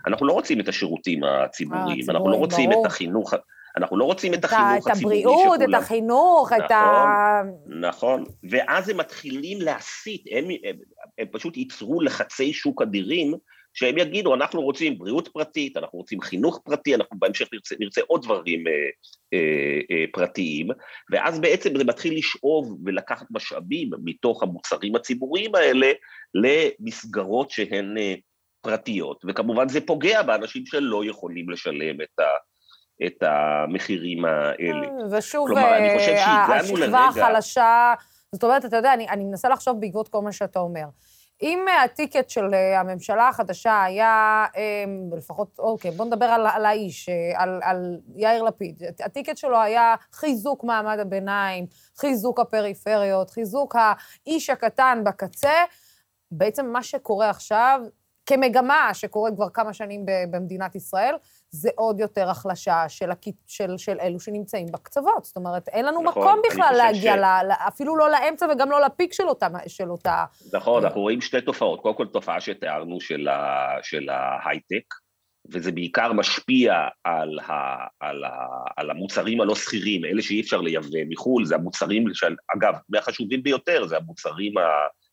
אנחנו 0.07 0.25
לא 0.25 0.33
רוצים 0.33 0.59
את 0.59 0.67
השירותים 0.67 1.23
הציבוריים, 1.23 2.09
אנחנו 2.09 2.29
לא 2.29 2.35
רוצים 2.35 2.71
את 2.71 2.85
החינוך, 2.85 3.33
אנחנו 3.77 3.97
לא 3.97 4.05
רוצים 4.05 4.33
את 4.33 4.45
החינוך 4.45 4.87
הציבורי 4.87 5.21
שכולם... 5.21 5.35
את 5.35 5.41
הבריאות, 5.41 5.69
את 5.69 5.83
החינוך, 5.83 6.51
את 6.53 6.71
ה... 6.71 7.41
נכון, 7.65 7.79
נכון, 7.79 8.23
ואז 8.49 8.89
הם 8.89 8.97
מתחילים 8.97 9.61
להסיט, 9.61 10.27
הם, 10.31 10.45
הם, 10.63 10.75
הם 11.17 11.27
פשוט 11.31 11.57
ייצרו 11.57 12.01
לחצי 12.01 12.53
שוק 12.53 12.81
אדירים, 12.81 13.33
שהם 13.75 13.97
יגידו, 13.97 14.35
אנחנו 14.35 14.61
רוצים 14.61 14.97
בריאות 14.97 15.27
פרטית, 15.27 15.77
אנחנו 15.77 15.99
רוצים 15.99 16.21
חינוך 16.21 16.61
פרטי, 16.65 16.95
אנחנו 16.95 17.19
בהמשך 17.19 17.47
נרצה, 17.53 17.75
נרצה 17.79 18.01
עוד 18.07 18.23
דברים 18.23 18.67
אה, 18.67 18.73
אה, 19.33 19.79
אה, 19.91 20.05
פרטיים, 20.13 20.67
ואז 21.11 21.39
בעצם 21.39 21.77
זה 21.77 21.83
מתחיל 21.83 22.17
לשאוב 22.17 22.77
ולקחת 22.85 23.25
משאבים 23.31 23.89
מתוך 24.03 24.43
המוצרים 24.43 24.95
הציבוריים 24.95 25.55
האלה 25.55 25.91
למסגרות 26.33 27.51
שהן 27.51 27.97
אה, 27.97 28.15
פרטיות, 28.61 29.25
וכמובן 29.27 29.69
זה 29.69 29.81
פוגע 29.81 30.23
באנשים 30.23 30.65
שלא 30.65 31.05
יכולים 31.05 31.49
לשלם 31.49 32.01
את, 32.01 32.19
ה, 32.19 32.23
את 33.05 33.23
המחירים 33.23 34.25
האלה. 34.25 34.87
אה, 34.87 35.17
ושוב, 35.17 35.47
כלומר, 35.47 35.77
אני 35.77 35.99
חושב 35.99 36.15
שהגענו 36.15 36.77
לרגע... 36.77 36.99
השכבה 36.99 37.25
החלשה, 37.25 37.93
זאת 38.31 38.43
אומרת, 38.43 38.65
אתה 38.65 38.77
יודע, 38.77 38.93
אני, 38.93 39.09
אני 39.09 39.23
מנסה 39.23 39.49
לחשוב 39.49 39.81
בעקבות 39.81 40.07
כל 40.07 40.21
מה 40.21 40.31
שאתה 40.31 40.59
אומר. 40.59 40.85
אם 41.41 41.65
הטיקט 41.85 42.29
של 42.29 42.53
אה, 42.53 42.79
הממשלה 42.79 43.27
החדשה 43.27 43.83
היה, 43.83 44.45
אה, 44.57 44.83
לפחות, 45.17 45.59
אוקיי, 45.59 45.91
בוא 45.91 46.05
נדבר 46.05 46.25
על, 46.25 46.47
על 46.47 46.65
האיש, 46.65 47.09
על, 47.35 47.59
על 47.63 47.99
יאיר 48.15 48.43
לפיד. 48.43 48.83
הטיקט 49.05 49.37
שלו 49.37 49.61
היה 49.61 49.95
חיזוק 50.11 50.63
מעמד 50.63 50.99
הביניים, 50.99 51.65
חיזוק 51.97 52.39
הפריפריות, 52.39 53.29
חיזוק 53.29 53.75
האיש 53.75 54.49
הקטן 54.49 55.01
בקצה. 55.05 55.63
בעצם 56.31 56.65
מה 56.65 56.83
שקורה 56.83 57.29
עכשיו 57.29 57.81
כמגמה 58.25 58.89
שקורית 58.93 59.35
כבר 59.35 59.49
כמה 59.49 59.73
שנים 59.73 60.05
במדינת 60.31 60.75
ישראל, 60.75 61.15
זה 61.51 61.69
עוד 61.75 61.99
יותר 61.99 62.29
החלשה 62.29 62.83
של, 62.87 63.11
הכ... 63.11 63.27
של, 63.47 63.77
של 63.77 63.97
אלו 64.01 64.19
שנמצאים 64.19 64.67
בקצוות. 64.73 65.25
זאת 65.25 65.37
אומרת, 65.37 65.67
אין 65.67 65.85
לנו 65.85 66.01
נכון, 66.03 66.23
מקום 66.23 66.41
בכלל 66.51 66.73
להגיע, 66.77 67.15
ש... 67.15 67.17
ל... 67.17 67.51
אפילו 67.67 67.95
לא 67.95 68.11
לאמצע 68.11 68.45
וגם 68.53 68.71
לא 68.71 68.81
לפיק 68.81 69.13
של 69.13 69.27
אותה... 69.27 69.47
של 69.67 69.91
אותה... 69.91 70.25
נכון, 70.53 70.83
אנחנו 70.83 71.01
רואים 71.01 71.21
שתי 71.21 71.41
תופעות. 71.41 71.81
קודם 71.81 71.95
כל, 71.95 72.07
תופעה 72.07 72.41
שתיארנו 72.41 73.01
של, 73.01 73.27
ה... 73.27 73.67
של 73.81 74.09
ההייטק, 74.09 74.93
וזה 75.51 75.71
בעיקר 75.71 76.13
משפיע 76.13 76.73
על, 77.03 77.39
ה... 77.39 77.85
על, 77.99 78.23
ה... 78.23 78.31
על 78.77 78.91
המוצרים 78.91 79.41
הלא 79.41 79.55
שכירים, 79.55 80.05
אלה 80.05 80.21
שאי 80.21 80.41
אפשר 80.41 80.61
לייבא 80.61 80.87
מחו"ל, 81.09 81.45
זה 81.45 81.55
המוצרים, 81.55 82.05
של... 82.13 82.35
אגב, 82.57 82.73
מהחשובים 82.89 83.43
ביותר, 83.43 83.87
זה 83.87 83.97
המוצרים 83.97 84.57
ה... 84.57 84.61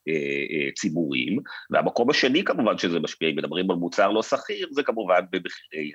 אה, 0.08 0.14
אה, 0.50 0.70
ציבוריים, 0.74 1.38
והמקום 1.70 2.10
השני 2.10 2.44
כמובן 2.44 2.78
שזה 2.78 3.00
משפיע, 3.00 3.30
אם 3.30 3.36
מדברים 3.36 3.70
על 3.70 3.76
מוצר 3.76 4.10
לא 4.10 4.22
שכיר, 4.22 4.68
זה 4.70 4.82
כמובן 4.82 5.20
במחירי 5.30 5.92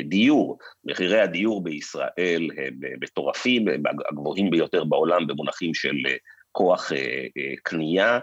הדיור. 0.00 0.58
מחירי 0.84 1.20
הדיור 1.20 1.64
בישראל 1.64 2.50
הם 2.56 2.78
מטורפים, 3.00 3.68
הם 3.68 3.82
הגבוהים 4.08 4.50
ביותר 4.50 4.84
בעולם 4.84 5.26
במונחים 5.26 5.74
של 5.74 5.96
כוח 6.52 6.92
קנייה. 7.62 8.18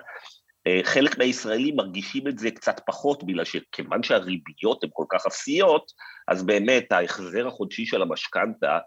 חלק 0.83 1.17
מהישראלים 1.17 1.75
מרגישים 1.75 2.27
את 2.27 2.39
זה 2.39 2.51
קצת 2.51 2.81
פחות, 2.85 3.23
בגלל 3.23 3.43
שכיוון 3.43 4.03
שהריביות 4.03 4.83
הן 4.83 4.89
כל 4.93 5.05
כך 5.09 5.25
אפסיות, 5.25 5.91
אז 6.27 6.45
באמת 6.45 6.91
ההחזר 6.91 7.47
החודשי 7.47 7.85
של 7.85 8.01
המשכנתה 8.01 8.71
אה, 8.71 8.79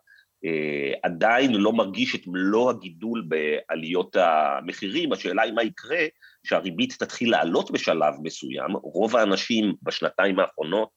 עדיין 1.03 1.55
לא 1.55 1.73
מרגיש 1.73 2.15
את 2.15 2.21
מלוא 2.27 2.71
הגידול 2.71 3.29
בעליות 3.29 4.17
המחירים, 4.17 5.13
השאלה 5.13 5.43
היא 5.43 5.53
מה 5.53 5.63
יקרה 5.63 6.05
שהריבית 6.47 6.93
תתחיל 6.93 7.31
לעלות 7.31 7.71
בשלב 7.71 8.15
מסוים, 8.23 8.73
רוב 8.73 9.17
האנשים 9.17 9.75
בשנתיים 9.83 10.39
האחרונות 10.39 10.91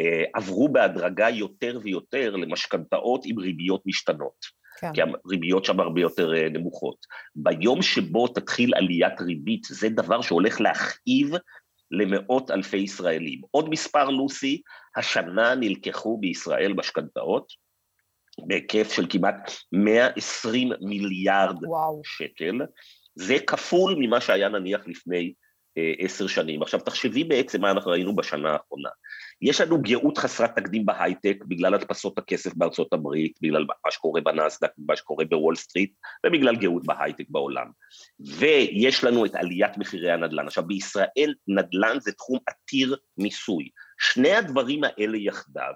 אה, 0.00 0.24
עברו 0.34 0.68
בהדרגה 0.68 1.30
יותר 1.30 1.78
ויותר 1.82 2.36
למשכנתאות 2.36 3.22
עם 3.24 3.38
ריביות 3.38 3.82
משתנות. 3.86 4.58
כן. 4.80 4.92
כי 4.92 5.00
הריביות 5.24 5.64
שם 5.64 5.80
הרבה 5.80 6.00
יותר 6.00 6.34
אה, 6.34 6.48
נמוכות. 6.48 6.96
ביום 7.36 7.82
שבו 7.82 8.28
תתחיל 8.28 8.74
עליית 8.74 9.20
ריבית, 9.20 9.64
זה 9.64 9.88
דבר 9.88 10.22
שהולך 10.22 10.60
להכאיב 10.60 11.30
למאות 11.90 12.50
אלפי 12.50 12.76
ישראלים. 12.76 13.40
עוד 13.50 13.68
מספר, 13.70 14.10
לוסי, 14.10 14.62
השנה 14.96 15.54
נלקחו 15.54 16.18
בישראל 16.20 16.72
משכנתאות 16.72 17.52
בהיקף 18.46 18.92
של 18.92 19.06
כמעט 19.08 19.50
120 19.72 20.72
מיליארד 20.80 21.64
וואו. 21.64 22.00
שקל. 22.04 22.60
זה 23.14 23.36
כפול 23.46 23.94
ממה 23.98 24.20
שהיה 24.20 24.48
נניח 24.48 24.80
לפני 24.86 25.32
אה, 25.78 25.92
עשר 25.98 26.26
שנים. 26.26 26.62
עכשיו 26.62 26.80
תחשבי 26.80 27.24
בעצם 27.24 27.60
מה 27.60 27.70
אנחנו 27.70 27.90
ראינו 27.90 28.16
בשנה 28.16 28.50
האחרונה. 28.50 28.88
יש 29.42 29.60
לנו 29.60 29.82
גאות 29.82 30.18
חסרת 30.18 30.56
תקדים 30.56 30.86
בהייטק 30.86 31.44
בגלל 31.48 31.74
הדפסות 31.74 32.18
הכסף 32.18 32.54
בארצות 32.54 32.92
הברית, 32.92 33.32
בגלל 33.42 33.64
מה 33.84 33.90
שקורה 33.90 34.20
בנסדק, 34.20 34.70
מה 34.78 34.96
שקורה 34.96 35.24
בוול 35.24 35.56
סטריט, 35.56 35.92
ובגלל 36.26 36.56
גאות 36.56 36.86
בהייטק 36.86 37.24
בעולם. 37.28 37.66
ויש 38.20 39.04
לנו 39.04 39.26
את 39.26 39.34
עליית 39.34 39.78
מחירי 39.78 40.10
הנדל"ן. 40.10 40.46
עכשיו 40.46 40.64
בישראל 40.66 41.34
נדל"ן 41.48 42.00
זה 42.00 42.12
תחום 42.12 42.38
עתיר 42.46 42.96
מיסוי. 43.18 43.68
שני 43.98 44.32
הדברים 44.32 44.80
האלה 44.84 45.16
יחדיו 45.16 45.72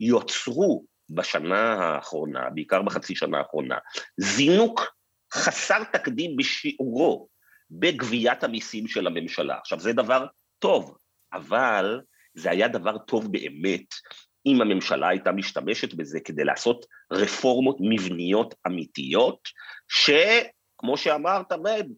יוצרו 0.00 0.84
בשנה 1.10 1.72
האחרונה, 1.72 2.50
בעיקר 2.50 2.82
בחצי 2.82 3.14
שנה 3.14 3.38
האחרונה, 3.38 3.78
זינוק 4.16 4.96
חסר 5.34 5.84
תקדים 5.84 6.36
בשיעורו 6.36 7.28
בגביית 7.70 8.44
המיסים 8.44 8.88
של 8.88 9.06
הממשלה. 9.06 9.58
עכשיו 9.58 9.80
זה 9.80 9.92
דבר 9.92 10.26
טוב, 10.58 10.96
אבל 11.32 12.00
זה 12.34 12.50
היה 12.50 12.68
דבר 12.68 12.98
טוב 12.98 13.32
באמת 13.32 13.86
אם 14.46 14.60
הממשלה 14.60 15.08
הייתה 15.08 15.32
משתמשת 15.32 15.94
בזה 15.94 16.20
כדי 16.20 16.44
לעשות 16.44 16.86
רפורמות 17.12 17.76
מבניות 17.80 18.54
אמיתיות, 18.66 19.48
שכמו 19.88 20.96
שאמרת, 20.96 21.52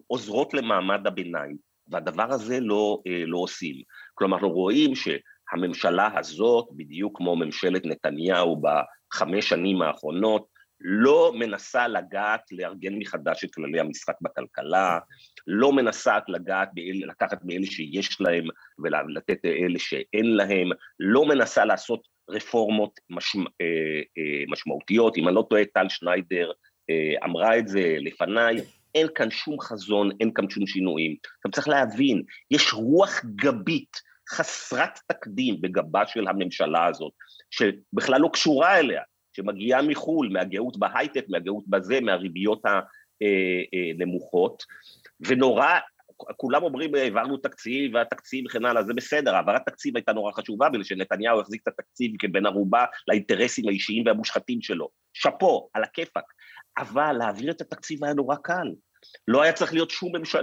עוזרות 0.06 0.54
למעמד 0.54 1.06
הביניים, 1.06 1.56
והדבר 1.88 2.32
הזה 2.32 2.60
לא, 2.60 3.02
אה, 3.06 3.22
לא 3.26 3.38
עושים. 3.38 3.82
כלומר, 4.14 4.36
אנחנו 4.36 4.50
רואים 4.50 4.94
שהממשלה 5.50 6.18
הזאת, 6.18 6.68
בדיוק 6.76 7.16
כמו 7.16 7.36
ממשלת 7.36 7.86
נתניהו 7.86 8.62
בחמש 8.62 9.48
שנים 9.48 9.82
האחרונות, 9.82 10.58
לא 10.80 11.32
מנסה 11.34 11.88
לגעת, 11.88 12.40
לארגן 12.52 12.94
מחדש 12.94 13.44
את 13.44 13.54
כללי 13.54 13.80
המשחק 13.80 14.14
בכלכלה, 14.20 14.98
לא 15.46 15.72
מנסה 15.72 16.18
לגעת, 16.28 16.68
באל, 16.74 17.02
לקחת 17.08 17.38
מאלה 17.44 17.66
שיש 17.66 18.20
להם 18.20 18.44
ולתת 18.78 19.38
לאלה 19.44 19.78
שאין 19.78 20.26
להם, 20.36 20.68
לא 21.00 21.24
מנסה 21.24 21.64
לעשות 21.64 22.00
רפורמות 22.30 23.00
משמע, 23.10 23.50
אה, 23.60 23.66
אה, 24.18 24.44
משמעותיות, 24.48 25.16
אם 25.16 25.28
אני 25.28 25.34
לא 25.36 25.46
טועה, 25.50 25.64
טל 25.64 25.88
שניידר 25.88 26.50
אה, 26.90 27.24
אמרה 27.24 27.58
את 27.58 27.68
זה 27.68 27.96
לפניי, 28.00 28.56
אין 28.94 29.06
כאן 29.14 29.30
שום 29.30 29.60
חזון, 29.60 30.10
אין 30.20 30.30
כאן 30.34 30.50
שום 30.50 30.66
שינויים. 30.66 31.16
עכשיו 31.36 31.50
צריך 31.50 31.68
להבין, 31.68 32.22
יש 32.50 32.72
רוח 32.72 33.24
גבית 33.24 34.07
חסרת 34.30 34.98
תקדים 35.06 35.60
בגבה 35.60 36.06
של 36.06 36.28
הממשלה 36.28 36.86
הזאת, 36.86 37.12
שבכלל 37.50 38.20
לא 38.20 38.30
קשורה 38.32 38.78
אליה, 38.78 39.02
שמגיעה 39.36 39.82
מחו"ל, 39.82 40.28
מהגאות 40.32 40.78
בהייטק, 40.78 41.24
מהגאות 41.28 41.64
בזה, 41.66 42.00
מהריביות 42.00 42.62
הנמוכות, 44.00 44.62
ונורא, 45.20 45.68
כולם 46.36 46.62
אומרים 46.62 46.94
העברנו 46.94 47.36
תקציב 47.36 47.94
והתקציב 47.94 48.46
וכן 48.46 48.64
הלאה, 48.64 48.82
זה 48.82 48.94
בסדר, 48.94 49.34
העברת 49.34 49.62
תקציב 49.66 49.96
הייתה 49.96 50.12
נורא 50.12 50.32
חשובה 50.32 50.68
בגלל 50.68 50.84
שנתניהו 50.84 51.40
החזיק 51.40 51.62
את 51.62 51.68
התקציב 51.68 52.12
כבן 52.18 52.46
ערובה 52.46 52.84
לאינטרסים 53.08 53.68
האישיים 53.68 54.06
והמושחתים 54.06 54.62
שלו. 54.62 54.88
שאפו, 55.12 55.68
על 55.74 55.84
הכיפאק. 55.84 56.24
אבל 56.78 57.12
להעביר 57.12 57.50
את 57.50 57.60
התקציב 57.60 58.04
היה 58.04 58.14
נורא 58.14 58.36
קל. 58.36 58.68
לא 59.28 59.42
היה 59.42 59.52
צריך 59.52 59.72
להיות 59.72 59.90
שום 59.90 60.16
ממשל, 60.16 60.38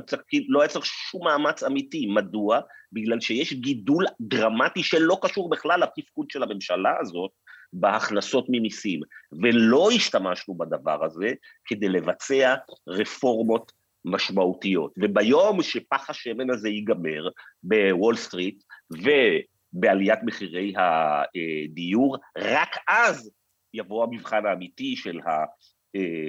לא 0.47 0.61
היה 0.61 0.69
צריך 0.69 0.85
שום 0.85 1.23
מאמץ 1.23 1.63
אמיתי. 1.63 2.05
מדוע? 2.05 2.59
בגלל 2.91 3.19
שיש 3.19 3.53
גידול 3.53 4.05
דרמטי 4.21 4.83
שלא 4.83 5.17
קשור 5.21 5.49
בכלל 5.49 5.83
לתפקוד 5.83 6.31
של 6.31 6.43
הממשלה 6.43 6.93
הזאת, 7.01 7.31
בהכנסות 7.73 8.45
ממיסים, 8.49 8.99
ולא 9.41 9.89
השתמשנו 9.91 10.57
בדבר 10.57 11.05
הזה 11.05 11.33
כדי 11.65 11.89
לבצע 11.89 12.55
רפורמות 12.87 13.71
משמעותיות. 14.05 14.93
וביום 14.97 15.63
שפח 15.63 16.09
השמן 16.09 16.49
הזה 16.49 16.69
ייגמר 16.69 17.29
בוול 17.63 18.15
סטריט 18.15 18.63
ובעליית 18.91 20.19
מחירי 20.23 20.73
הדיור, 20.77 22.17
רק 22.37 22.75
אז 22.87 23.31
יבוא 23.73 24.03
המבחן 24.03 24.45
האמיתי 24.45 24.95
של, 24.95 25.19
ה, 25.19 25.45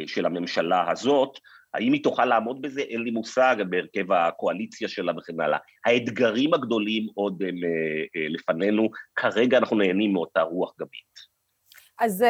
של 0.06 0.26
הממשלה 0.26 0.90
הזאת, 0.90 1.38
האם 1.76 1.92
היא 1.92 2.02
תוכל 2.02 2.24
לעמוד 2.24 2.62
בזה? 2.62 2.80
אין 2.80 3.02
לי 3.02 3.10
מושג, 3.10 3.56
בהרכב 3.70 4.12
הקואליציה 4.12 4.88
שלה 4.88 5.12
וכן 5.18 5.40
הלאה. 5.40 5.58
האתגרים 5.86 6.54
הגדולים 6.54 7.06
עוד 7.14 7.42
הם 7.48 7.56
לפנינו, 8.30 8.88
כרגע 9.16 9.58
אנחנו 9.58 9.76
נהנים 9.76 10.12
מאותה 10.12 10.40
רוח 10.40 10.74
גבית. 10.80 11.36
אז 11.98 12.24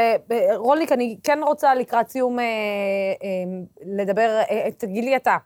רוליק, 0.55 0.93
אני 0.93 1.19
כן 1.23 1.39
רוצה 1.43 1.75
לקראת 1.75 2.09
סיום 2.09 2.39
לדבר, 3.99 4.41
תגיד 4.79 5.05
לי 5.05 5.17
אתה, 5.17 5.37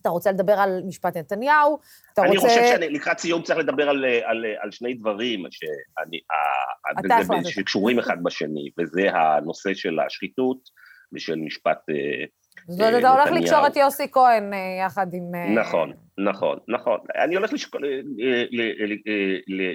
אתה 0.00 0.08
רוצה 0.08 0.32
לדבר 0.32 0.52
על 0.52 0.82
משפט 0.86 1.16
נתניהו, 1.16 1.78
אתה 2.12 2.22
אני 2.22 2.36
רוצה... 2.36 2.48
חושב 2.48 2.76
שלקראת 2.76 3.18
סיום 3.18 3.42
צריך 3.42 3.58
לדבר 3.58 3.88
על, 3.88 4.04
על, 4.04 4.44
על 4.58 4.70
שני 4.70 4.94
דברים 4.94 5.44
שאני, 5.50 6.20
שקשורים 7.44 7.98
אחד 7.98 8.16
בשני, 8.22 8.70
וזה 8.78 9.10
הנושא 9.12 9.74
של 9.74 9.98
השחיתות 10.06 10.58
ושל 11.12 11.36
משפט 11.36 11.78
זאת 12.68 12.80
אומרת, 12.80 12.98
אתה 12.98 13.08
הולך 13.08 13.30
לקשור 13.40 13.66
את 13.66 13.76
יוסי 13.76 14.10
כהן 14.12 14.52
יחד 14.86 15.06
עם... 15.14 15.58
נכון, 15.58 15.92
נכון, 16.18 16.58
נכון. 16.68 16.98
אני 17.24 17.36
הולך 17.36 17.50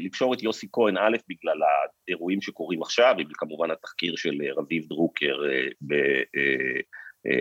לקשור 0.03 0.33
את 0.33 0.43
יוסי 0.43 0.67
כהן, 0.71 0.97
א', 0.97 1.17
בגלל 1.29 1.57
האירועים 2.07 2.41
שקורים 2.41 2.81
עכשיו, 2.81 3.15
וכמובן 3.31 3.71
התחקיר 3.71 4.15
של 4.15 4.37
רביב 4.57 4.83
דרוקר 4.89 5.35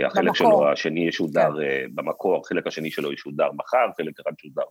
החלק 0.07 0.34
שלו 0.34 0.68
השני 0.72 1.09
ישודר 1.09 1.51
במקור, 1.94 2.40
החלק 2.40 2.66
השני 2.66 2.90
שלו 2.90 3.12
ישודר 3.12 3.48
מחר, 3.53 3.86
חלק 3.96 4.20
אחד 4.20 4.32
ישודר 4.38 4.62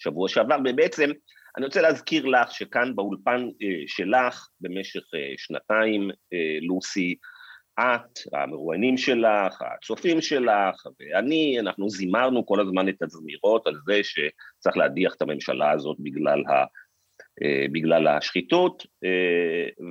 בשבוע 0.00 0.28
שעבר, 0.28 0.56
ובעצם 0.64 1.10
אני 1.56 1.66
רוצה 1.66 1.80
להזכיר 1.80 2.26
לך 2.26 2.50
שכאן 2.50 2.96
באולפן 2.96 3.48
שלך 3.86 4.48
במשך 4.60 5.02
שנתיים, 5.36 6.10
לוסי, 6.68 7.14
את, 7.80 8.18
המרואיינים 8.32 8.96
שלך, 8.96 9.62
הצופים 9.74 10.20
שלך, 10.20 10.86
ואני, 11.00 11.60
אנחנו 11.60 11.88
זימרנו 11.90 12.46
כל 12.46 12.60
הזמן 12.60 12.88
את 12.88 13.02
הזמירות 13.02 13.66
על 13.66 13.74
זה 13.86 14.00
שצריך 14.02 14.76
להדיח 14.76 15.14
את 15.14 15.22
הממשלה 15.22 15.70
הזאת 15.70 15.96
בגלל, 16.00 16.42
ה, 16.46 16.64
בגלל 17.72 18.08
השחיתות, 18.08 18.86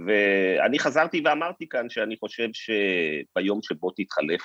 ואני 0.08 0.80
חזרתי 0.80 1.22
ואמרתי 1.26 1.70
כאן 1.70 1.90
שאני 1.90 2.18
חושב 2.18 2.50
שביום 2.54 3.60
שבו 3.62 3.92
תתחלף 3.96 4.42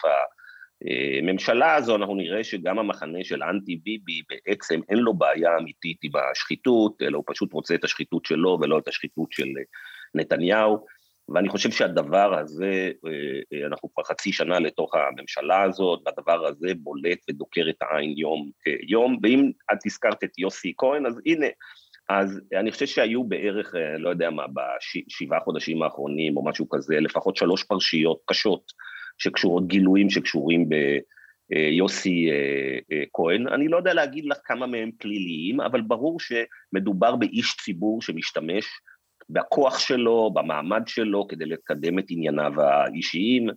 הממשלה 1.22 1.74
הזו, 1.74 1.96
אנחנו 1.96 2.14
נראה 2.14 2.44
שגם 2.44 2.78
המחנה 2.78 3.18
של 3.22 3.42
אנטי 3.42 3.76
ביבי 3.76 4.22
בעצם 4.28 4.80
אין 4.88 4.98
לו 4.98 5.14
בעיה 5.14 5.58
אמיתית 5.58 5.98
עם 6.02 6.12
השחיתות, 6.32 7.02
אלא 7.02 7.16
הוא 7.16 7.24
פשוט 7.26 7.52
רוצה 7.52 7.74
את 7.74 7.84
השחיתות 7.84 8.24
שלו 8.24 8.58
ולא 8.60 8.78
את 8.78 8.88
השחיתות 8.88 9.32
של 9.32 9.48
נתניהו. 10.14 10.97
ואני 11.34 11.48
חושב 11.48 11.70
שהדבר 11.70 12.38
הזה, 12.38 12.90
אנחנו 13.66 13.94
כבר 13.94 14.04
חצי 14.04 14.32
שנה 14.32 14.58
לתוך 14.58 14.94
הממשלה 14.94 15.62
הזאת, 15.62 16.00
והדבר 16.06 16.46
הזה 16.46 16.68
בולט 16.76 17.18
ודוקר 17.30 17.66
את 17.70 17.76
העין 17.80 18.14
יום 18.16 18.50
יום, 18.88 19.18
ואם 19.22 19.50
את 19.72 19.78
הזכרת 19.86 20.24
את 20.24 20.38
יוסי 20.38 20.72
כהן, 20.76 21.06
אז 21.06 21.20
הנה, 21.26 21.46
אז 22.08 22.40
אני 22.60 22.70
חושב 22.70 22.86
שהיו 22.86 23.24
בערך, 23.24 23.74
לא 23.98 24.10
יודע 24.10 24.30
מה, 24.30 24.44
בשבעה 24.46 25.40
חודשים 25.40 25.82
האחרונים 25.82 26.36
או 26.36 26.44
משהו 26.44 26.68
כזה, 26.68 27.00
לפחות 27.00 27.36
שלוש 27.36 27.64
פרשיות 27.64 28.20
קשות 28.26 28.72
שקשורות, 29.18 29.66
גילויים 29.66 30.10
שקשורים 30.10 30.68
ביוסי 31.48 32.30
כהן. 33.12 33.48
אני 33.48 33.68
לא 33.68 33.76
יודע 33.76 33.94
להגיד 33.94 34.24
לך 34.24 34.38
כמה 34.44 34.66
מהם 34.66 34.90
פליליים, 34.98 35.60
אבל 35.60 35.80
ברור 35.80 36.18
שמדובר 36.20 37.16
באיש 37.16 37.56
ציבור 37.56 38.02
שמשתמש 38.02 38.66
בכוח 39.30 39.78
שלו, 39.78 40.30
במעמד 40.34 40.82
שלו, 40.86 41.28
כדי 41.28 41.44
לקדם 41.44 41.98
את 41.98 42.04
ענייניו 42.08 42.52
האישיים. 42.60 43.48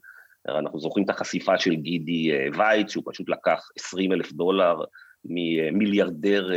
אנחנו 0.48 0.80
זוכרים 0.80 1.06
את 1.06 1.10
החשיפה 1.10 1.58
של 1.60 1.76
גידי 1.76 2.32
וייץ, 2.58 2.92
שהוא 2.92 3.04
פשוט 3.08 3.30
לקח 3.30 3.70
20 3.80 4.14
אלף 4.14 4.32
דולר 4.32 4.76
ממיליארדר 5.26 6.50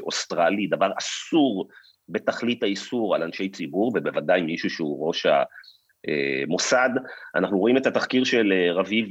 אוסטרלי, 0.00 0.66
דבר 0.66 0.90
אסור 0.98 1.68
בתכלית 2.08 2.62
האיסור 2.62 3.14
על 3.14 3.22
אנשי 3.22 3.48
ציבור, 3.48 3.92
ובוודאי 3.94 4.42
מישהו 4.42 4.70
שהוא 4.70 5.08
ראש 5.08 5.26
המוסד. 6.46 6.90
אנחנו 7.36 7.58
רואים 7.58 7.76
את 7.76 7.86
התחקיר 7.86 8.24
של 8.24 8.52
רביב 8.74 9.08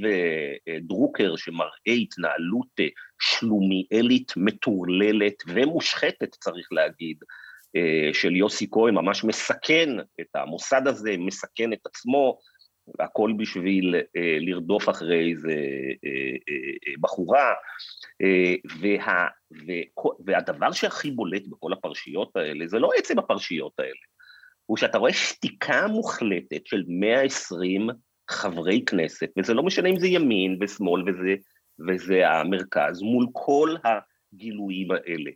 דרוקר, 0.82 1.36
שמראה 1.36 1.94
התנהלות 2.02 2.80
שלומיאלית, 3.22 4.34
מטורללת 4.38 5.44
ומושחתת, 5.48 6.32
צריך 6.32 6.68
להגיד, 6.72 7.18
של 8.14 8.36
יוסי 8.36 8.68
כהן, 8.72 8.94
ממש 8.94 9.24
מסכן 9.24 9.90
את 10.22 10.36
המוסד 10.36 10.88
הזה, 10.88 11.16
מסכן 11.18 11.74
את 11.74 11.80
עצמו, 11.86 12.38
הכל 13.00 13.34
בשביל 13.38 13.96
לרדוף 14.40 14.90
אחרי 14.90 15.32
איזה 15.32 15.56
בחורה, 17.02 17.54
וה, 18.82 19.28
וה, 19.68 19.88
והדבר 20.26 20.72
שהכי 20.72 21.12
בולט 21.12 21.48
בכל 21.48 21.74
הפרשיות 21.74 22.36
האלה, 22.36 22.68
זה 22.68 22.80
לא 22.80 22.90
עצם 22.98 23.20
הפרשיות 23.20 23.80
האלה, 23.80 23.92
הוא 24.66 24.78
שאתה 24.78 24.98
רואה 24.98 25.14
שתיקה 25.14 25.88
מוחלטת 25.88 26.68
של 26.68 26.84
120 26.88 27.88
חברי 28.30 28.86
כנסת, 28.86 29.30
וזה 29.40 29.54
לא 29.54 29.64
משנה 29.64 29.90
אם 29.90 30.00
זה 30.00 30.08
ימין 30.08 30.58
ושמאל 30.62 31.10
וזה, 31.10 31.36
וזה 31.88 32.30
המרכז, 32.30 33.02
מול 33.02 33.26
כל 33.32 33.76
הגילויים 33.84 34.92
האלה. 34.92 35.32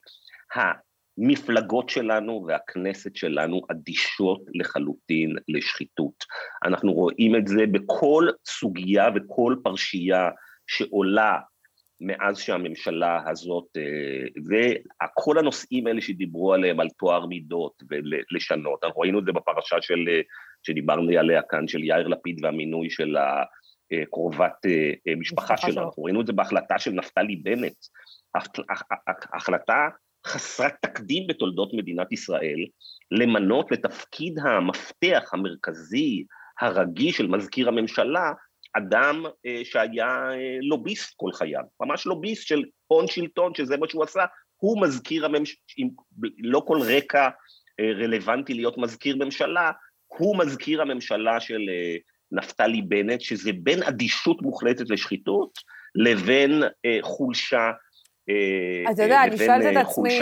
המפלגות 1.18 1.90
שלנו 1.90 2.46
והכנסת 2.48 3.16
שלנו 3.16 3.62
אדישות 3.72 4.42
לחלוטין 4.54 5.36
לשחיתות. 5.48 6.24
אנחנו 6.66 6.94
רואים 6.94 7.36
את 7.36 7.48
זה 7.48 7.66
בכל 7.72 8.28
סוגיה 8.46 9.08
וכל 9.16 9.56
פרשייה 9.64 10.30
שעולה 10.68 11.40
מאז 12.02 12.38
שהממשלה 12.38 13.30
הזאת, 13.30 13.68
וכל 14.48 15.40
הנושאים 15.40 15.88
האלה 15.88 16.02
שדיברו 16.02 16.54
עליהם, 16.54 16.80
על 16.80 16.90
טוהר 16.90 17.26
מידות 17.26 17.84
ולשנות, 17.90 18.84
אנחנו 18.84 19.02
ראינו 19.02 19.20
את 19.20 19.26
זה 19.26 19.32
בפרשה 19.32 19.82
של, 19.82 20.10
שדיברנו 20.64 21.20
עליה 21.20 21.42
כאן, 21.42 21.68
של 21.68 21.84
יאיר 21.84 22.08
לפיד 22.08 22.46
והמינוי 22.46 22.90
של 22.90 23.16
קרובת 24.12 24.58
משפחה 25.18 25.58
שלו, 25.58 25.84
אנחנו 25.84 26.04
ראינו 26.04 26.22
את 26.22 26.28
זה 26.28 26.34
בהחלטה 26.34 26.80
של 26.80 26.92
נפתלי 26.92 27.36
בנט, 27.36 27.78
החלטה 29.34 29.88
חסרת 30.28 30.74
תקדים 30.82 31.28
בתולדות 31.28 31.74
מדינת 31.74 32.12
ישראל, 32.12 32.66
למנות 33.12 33.72
לתפקיד 33.72 34.40
המפתח 34.40 35.30
המרכזי 35.34 36.24
הרגיש 36.62 37.18
של 37.18 37.28
מזכיר 37.28 37.68
הממשלה, 37.68 38.32
אדם 38.78 39.24
אה, 39.46 39.62
שהיה 39.64 40.32
אה, 40.32 40.58
לוביסט 40.62 41.14
כל 41.16 41.32
חייו, 41.34 41.64
ממש 41.80 42.06
לוביסט 42.06 42.48
של 42.48 42.64
הון 42.88 43.08
שלטון, 43.08 43.56
שזה 43.56 43.78
מה 43.78 43.90
שהוא 43.90 44.04
עשה, 44.04 44.26
הוא 44.58 44.82
מזכיר 44.82 45.26
הממשלה, 45.26 45.58
עם 45.78 45.90
לא 46.40 46.64
כל 46.68 46.80
רקע 46.82 47.30
אה, 47.80 47.92
רלוונטי 48.04 48.54
להיות 48.54 48.78
מזכיר 48.78 49.16
ממשלה, 49.16 49.72
הוא 50.08 50.38
מזכיר 50.38 50.82
הממשלה 50.82 51.40
של 51.40 51.62
אה, 51.70 51.96
נפתלי 52.32 52.82
בנט, 52.82 53.22
שזה 53.22 53.52
בין 53.54 53.84
אדישות 53.84 54.42
מוחלטת 54.42 54.90
לשחיתות 54.90 55.60
לבין 55.96 56.64
אה, 56.64 56.98
חולשה 57.02 57.72
אתה 58.92 59.04
יודע, 59.04 59.24
אני 59.24 59.38
שואלת 59.38 59.66
את 59.72 59.88
עצמי, 59.88 60.20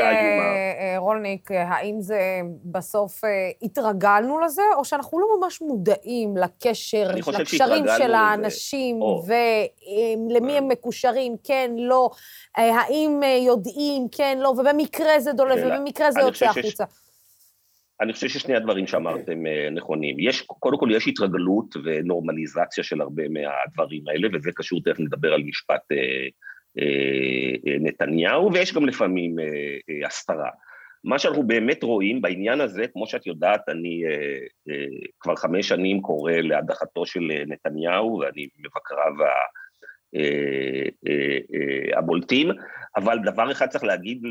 רולניק, 0.97 1.51
האם 1.51 2.01
זה 2.01 2.19
בסוף 2.65 3.21
התרגלנו 3.61 4.39
לזה, 4.39 4.61
או 4.77 4.85
שאנחנו 4.85 5.19
לא 5.19 5.27
ממש 5.39 5.61
מודעים 5.61 6.37
לקשר, 6.37 7.11
לקשרים 7.15 7.85
של 7.97 8.13
האנשים, 8.13 8.99
ולמי 9.01 10.57
הם 10.57 10.67
מקושרים, 10.67 11.35
כן, 11.43 11.71
לא, 11.77 12.09
האם 12.55 13.21
יודעים, 13.47 14.07
כן, 14.11 14.37
לא, 14.41 14.49
ובמקרה 14.49 15.19
זה 15.19 15.33
דולף, 15.33 15.59
ובמקרה 15.65 16.11
זה 16.11 16.19
יוצא 16.19 16.45
החוצה. 16.45 16.83
אני 18.01 18.13
חושב 18.13 18.27
ששני 18.27 18.55
הדברים 18.55 18.87
שאמרתם 18.87 19.43
נכונים. 19.71 20.15
יש, 20.19 20.41
קודם 20.41 20.77
כל, 20.77 20.89
יש 20.91 21.07
התרגלות 21.07 21.75
ונורמליזציה 21.83 22.83
של 22.83 23.01
הרבה 23.01 23.23
מהדברים 23.29 24.07
האלה, 24.07 24.27
וזה 24.33 24.51
קשור, 24.55 24.79
תכף 24.85 24.99
נדבר 24.99 25.33
על 25.33 25.43
משפט 25.43 25.81
נתניהו, 27.79 28.53
ויש 28.53 28.73
גם 28.73 28.85
לפעמים 28.85 29.35
הסתרה. 30.05 30.49
מה 31.03 31.19
שאנחנו 31.19 31.47
באמת 31.47 31.83
רואים 31.83 32.21
בעניין 32.21 32.61
הזה, 32.61 32.87
כמו 32.87 33.07
שאת 33.07 33.27
יודעת, 33.27 33.69
אני 33.69 34.03
כבר 35.19 35.35
חמש 35.35 35.67
שנים 35.67 36.01
קורא 36.01 36.31
להדחתו 36.31 37.05
של 37.05 37.31
נתניהו, 37.47 38.19
ואני 38.19 38.47
מבקריו 38.59 39.11
הבולטים, 41.97 42.49
אבל 42.95 43.17
דבר 43.25 43.51
אחד 43.51 43.67
צריך 43.67 43.83
להגיד 43.83 44.21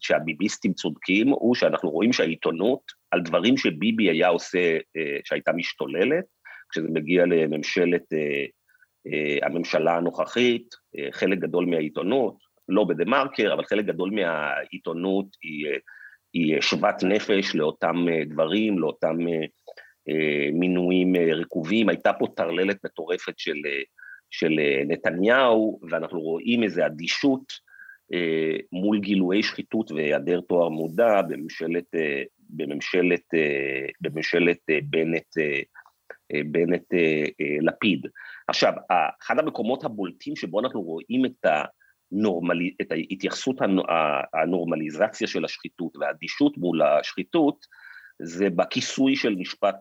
שהביביסטים 0.00 0.72
צודקים, 0.72 1.28
הוא 1.28 1.54
שאנחנו 1.54 1.90
רואים 1.90 2.12
שהעיתונות, 2.12 2.80
על 3.10 3.20
דברים 3.20 3.56
שביבי 3.56 4.10
היה 4.10 4.28
עושה, 4.28 4.78
שהייתה 5.24 5.52
משתוללת, 5.52 6.24
כשזה 6.70 6.88
מגיע 6.90 7.26
לממשלת 7.26 8.04
הממשלה 9.42 9.96
הנוכחית, 9.96 10.74
חלק 11.10 11.38
גדול 11.38 11.66
מהעיתונות, 11.66 12.36
לא 12.68 12.84
בדה-מרקר, 12.84 13.52
אבל 13.54 13.64
חלק 13.64 13.84
גדול 13.84 14.10
מהעיתונות 14.10 15.26
היא, 15.42 15.66
היא 16.32 16.60
שוות 16.60 17.02
נפש 17.02 17.54
לאותם 17.54 18.06
דברים, 18.26 18.78
לאותם 18.78 19.16
מינויים 20.52 21.16
רקובים. 21.16 21.88
הייתה 21.88 22.12
פה 22.12 22.26
טרללת 22.36 22.84
מטורפת 22.84 23.38
של, 23.38 23.58
של 24.30 24.60
נתניהו, 24.86 25.80
ואנחנו 25.90 26.20
רואים 26.20 26.62
איזו 26.62 26.86
אדישות 26.86 27.52
מול 28.72 29.00
גילויי 29.00 29.42
שחיתות 29.42 29.90
והיעדר 29.92 30.40
תואר 30.40 30.68
מודע 30.68 31.22
בממשלת, 31.22 31.94
בממשלת, 32.50 33.24
בממשלת 34.00 34.60
בנט, 34.84 35.36
בנט 36.32 36.94
לפיד. 37.60 38.06
עכשיו, 38.48 38.72
אחד 39.22 39.38
המקומות 39.38 39.84
הבולטים 39.84 40.36
שבו 40.36 40.60
אנחנו 40.60 40.82
רואים 40.82 41.24
את, 41.24 41.46
הנורמלי, 42.12 42.74
את 42.80 42.92
ההתייחסות 42.92 43.56
הנורמליזציה 44.42 45.26
של 45.26 45.44
השחיתות 45.44 45.96
והאדישות 45.96 46.58
מול 46.58 46.82
השחיתות, 46.82 47.66
זה 48.22 48.50
בכיסוי 48.50 49.16
של 49.16 49.34
משפט 49.34 49.76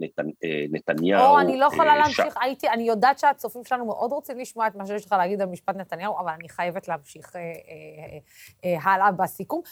נת, 0.00 0.26
נתניהו. 0.70 1.26
או, 1.26 1.40
אני 1.40 1.56
לא 1.58 1.66
יכולה 1.66 1.96
להמשיך, 1.96 2.34
ש... 2.34 2.36
הייתי, 2.40 2.68
אני 2.68 2.82
יודעת 2.82 3.18
שהצופים 3.18 3.64
שלנו 3.64 3.86
מאוד 3.86 4.12
רוצים 4.12 4.38
לשמוע 4.38 4.66
את 4.66 4.74
מה 4.74 4.86
שיש 4.86 5.06
לך 5.06 5.12
להגיד 5.12 5.40
על 5.40 5.48
משפט 5.48 5.76
נתניהו, 5.76 6.18
אבל 6.20 6.32
אני 6.32 6.48
חייבת 6.48 6.88
להמשיך 6.88 7.36
אה, 7.36 7.40
אה, 7.40 8.18
אה, 8.64 8.92
הלאה 8.92 9.12
בסיכום. 9.12 9.62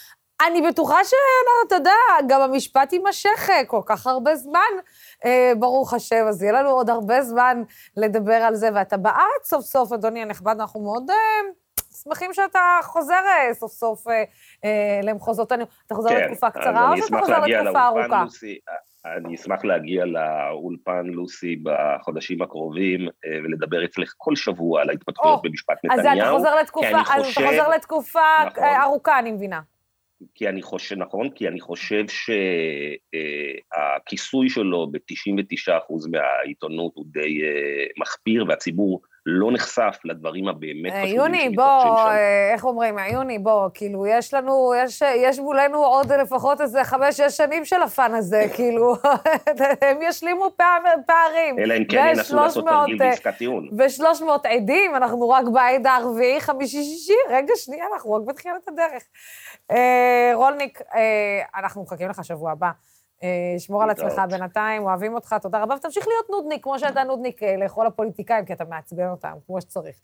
אני 0.46 0.62
בטוחה 0.62 1.04
שאתה 1.04 1.74
יודע, 1.74 1.90
גם 2.28 2.40
המשפט 2.40 2.92
יימשך 2.92 3.48
כל 3.66 3.80
כך 3.86 4.06
הרבה 4.06 4.36
זמן, 4.36 4.60
אה, 5.24 5.52
ברוך 5.58 5.94
השם, 5.94 6.24
אז 6.28 6.42
יהיה 6.42 6.52
לנו 6.52 6.68
עוד 6.70 6.90
הרבה 6.90 7.22
זמן 7.22 7.62
לדבר 7.96 8.34
על 8.34 8.54
זה. 8.54 8.68
ואתה 8.74 8.96
בארץ 8.96 9.44
סוף 9.44 9.64
סוף, 9.64 9.92
אדוני 9.92 10.22
הנכבד, 10.22 10.54
אנחנו 10.60 10.80
מאוד 10.80 11.10
אה, 11.10 11.16
שמחים 12.04 12.32
שאתה 12.32 12.78
חוזר 12.82 13.14
אה, 13.14 13.54
סוף 13.54 13.72
סוף 13.72 14.08
אה, 14.08 14.24
אה, 14.64 15.00
למחוזותינו. 15.02 15.64
אתה 15.86 15.94
חוזר 15.94 16.08
כן, 16.08 16.24
לתקופה 16.24 16.50
קצרה 16.50 16.92
או 16.92 16.96
שאתה 16.96 17.18
חוזר 17.18 17.40
לתקופה 17.40 17.86
ארוכה? 17.86 18.22
לוסי, 18.24 18.58
אני 19.06 19.34
אשמח 19.34 19.64
להגיע 19.64 20.04
לאולפן 20.04 21.06
לוסי 21.06 21.56
בחודשים 21.62 22.42
הקרובים 22.42 23.08
ולדבר 23.44 23.84
אצלך 23.84 24.14
כל 24.16 24.36
שבוע 24.36 24.80
על 24.80 24.90
ההתפתחויות 24.90 25.38
oh, 25.38 25.42
במשפט 25.42 25.74
נתניהו. 25.84 26.10
אז 26.10 26.18
אתה 26.18 26.30
חוזר 26.30 26.56
לתקופה, 26.56 27.04
חושב, 27.04 27.40
אתה 27.40 27.48
חוזר 27.48 27.68
לתקופה 27.68 28.20
נכון, 28.46 28.64
ארוכה, 28.64 29.18
אני 29.18 29.32
מבינה. 29.32 29.60
כי 30.34 30.48
אני 30.48 30.62
חושב, 30.62 30.96
נכון, 30.96 31.30
כי 31.30 31.48
אני 31.48 31.60
חושב 31.60 32.04
שהכיסוי 33.72 34.50
שלו 34.50 34.90
ב-99% 34.92 36.08
מהעיתונות 36.10 36.92
הוא 36.94 37.04
די 37.08 37.40
מחפיר, 37.98 38.44
והציבור 38.48 39.02
לא 39.26 39.52
נחשף 39.52 39.98
לדברים 40.04 40.48
הבאמת 40.48 40.92
חשובים 40.92 41.16
יוני, 41.16 41.48
בוא, 41.48 42.10
איך 42.52 42.64
אומרים, 42.64 42.98
יוני, 43.12 43.38
בוא, 43.38 43.68
כאילו, 43.74 44.06
יש 44.06 44.34
לנו, 44.34 44.72
יש, 44.76 45.02
יש 45.16 45.38
מולנו 45.38 45.84
עוד 45.84 46.12
לפחות 46.12 46.60
איזה 46.60 46.84
חמש-שש 46.84 47.36
שנים 47.36 47.64
של 47.64 47.82
הפאן 47.82 48.14
הזה, 48.14 48.46
כאילו, 48.56 48.94
הם 49.88 50.02
ישלימו 50.02 50.50
פער, 50.56 50.78
פערים. 51.06 51.58
אלא 51.58 51.74
אם 51.74 51.84
כן 51.84 52.06
ינסו 52.10 52.36
לעשות 52.36 52.64
תרגיל 52.64 52.98
בעסקת 52.98 53.34
טיעון. 53.38 53.68
ו-300 53.78 54.48
עדים, 54.48 54.94
אנחנו 54.94 55.30
רק 55.30 55.44
בעד 55.52 55.86
הרביעי, 55.86 56.40
חמישי, 56.40 56.82
שישי, 56.82 57.12
רגע, 57.30 57.54
שנייה, 57.56 57.84
אנחנו 57.92 58.12
רק 58.12 58.22
בתחילת 58.26 58.68
הדרך. 58.68 59.02
רולניק, 60.34 60.80
אנחנו 61.56 61.82
מחכים 61.82 62.08
לך 62.08 62.24
שבוע 62.24 62.52
הבא. 62.52 62.70
שמור 63.58 63.82
על 63.82 63.90
עצמך 63.90 64.22
בינתיים, 64.30 64.82
אוהבים 64.82 65.14
אותך, 65.14 65.36
תודה 65.42 65.62
רבה, 65.62 65.74
ותמשיך 65.74 66.08
להיות 66.08 66.30
נודניק, 66.30 66.62
כמו 66.62 66.78
שאתה 66.78 67.04
נודניק 67.04 67.42
לכל 67.42 67.86
הפוליטיקאים, 67.86 68.44
כי 68.44 68.52
אתה 68.52 68.64
מעצבן 68.64 69.08
אותם, 69.08 69.32
כמו 69.46 69.60
שצריך. 69.60 69.96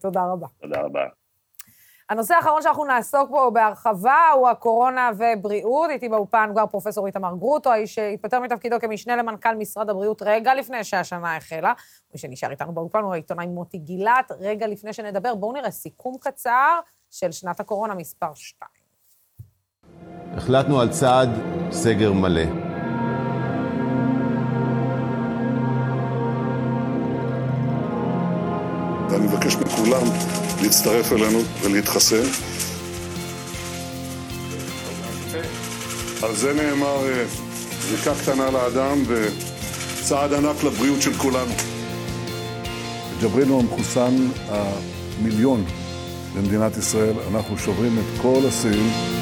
תודה 0.00 0.20
רבה. 0.32 0.46
תודה 0.60 0.80
רבה. 0.80 1.00
הנושא 2.10 2.34
האחרון 2.34 2.62
שאנחנו 2.62 2.84
נעסוק 2.84 3.30
בו 3.30 3.50
בהרחבה 3.50 4.30
הוא 4.34 4.48
הקורונה 4.48 5.10
ובריאות. 5.18 5.90
איתי 5.90 6.08
באולפן 6.08 6.50
כבר 6.52 6.66
פרופ' 6.66 6.86
איתמר 7.06 7.36
גרוטו, 7.36 7.72
האיש 7.72 7.94
שהתפטר 7.94 8.40
מתפקידו 8.40 8.76
כמשנה 8.80 9.16
למנכ"ל 9.16 9.54
משרד 9.54 9.90
הבריאות 9.90 10.22
רגע 10.22 10.54
לפני 10.54 10.84
שהשנה 10.84 11.36
החלה. 11.36 11.72
מי 12.12 12.18
שנשאר 12.18 12.50
איתנו 12.50 12.72
באולפן 12.72 12.98
הוא 12.98 13.12
העיתונאי 13.12 13.46
מוטי 13.46 13.78
גילת. 13.78 14.32
רגע 14.40 14.66
לפני 14.66 14.92
שנדבר, 14.92 15.34
בואו 15.34 15.52
נראה 15.52 15.70
סיכום 15.70 16.16
קצר 16.20 16.80
של 17.10 17.32
שנת 17.32 17.60
הקורונה 17.60 17.94
מספר 17.94 18.34
2. 18.34 18.81
החלטנו 20.36 20.80
על 20.80 20.88
צעד 20.88 21.30
סגר 21.72 22.12
מלא. 22.12 22.42
ואני 29.10 29.26
מבקש 29.26 29.56
מכולם 29.56 30.02
להצטרף 30.62 31.12
אלינו 31.12 31.38
ולהתחסן. 31.62 32.22
על 36.22 36.34
זה 36.34 36.54
נאמר 36.54 36.98
זריקה 37.80 38.14
קטנה 38.22 38.50
לאדם 38.50 39.02
וצעד 39.06 40.32
ענק 40.32 40.64
לבריאות 40.64 41.02
של 41.02 41.12
כולנו. 41.12 41.52
ג'בריל 43.22 43.48
הוא 43.48 43.60
המחוסן 43.60 44.14
המיליון 44.48 45.64
במדינת 46.34 46.76
ישראל. 46.76 47.14
אנחנו 47.30 47.58
שוברים 47.58 47.98
את 47.98 48.22
כל 48.22 48.40
השיאים. 48.48 49.21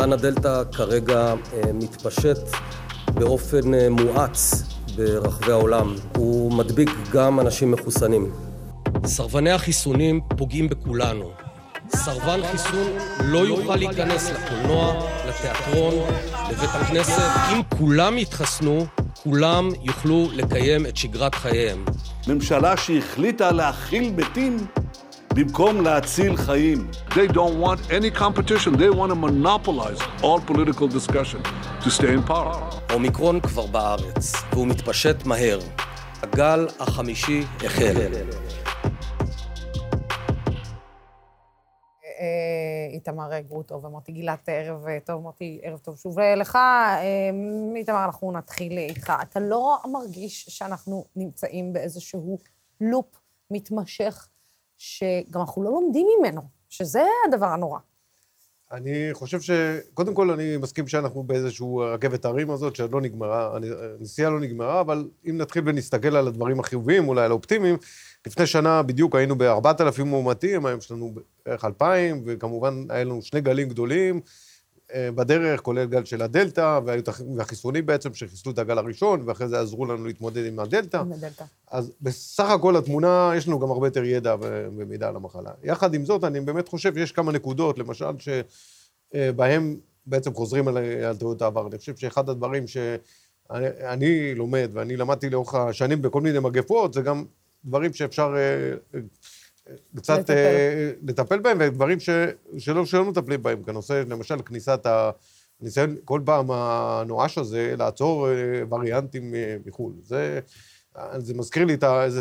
זן 0.00 0.12
הדלתא 0.12 0.62
כרגע 0.72 1.34
אה, 1.52 1.72
מתפשט 1.74 2.38
באופן 3.14 3.74
אה, 3.74 3.90
מואץ 3.90 4.62
ברחבי 4.96 5.52
העולם. 5.52 5.94
הוא 6.16 6.52
מדביק 6.52 6.90
גם 7.12 7.40
אנשים 7.40 7.70
מחוסנים. 7.70 8.32
סרבני 9.06 9.50
החיסונים 9.50 10.20
פוגעים 10.36 10.68
בכולנו. 10.68 11.30
סרבן 11.96 12.40
חיסון 12.50 12.88
לא 13.24 13.38
יוכל 13.38 13.76
להיכנס 13.76 14.30
לקולנוע, 14.30 15.06
לתיאטרון, 15.28 15.94
לבית 16.50 16.70
הכנסת. 16.74 17.30
אם 17.52 17.60
כולם 17.78 18.18
יתחסנו, 18.18 18.86
כולם 19.22 19.68
יוכלו 19.82 20.28
לקיים 20.32 20.86
את 20.86 20.96
שגרת 20.96 21.34
חייהם. 21.34 21.84
ממשלה 22.28 22.76
שהחליטה 22.76 23.52
להכיל 23.52 24.12
מתים 24.16 24.66
במקום 25.34 25.80
להציל 25.80 26.36
חיים. 26.36 26.90
They 27.08 27.28
don't 27.32 27.60
want 27.64 27.80
any 27.90 28.10
competition. 28.10 28.72
They 28.72 28.90
want 28.90 29.10
to 29.10 29.14
monopolize 29.14 30.00
all 30.22 30.40
political 30.40 30.88
discussion 30.88 31.40
to 31.84 31.90
stay 31.90 32.12
in 32.12 32.22
power. 32.28 32.56
האומיקרון 32.88 33.40
כבר 33.40 33.66
בארץ, 33.66 34.32
והוא 34.52 34.66
מתפשט 34.66 35.26
מהר. 35.26 35.58
הגל 36.22 36.66
החמישי 36.80 37.42
החל. 37.64 37.96
אה, 42.20 42.88
איתמר 42.92 43.38
גרוטו 43.40 43.82
ומוטי 43.82 44.12
גילת, 44.12 44.48
ערב 44.48 44.86
אה, 44.86 44.98
טוב, 45.04 45.22
מוטי, 45.22 45.60
ערב 45.62 45.78
טוב 45.78 45.98
שוב 45.98 46.18
אה, 46.18 46.34
לך. 46.34 46.56
אה, 46.56 47.30
איתמר, 47.76 48.04
אנחנו 48.04 48.32
נתחיל 48.32 48.78
איתך. 48.78 49.12
אתה 49.22 49.40
לא 49.40 49.78
מרגיש 49.92 50.44
שאנחנו 50.48 51.04
נמצאים 51.16 51.72
באיזשהו 51.72 52.38
לופ 52.80 53.20
מתמשך, 53.50 54.28
שגם 54.80 55.40
אנחנו 55.40 55.62
לא 55.62 55.70
לומדים 55.70 56.06
ממנו, 56.18 56.42
שזה 56.68 57.02
הדבר 57.28 57.46
הנורא. 57.46 57.78
אני 58.72 59.08
חושב 59.12 59.40
ש... 59.40 59.50
קודם 59.94 60.14
כל, 60.14 60.30
אני 60.30 60.56
מסכים 60.56 60.88
שאנחנו 60.88 61.22
באיזשהו 61.22 61.76
רכבת 61.76 62.24
הרים 62.24 62.50
הזאת, 62.50 62.76
שעוד 62.76 62.92
לא 62.92 63.00
נגמרה, 63.00 63.56
הנסיעה 63.98 64.30
לא 64.30 64.40
נגמרה, 64.40 64.80
אבל 64.80 65.08
אם 65.28 65.36
נתחיל 65.38 65.62
ונסתכל 65.66 66.16
על 66.16 66.28
הדברים 66.28 66.60
החיוביים, 66.60 67.08
אולי 67.08 67.24
על 67.24 67.30
האופטימיים, 67.30 67.76
לפני 68.26 68.46
שנה 68.46 68.82
בדיוק 68.82 69.14
היינו 69.14 69.38
ב-4,000 69.38 70.04
מאומתים, 70.04 70.66
היום 70.66 70.78
יש 70.78 70.90
לנו 70.90 71.14
בערך 71.46 71.64
2,000, 71.64 72.22
וכמובן 72.26 72.84
היה 72.88 73.04
לנו 73.04 73.22
שני 73.22 73.40
גלים 73.40 73.68
גדולים 73.68 74.16
אה, 74.16 74.20
בדרך, 74.96 75.60
כולל 75.60 75.86
גל 75.86 76.04
של 76.04 76.22
הדלתא, 76.22 76.80
והחיסונים 77.36 77.86
בעצם 77.86 78.14
שחיסלו 78.14 78.52
את 78.52 78.58
הגל 78.58 78.78
הראשון, 78.78 79.22
ואחרי 79.26 79.48
זה 79.48 79.60
עזרו 79.60 79.86
לנו 79.86 80.04
להתמודד 80.04 80.46
עם 80.46 80.58
הדלתא. 80.58 80.96
עם 80.96 81.12
הדלתא. 81.12 81.44
אז 81.70 81.92
בסך 82.00 82.50
הכל 82.50 82.76
התמונה, 82.76 83.32
יש 83.36 83.48
לנו 83.48 83.58
גם 83.58 83.70
הרבה 83.70 83.86
יותר 83.86 84.04
ידע 84.04 84.36
ומידע 84.40 85.08
על 85.08 85.16
המחלה. 85.16 85.50
יחד 85.62 85.94
עם 85.94 86.04
זאת, 86.04 86.24
אני 86.24 86.40
באמת 86.40 86.68
חושב 86.68 86.94
שיש 86.94 87.12
כמה 87.12 87.32
נקודות, 87.32 87.78
למשל, 87.78 88.10
שבהם 89.14 89.76
בעצם 90.06 90.34
חוזרים 90.34 90.68
על, 90.68 90.76
על 90.78 91.16
טעויות 91.16 91.42
העבר. 91.42 91.66
אני 91.66 91.78
חושב 91.78 91.96
שאחד 91.96 92.28
הדברים 92.28 92.64
שאני 92.66 94.34
לומד, 94.34 94.70
ואני 94.72 94.96
למדתי 94.96 95.30
לאורך 95.30 95.54
השנים 95.54 96.02
בכל 96.02 96.20
מיני 96.20 96.38
מגפות, 96.38 96.94
זה 96.94 97.02
גם 97.02 97.24
דברים 97.64 97.92
שאפשר 97.92 98.34
אה, 98.36 99.00
קצת 99.96 100.18
לטפל, 100.18 100.32
אה, 100.32 100.90
לטפל 101.02 101.38
בהם, 101.38 101.56
ודברים 101.60 102.00
ש, 102.00 102.10
שלא, 102.58 102.86
שלא 102.86 103.04
מטפלים 103.04 103.42
בהם, 103.42 103.62
כנושא, 103.62 104.02
למשל, 104.08 104.42
כניסת 104.42 104.86
ה... 104.86 105.10
ניסיון 105.62 105.96
כל 106.04 106.20
פעם 106.24 106.50
הנואש 106.50 107.38
הזה 107.38 107.74
לעצור 107.78 108.28
אה, 108.28 108.62
וריאנטים 108.70 109.34
מחו"ל. 109.66 109.92
זה, 110.04 110.40
זה 111.18 111.34
מזכיר 111.34 111.64
לי 111.64 111.74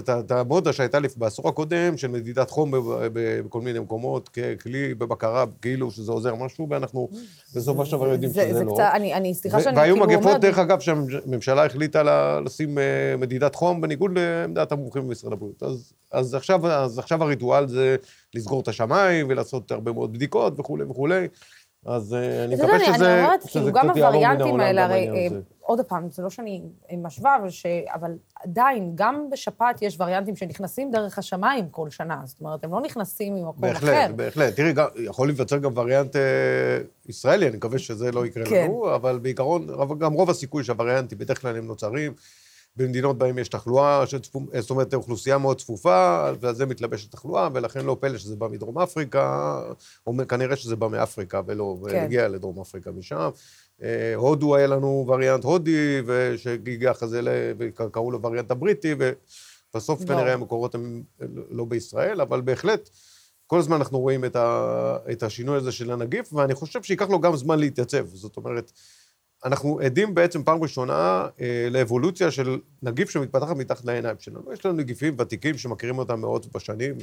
את 0.09 0.31
המודה 0.31 0.73
שהייתה 0.73 0.97
בעשור 1.17 1.49
הקודם 1.49 1.97
של 1.97 2.07
מדידת 2.07 2.49
חום 2.49 2.71
בכל 3.13 3.61
מיני 3.61 3.79
מקומות, 3.79 4.29
ככלי 4.29 4.95
בבקרה, 4.95 5.45
כאילו 5.61 5.91
שזה 5.91 6.11
עוזר 6.11 6.35
משהו, 6.35 6.67
ואנחנו 6.69 7.09
בסופו 7.55 7.85
של 7.85 7.91
דבר 7.91 8.07
יודעים 8.07 8.31
שזה 8.31 8.53
זה 8.53 8.63
לא. 8.63 8.73
קצת, 8.73 8.89
אני, 8.93 9.13
אני, 9.13 9.33
סליחה 9.33 9.61
שאני 9.61 9.77
והיו 9.77 9.95
כאילו 9.95 10.07
מגפות, 10.07 10.25
אומרת... 10.25 10.41
דרך 10.41 10.59
אגב, 10.59 10.79
שהממשלה 10.79 11.65
החליטה 11.65 12.03
לשים 12.45 12.77
אה, 12.77 12.83
מדידת 13.17 13.55
חום 13.55 13.81
בניגוד 13.81 14.19
לעמדת 14.19 14.71
המומחים 14.71 15.07
במשרד 15.07 15.33
הבריאות. 15.33 15.63
אז 16.11 16.33
עכשיו 16.97 17.23
הריטואל 17.23 17.67
זה 17.67 17.95
לסגור 18.33 18.61
את 18.61 18.67
השמיים 18.67 19.25
ולעשות 19.29 19.71
הרבה 19.71 19.91
מאוד 19.91 20.13
בדיקות 20.13 20.59
וכולי 20.59 20.83
וכולי. 20.83 21.27
אז 21.85 22.13
אה, 22.13 22.43
אני 22.45 22.55
מקווה 22.55 22.79
שזה, 22.79 23.15
אני 23.15 23.23
אומרת, 23.23 23.41
שזה 23.41 23.71
כאילו, 23.71 23.91
קצת 23.91 23.97
יעבור 23.97 24.19
מן 24.21 24.41
העולם 24.41 24.59
האלה, 24.59 24.85
הרי, 24.85 25.09
אה. 25.09 25.27
עוד 25.61 25.81
פעם, 25.81 26.11
זה 26.11 26.23
לא 26.23 26.29
שאני 26.29 26.61
משווה, 26.97 27.35
אבל, 27.35 27.49
ש... 27.49 27.65
אבל 27.93 28.11
עדיין, 28.43 28.91
גם 28.95 29.29
בשפעת 29.31 29.81
יש 29.81 29.97
וריאנטים 29.99 30.35
שנכנסים 30.35 30.91
דרך 30.91 31.17
השמיים 31.17 31.69
כל 31.69 31.89
שנה. 31.89 32.21
זאת 32.25 32.39
אומרת, 32.41 32.63
הם 32.63 32.71
לא 32.71 32.81
נכנסים 32.81 33.35
ממקום 33.35 33.65
אחר. 33.65 33.85
בהחלט, 33.85 34.15
בהחלט. 34.15 34.55
תראי, 34.55 34.73
גם- 34.73 34.87
יכול 35.05 35.27
להיווצר 35.27 35.57
גם 35.57 35.71
וריאנט 35.75 36.15
אה, 36.15 36.21
ישראלי, 37.09 37.47
אני 37.47 37.57
מקווה 37.57 37.79
שזה 37.79 38.11
לא 38.11 38.25
יקרה 38.25 38.45
כן. 38.45 38.63
לנו, 38.63 38.95
אבל 38.95 39.19
בעיקרון, 39.19 39.67
גם 39.99 40.13
רוב 40.13 40.29
הסיכוי 40.29 40.63
שהווריאנטים, 40.63 41.17
בדרך 41.17 41.41
כלל 41.41 41.57
הם 41.57 41.67
נוצרים 41.67 42.13
במדינות 42.75 43.15
שבהן 43.15 43.37
יש 43.37 43.49
תחלואה, 43.49 44.07
שצפו, 44.07 44.41
זאת 44.59 44.69
אומרת, 44.69 44.93
אוכלוסייה 44.93 45.37
מאוד 45.37 45.57
צפופה, 45.59 46.29
ועל 46.39 46.55
זה 46.55 46.65
מתלבשת 46.65 47.11
תחלואה, 47.11 47.49
ולכן 47.53 47.85
לא 47.85 47.97
פלא 47.99 48.17
שזה 48.17 48.35
בא 48.35 48.47
מדרום 48.47 48.79
אפריקה, 48.79 49.61
או 50.07 50.13
כנראה 50.27 50.55
שזה 50.55 50.75
בא 50.75 50.87
מאפריקה 50.87 51.41
ולא, 51.45 51.77
כן. 51.77 51.95
והגיע 51.95 52.27
לדרום 52.27 52.59
אפריקה 52.61 52.91
משם. 52.91 53.29
אה, 53.83 54.15
הודו 54.15 54.55
היה 54.55 54.67
לנו 54.67 55.05
וריאנט 55.07 55.43
הודי, 55.43 56.01
שהגיע 56.37 56.91
אחרי 56.91 57.07
זה, 57.07 57.53
וקראו 57.57 58.11
לו 58.11 58.21
וריאנט 58.21 58.51
הבריטי, 58.51 58.95
ובסוף 58.99 60.01
לא. 60.01 60.05
כנראה 60.05 60.33
המקורות 60.33 60.75
הם 60.75 61.03
לא 61.49 61.65
בישראל, 61.65 62.21
אבל 62.21 62.41
בהחלט, 62.41 62.89
כל 63.47 63.59
הזמן 63.59 63.75
אנחנו 63.75 63.99
רואים 63.99 64.25
את, 64.25 64.35
ה, 64.35 64.97
את 65.11 65.23
השינוי 65.23 65.57
הזה 65.57 65.71
של 65.71 65.91
הנגיף, 65.91 66.33
ואני 66.33 66.53
חושב 66.53 66.83
שייקח 66.83 67.09
לו 67.09 67.19
גם 67.19 67.35
זמן 67.35 67.59
להתייצב. 67.59 68.05
זאת 68.07 68.37
אומרת, 68.37 68.71
אנחנו 69.45 69.79
עדים 69.79 70.15
בעצם 70.15 70.43
פעם 70.43 70.61
ראשונה 70.63 71.27
אה, 71.41 71.67
לאבולוציה 71.71 72.31
של 72.31 72.59
נגיף 72.83 73.09
שמתפתחת 73.09 73.55
מתחת 73.55 73.85
לעיניים 73.85 74.15
שלנו. 74.19 74.53
יש 74.53 74.65
לנו 74.65 74.75
נגיפים 74.75 75.15
ותיקים 75.19 75.57
שמכירים 75.57 75.97
אותם 75.97 76.21
מאות 76.21 76.53
בשנים, 76.53 76.97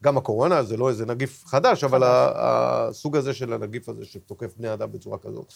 וגם 0.00 0.16
הקורונה 0.18 0.62
זה 0.62 0.76
לא 0.76 0.88
איזה 0.88 1.06
נגיף 1.06 1.44
חדש, 1.46 1.84
אבל 1.84 2.02
ה- 2.02 2.32
הסוג 2.34 3.16
הזה 3.16 3.34
של 3.34 3.52
הנגיף 3.52 3.88
הזה 3.88 4.04
שתוקף 4.04 4.56
בני 4.56 4.72
אדם 4.72 4.92
בצורה 4.92 5.18
כזאת. 5.18 5.52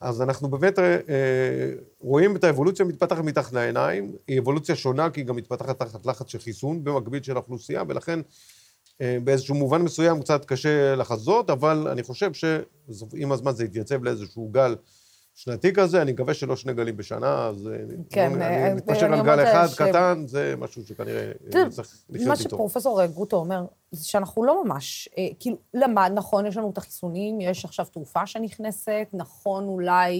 אז 0.00 0.22
אנחנו 0.22 0.48
באמת 0.48 0.78
אה, 0.78 0.84
אה, 0.84 1.72
רואים 2.00 2.36
את 2.36 2.44
האבולוציה 2.44 2.84
מתפתחת 2.84 3.24
מתחת 3.24 3.52
לעיניים, 3.52 4.12
היא 4.28 4.40
אבולוציה 4.40 4.76
שונה, 4.76 5.10
כי 5.10 5.20
היא 5.20 5.26
גם 5.26 5.36
מתפתחת 5.36 5.78
תחת 5.78 6.06
לחץ 6.06 6.28
של 6.28 6.38
חיסון 6.38 6.84
במקביל 6.84 7.22
של 7.22 7.36
האוכלוסייה, 7.36 7.82
ולכן 7.88 8.20
אה, 9.00 9.18
באיזשהו 9.24 9.54
מובן 9.54 9.82
מסוים 9.82 10.20
קצת 10.20 10.44
קשה 10.44 10.96
לחזות, 10.96 11.50
אבל 11.50 11.88
אני 11.92 12.02
חושב 12.02 12.32
שעם 12.32 13.32
הזמן 13.32 13.52
זה 13.52 13.64
יתייצב 13.64 14.04
לאיזשהו 14.04 14.48
גל 14.52 14.74
שנתי 15.34 15.72
כזה, 15.72 16.02
אני 16.02 16.12
מקווה 16.12 16.34
שלא 16.34 16.56
שני 16.56 16.74
גלים 16.74 16.96
בשנה, 16.96 17.46
אז 17.46 17.68
אה, 17.68 17.76
כן, 18.10 18.32
לא- 18.38 18.42
אה, 18.42 18.66
אני 18.66 18.74
מתפשר 18.74 19.06
אני 19.06 19.18
על 19.18 19.24
גל 19.26 19.42
אחד 19.42 19.66
ש- 19.66 19.74
קטן, 19.82 20.24
זה 20.26 20.54
משהו 20.58 20.82
שכנראה 20.86 21.32
מה 21.54 21.60
לחיות 22.08 22.38
איתו. 22.38 22.48
שפרופסור 22.50 23.06
גרוטו 23.06 23.36
אומר, 23.36 23.64
זה 23.90 24.06
שאנחנו 24.06 24.44
לא 24.44 24.64
ממש, 24.64 25.08
אה, 25.18 25.28
כאילו, 25.40 25.56
למד, 25.74 26.10
נכון, 26.14 26.46
יש 26.46 26.56
לנו 26.56 26.70
את 26.70 26.78
החיסונים, 26.78 27.40
יש 27.40 27.64
עכשיו 27.64 27.86
תרופה 27.92 28.26
שנכנסת, 28.26 29.06
נכון, 29.12 29.64
אולי 29.64 30.18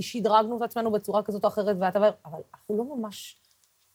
שדרגנו 0.00 0.56
את 0.56 0.62
עצמנו 0.62 0.90
בצורה 0.92 1.22
כזאת 1.22 1.44
או 1.44 1.48
אחרת, 1.48 1.76
ואתה 1.80 1.98
אומר, 1.98 2.10
אבל 2.26 2.38
אנחנו 2.54 2.76
לא 2.78 2.96
ממש 2.96 3.36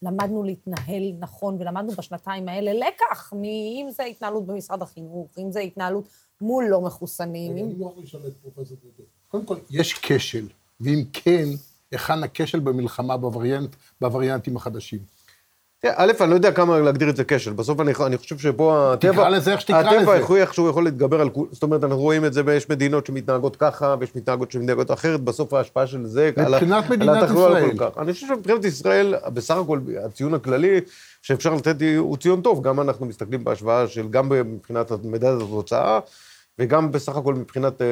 למדנו 0.02 0.44
להתנהל 0.44 1.04
נכון, 1.20 1.58
ולמדנו 1.60 1.92
בשנתיים 1.92 2.48
האלה 2.50 2.74
לקח, 2.74 3.34
מ- 3.36 3.44
אם 3.44 3.88
זה 3.90 4.04
התנהלות 4.04 4.46
במשרד 4.46 4.82
החינוך, 4.82 5.28
אם 5.38 5.52
זה 5.52 5.60
התנהלות 5.60 6.08
מול 6.42 6.66
לא 6.70 6.82
מחוסנים. 6.82 7.52
אני 7.52 7.80
לא 7.80 7.86
יכול 7.86 8.04
לשאול 8.04 8.24
את 8.28 8.34
פרופסור 8.42 8.78
גרוטו. 8.82 9.04
קודם 9.36 9.46
כל, 9.46 9.56
יש 9.70 9.94
כשל, 10.02 10.46
ואם 10.82 11.04
כן, 11.14 11.46
היכן 11.92 12.24
הכשל 12.24 12.60
במלחמה 12.60 13.18
בווריאנט, 13.18 13.76
בווריאנטים 14.02 14.58
החדשים? 14.58 15.00
א', 15.96 16.12
אני 16.22 16.30
לא 16.30 16.36
יודע 16.36 16.52
כמה 16.52 16.80
להגדיר 16.80 17.10
את 17.10 17.16
זה 17.16 17.24
כשל. 17.28 17.54
בסוף 17.54 17.80
אני, 17.80 17.92
אני 18.06 18.18
חושב 18.18 18.38
שפה 18.38 18.94
הטבע... 18.94 19.12
תקרא 19.12 19.30
לזה 19.30 19.52
איך 19.52 19.62
שתקרא 19.62 19.80
הטבע 19.80 20.02
לזה. 20.02 20.14
איך 20.14 20.32
איכשהו 20.32 20.70
יכול 20.70 20.84
להתגבר 20.84 21.22
על... 21.22 21.30
כול- 21.30 21.48
זאת 21.52 21.64
אומרת, 21.64 21.84
אנחנו 21.84 22.00
רואים 22.00 22.26
את 22.26 22.34
זה, 22.34 22.42
ויש 22.46 22.70
מדינות 22.70 23.06
שמתנהגות 23.06 23.56
ככה, 23.56 23.96
ויש 24.00 24.16
מתנהגות 24.16 24.52
שמתנהגות 24.52 24.92
אחרת, 24.92 25.22
בסוף 25.22 25.54
ההשפעה 25.54 25.88
של 25.88 26.06
זה... 26.06 26.32
מבחינת 26.38 26.90
מדינת 26.90 27.30
לא 27.30 27.40
ישראל. 27.40 27.78
כל 27.78 27.90
כך. 27.90 27.98
אני 27.98 28.14
חושב 28.14 28.28
שמבחינת 28.28 28.66
ישראל, 28.66 29.16
בסך 29.34 29.58
הכל, 29.58 29.80
הציון 30.06 30.34
הכללי 30.34 30.80
שאפשר 31.22 31.54
לתת 31.54 31.76
הוא 31.98 32.18
ציון 32.18 32.42
טוב. 32.42 32.64
גם 32.64 32.80
אנחנו 32.80 33.06
מסתכלים 33.06 33.44
בהשוואה 33.44 33.88
של, 33.88 34.08
גם 34.10 34.30
מבחינת 34.30 34.92
מדד 35.04 35.42
התוצאה, 35.42 36.00
וגם 36.60 36.92
בסך 36.92 37.16
הכל 37.18 37.34
מבחינת 37.36 37.82
אה, 37.82 37.88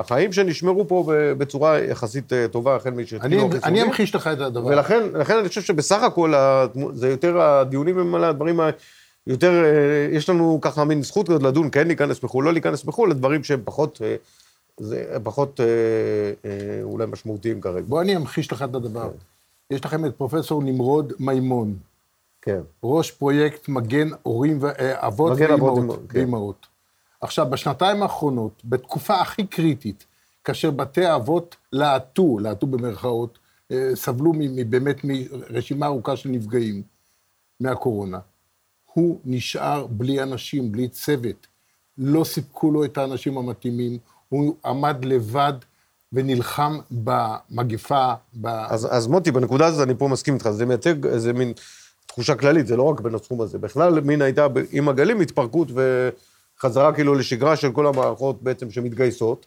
החיים 0.00 0.32
שנשמרו 0.32 0.88
פה 0.88 1.04
בצורה 1.38 1.78
יחסית 1.78 2.32
אה, 2.32 2.48
טובה, 2.48 2.76
החל 2.76 2.90
משהתחילו 2.90 3.24
אני- 3.24 3.36
החיסונים. 3.48 3.62
אני 3.64 3.82
אמחיש 3.82 4.14
לך 4.14 4.26
את 4.26 4.40
הדבר. 4.40 4.66
ולכן 4.66 5.02
לכן 5.14 5.36
אני 5.36 5.48
חושב 5.48 5.60
שבסך 5.62 6.02
הכל, 6.02 6.32
זה 6.92 7.08
יותר, 7.08 7.40
הדיונים 7.40 7.98
הם 7.98 8.14
על 8.14 8.24
הדברים 8.24 8.60
ה... 8.60 8.70
יותר, 9.26 9.64
אה, 9.64 9.70
יש 10.16 10.28
לנו 10.28 10.58
ככה 10.62 10.84
מין 10.84 11.02
זכות 11.02 11.28
כזאת 11.28 11.42
לדון, 11.42 11.68
כן 11.72 11.86
להיכנס 11.86 12.20
בחו"ל, 12.20 12.44
לא 12.44 12.52
להיכנס 12.52 12.82
בחו"ל, 12.84 13.10
לדברים 13.10 13.44
שהם 13.44 13.60
פחות, 13.64 13.98
אה, 14.04 14.16
זה, 14.80 15.04
פחות 15.22 15.60
אה, 15.60 15.66
אה, 16.50 16.50
אולי 16.82 17.06
משמעותיים 17.06 17.60
כרגע. 17.60 17.84
בוא 17.88 18.00
אני 18.02 18.16
אמחיש 18.16 18.52
לך 18.52 18.62
את 18.70 18.74
הדבר. 18.74 19.10
יש 19.70 19.84
לכם 19.84 20.04
את 20.04 20.14
פרופסור 20.16 20.62
נמרוד 20.62 21.12
מימון. 21.18 21.74
כן. 22.42 22.60
ראש 22.84 23.10
פרויקט 23.10 23.68
מגן 23.68 24.08
הורים, 24.22 24.60
אה, 24.64 25.06
אבות 25.06 25.32
מגן 25.32 25.52
אבות 25.52 25.98
ואימהות. 26.14 26.66
עכשיו, 27.20 27.50
בשנתיים 27.50 28.02
האחרונות, 28.02 28.62
בתקופה 28.64 29.20
הכי 29.20 29.46
קריטית, 29.46 30.06
כאשר 30.44 30.70
בתי 30.70 31.04
האבות 31.04 31.56
להטו, 31.72 32.38
להטו 32.38 32.66
במרכאות, 32.66 33.38
אה, 33.72 33.90
סבלו 33.94 34.32
באמת 34.68 34.96
מרשימה 35.04 35.86
ארוכה 35.86 36.16
של 36.16 36.28
נפגעים 36.28 36.82
מהקורונה. 37.60 38.18
הוא 38.92 39.20
נשאר 39.24 39.86
בלי 39.86 40.22
אנשים, 40.22 40.72
בלי 40.72 40.88
צוות. 40.88 41.46
לא 41.98 42.24
סיפקו 42.24 42.70
לו 42.70 42.84
את 42.84 42.98
האנשים 42.98 43.38
המתאימים, 43.38 43.98
הוא 44.28 44.54
עמד 44.64 45.04
לבד 45.04 45.52
ונלחם 46.12 46.78
במגפה, 46.90 48.12
ב... 48.40 48.46
אז, 48.46 48.88
אז 48.90 49.06
מוטי, 49.06 49.30
בנקודה 49.30 49.66
הזאת 49.66 49.88
אני 49.88 49.94
פה 49.98 50.08
מסכים 50.08 50.34
איתך, 50.34 50.50
זה 50.50 50.66
מייצג 50.66 51.06
איזה 51.06 51.32
מין 51.32 51.52
תחושה 52.06 52.34
כללית, 52.34 52.66
זה 52.66 52.76
לא 52.76 52.82
רק 52.82 53.00
בין 53.00 53.14
התחום 53.14 53.40
הזה. 53.40 53.58
בכלל, 53.58 54.00
מין 54.00 54.22
הייתה 54.22 54.46
עם 54.72 54.88
הגלים 54.88 55.20
התפרקות 55.20 55.68
וחזרה 56.58 56.92
כאילו 56.92 57.14
לשגרה 57.14 57.56
של 57.56 57.72
כל 57.72 57.86
המערכות 57.86 58.42
בעצם 58.42 58.70
שמתגייסות. 58.70 59.46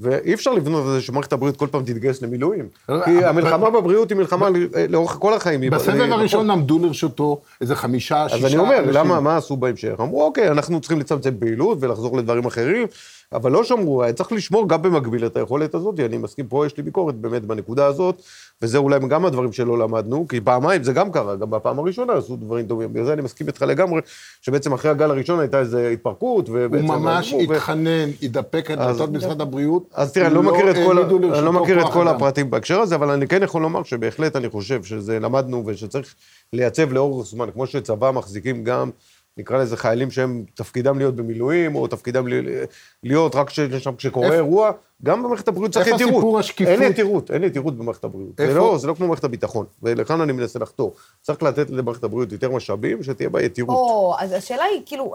ואי 0.00 0.34
אפשר 0.34 0.52
לבנות 0.52 0.86
על 0.86 0.92
זה 0.92 1.00
שמערכת 1.00 1.32
הבריאות 1.32 1.56
כל 1.56 1.66
פעם 1.70 1.82
תתגייס 1.82 2.22
למילואים. 2.22 2.68
כי 2.86 3.24
המלחמה 3.24 3.70
בבריאות 3.70 4.10
היא 4.10 4.18
מלחמה 4.18 4.48
לאורך 4.88 5.12
כל 5.20 5.34
החיים. 5.34 5.60
בסבב 5.70 5.96
זה- 5.96 6.14
הראשון 6.14 6.50
עמדו 6.50 6.78
לרשותו 6.78 7.40
איזה 7.60 7.74
חמישה, 7.74 8.28
שישה 8.28 8.46
אז 8.46 8.52
אני 8.52 8.58
אומר, 8.60 8.78
אנשים. 8.78 8.92
למה, 8.92 9.20
מה 9.20 9.36
עשו 9.36 9.56
בהמשך? 9.56 9.94
אמרו, 10.00 10.24
אוקיי, 10.24 10.48
אנחנו 10.50 10.80
צריכים 10.80 10.98
לצמצם 11.00 11.30
פעילות 11.40 11.78
ולחזור 11.80 12.16
לדברים 12.18 12.44
אחרים, 12.44 12.86
אבל 13.32 13.52
לא 13.52 13.64
שמרו, 13.64 14.02
צריך 14.14 14.32
לשמור 14.32 14.68
גם 14.68 14.82
במקביל 14.82 15.26
את 15.26 15.36
היכולת 15.36 15.74
הזאת, 15.74 16.00
אני 16.00 16.16
מסכים, 16.18 16.46
פה 16.46 16.66
יש 16.66 16.76
לי 16.76 16.82
ביקורת 16.82 17.14
באמת 17.14 17.42
בנקודה 17.44 17.86
הזאת, 17.86 18.22
וזה 18.62 18.78
אולי 18.78 18.98
גם 19.08 19.24
הדברים 19.24 19.52
שלא 19.52 19.78
למדנו, 19.78 20.28
כי 20.28 20.40
פעמיים 20.40 20.82
זה 20.82 20.92
גם 20.92 21.12
קרה, 21.12 21.36
גם 21.36 21.50
בפעם 21.50 21.78
הראשונה 21.78 22.12
עשו 22.12 22.36
דברים 22.36 22.66
טובים, 22.66 22.92
בגלל 22.92 23.04
זה 23.04 23.12
אני 23.12 23.22
מסכים 23.22 23.46
איתך 23.46 23.62
לגמרי, 23.62 24.00
שבעצם 24.42 24.72
אחרי 24.72 24.90
הגל 24.90 25.10
הראשון 25.10 25.40
הייתה 25.40 25.60
איזו 25.60 25.78
התפרקות, 25.78 26.48
הוא. 26.48 26.56
ממש 26.70 27.32
התחנן, 27.32 28.08
התדפק 28.22 28.70
על 28.70 28.76
דלתות 28.76 29.12
משרד 29.12 29.40
הבריאות. 29.40 29.82
אז 29.94 30.12
תראה, 30.12 30.26
אני 30.26 30.34
לא 30.34 30.42
מכיר 30.42 30.70
את 30.70 30.76
כל, 30.76 30.98
אני 31.34 31.44
לא 31.44 31.52
מכיר 31.52 31.80
את 31.86 31.92
כל. 31.92 32.08
הפרטים 32.08 32.50
בהקשר 32.50 32.80
הזה, 32.80 32.94
אבל 32.94 33.10
אני 33.10 33.28
כן 33.28 33.42
יכול 33.42 33.62
לומר 33.62 33.82
שבהחלט 33.82 34.36
אני 34.36 34.48
חושב 34.48 34.84
שזה 34.84 35.20
למדנו 35.20 35.62
ושצריך 35.66 36.14
לייצב 36.52 36.92
לאורך 36.92 37.26
זמן, 37.26 37.50
כמו 37.50 37.66
שצבא 37.66 38.10
מחזיקים 38.10 38.64
גם, 38.64 38.90
נקרא 39.38 39.58
לזה 39.58 39.76
חיילים 39.76 40.10
שהם 40.10 40.44
תפקידם 40.54 40.98
להיות 40.98 41.16
במילואים, 41.16 41.74
או 41.74 41.86
תפקידם 41.86 42.28
ל- 42.28 42.64
להיות 43.02 43.34
רק 43.34 43.50
ש- 43.50 43.60
שם 43.60 43.96
כשקורה 43.96 44.26
איפה- 44.26 44.36
אירוע, 44.36 44.70
גם 45.02 45.22
במערכת 45.22 45.48
הבריאות 45.48 45.72
צריך 45.72 45.86
איפה 45.86 45.96
יתירות. 45.96 46.14
סיפור 46.14 46.38
השקיפות? 46.38 46.72
אין 46.72 46.90
יתירות, 46.90 47.30
אין 47.30 47.44
יתירות 47.44 47.76
במערכת 47.78 48.04
הבריאות. 48.04 48.32
זה 48.36 48.42
איפה- 48.44 48.54
לא, 48.54 48.78
זה 48.78 48.86
לא 48.88 48.94
כמו 48.94 49.06
מערכת 49.06 49.24
הביטחון, 49.24 49.66
ולכאן 49.82 50.20
אני 50.20 50.32
מנסה 50.32 50.58
לחתור. 50.58 50.94
צריך 51.22 51.42
לתת 51.42 51.70
למערכת 51.70 52.04
הבריאות 52.04 52.32
יותר 52.32 52.50
משאבים, 52.50 53.02
שתהיה 53.02 53.28
בה 53.28 53.42
יתירות. 53.42 53.76
או, 53.76 54.14
אז 54.18 54.32
השאלה 54.32 54.62
היא, 54.64 54.82
כאילו... 54.86 55.14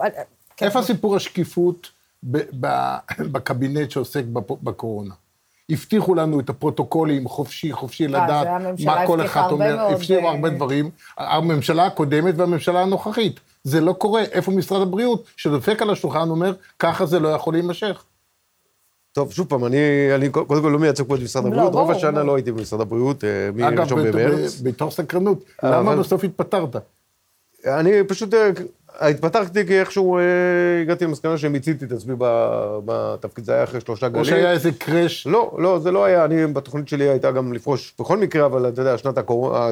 כן. 0.56 0.66
איפה 0.66 0.82
סיפור 0.82 1.16
השקיפות 1.16 1.88
ב- 2.22 2.38
ב- 2.60 2.96
בקבינט 3.32 3.90
שעוסק 3.90 4.22
בפ- 4.32 4.62
בקורונה? 4.62 5.14
הבטיחו 5.70 6.14
לנו 6.14 6.40
את 6.40 6.48
הפרוטוקולים, 6.50 7.28
חופשי, 7.28 7.72
חופשי 7.72 8.04
אה, 8.04 8.08
לדעת 8.08 8.46
מה 8.84 9.06
כל 9.06 9.24
אחד 9.24 9.48
אומר, 9.50 9.80
הבטיחו 9.80 10.26
אה, 10.26 10.30
הרבה 10.30 10.48
דברים. 10.50 10.90
הממשלה 11.18 11.86
הקודמת 11.86 12.34
והממשלה 12.36 12.80
הנוכחית. 12.82 13.40
זה 13.64 13.80
לא 13.80 13.92
קורה. 13.92 14.22
איפה 14.22 14.50
משרד 14.52 14.82
הבריאות, 14.82 15.24
שדופק 15.36 15.82
על 15.82 15.90
השולחן, 15.90 16.30
אומר, 16.30 16.52
ככה 16.78 17.06
זה 17.06 17.18
לא 17.20 17.28
יכול 17.28 17.54
להימשך. 17.54 18.04
טוב, 19.12 19.32
שוב 19.32 19.46
פעם, 19.48 19.64
אני, 19.64 19.76
אני 20.14 20.28
קודם 20.30 20.62
כל 20.62 20.68
לא 20.68 20.78
מייצג 20.78 21.04
פה 21.04 21.14
את 21.14 21.20
משרד 21.20 21.42
לא, 21.44 21.48
הבריאות, 21.48 21.72
רוב 21.74 21.90
השנה. 21.90 22.22
לא 22.22 22.34
הייתי 22.36 22.52
במשרד 22.52 22.80
הבריאות, 22.80 23.24
אה, 23.24 23.48
אגב, 23.68 23.78
מראשון 23.80 24.02
ב- 24.04 24.08
במרץ. 24.08 24.60
ב- 24.60 24.68
בתור 24.68 24.90
סקרנות, 24.90 25.44
למה 25.62 25.80
אבל- 25.80 25.98
בסוף 25.98 26.24
התפטרת? 26.24 26.76
אני 27.66 27.90
פשוט 28.08 28.34
אה, 28.34 28.50
התפתחתי 29.00 29.66
כי 29.66 29.80
איכשהו 29.80 30.18
אה, 30.18 30.22
הגעתי 30.82 31.04
למסקנה 31.04 31.38
שמיציתי 31.38 31.84
את 31.84 31.92
עצמי 31.92 32.14
בתפקיד, 32.84 33.44
זה 33.44 33.54
היה 33.54 33.64
אחרי 33.64 33.80
שלושה 33.80 34.08
גלים. 34.08 34.20
או 34.20 34.24
שהיה 34.24 34.52
איזה 34.52 34.72
קראש? 34.72 35.26
לא, 35.26 35.56
לא, 35.58 35.78
זה 35.78 35.90
לא 35.90 36.04
היה, 36.04 36.24
אני, 36.24 36.46
בתוכנית 36.46 36.88
שלי 36.88 37.08
הייתה 37.08 37.32
גם 37.32 37.52
לפרוש 37.52 37.94
בכל 37.98 38.16
מקרה, 38.16 38.46
אבל 38.46 38.68
אתה 38.68 38.80
יודע, 38.80 38.98
שנת 38.98 39.18
הקורונה, 39.18 39.70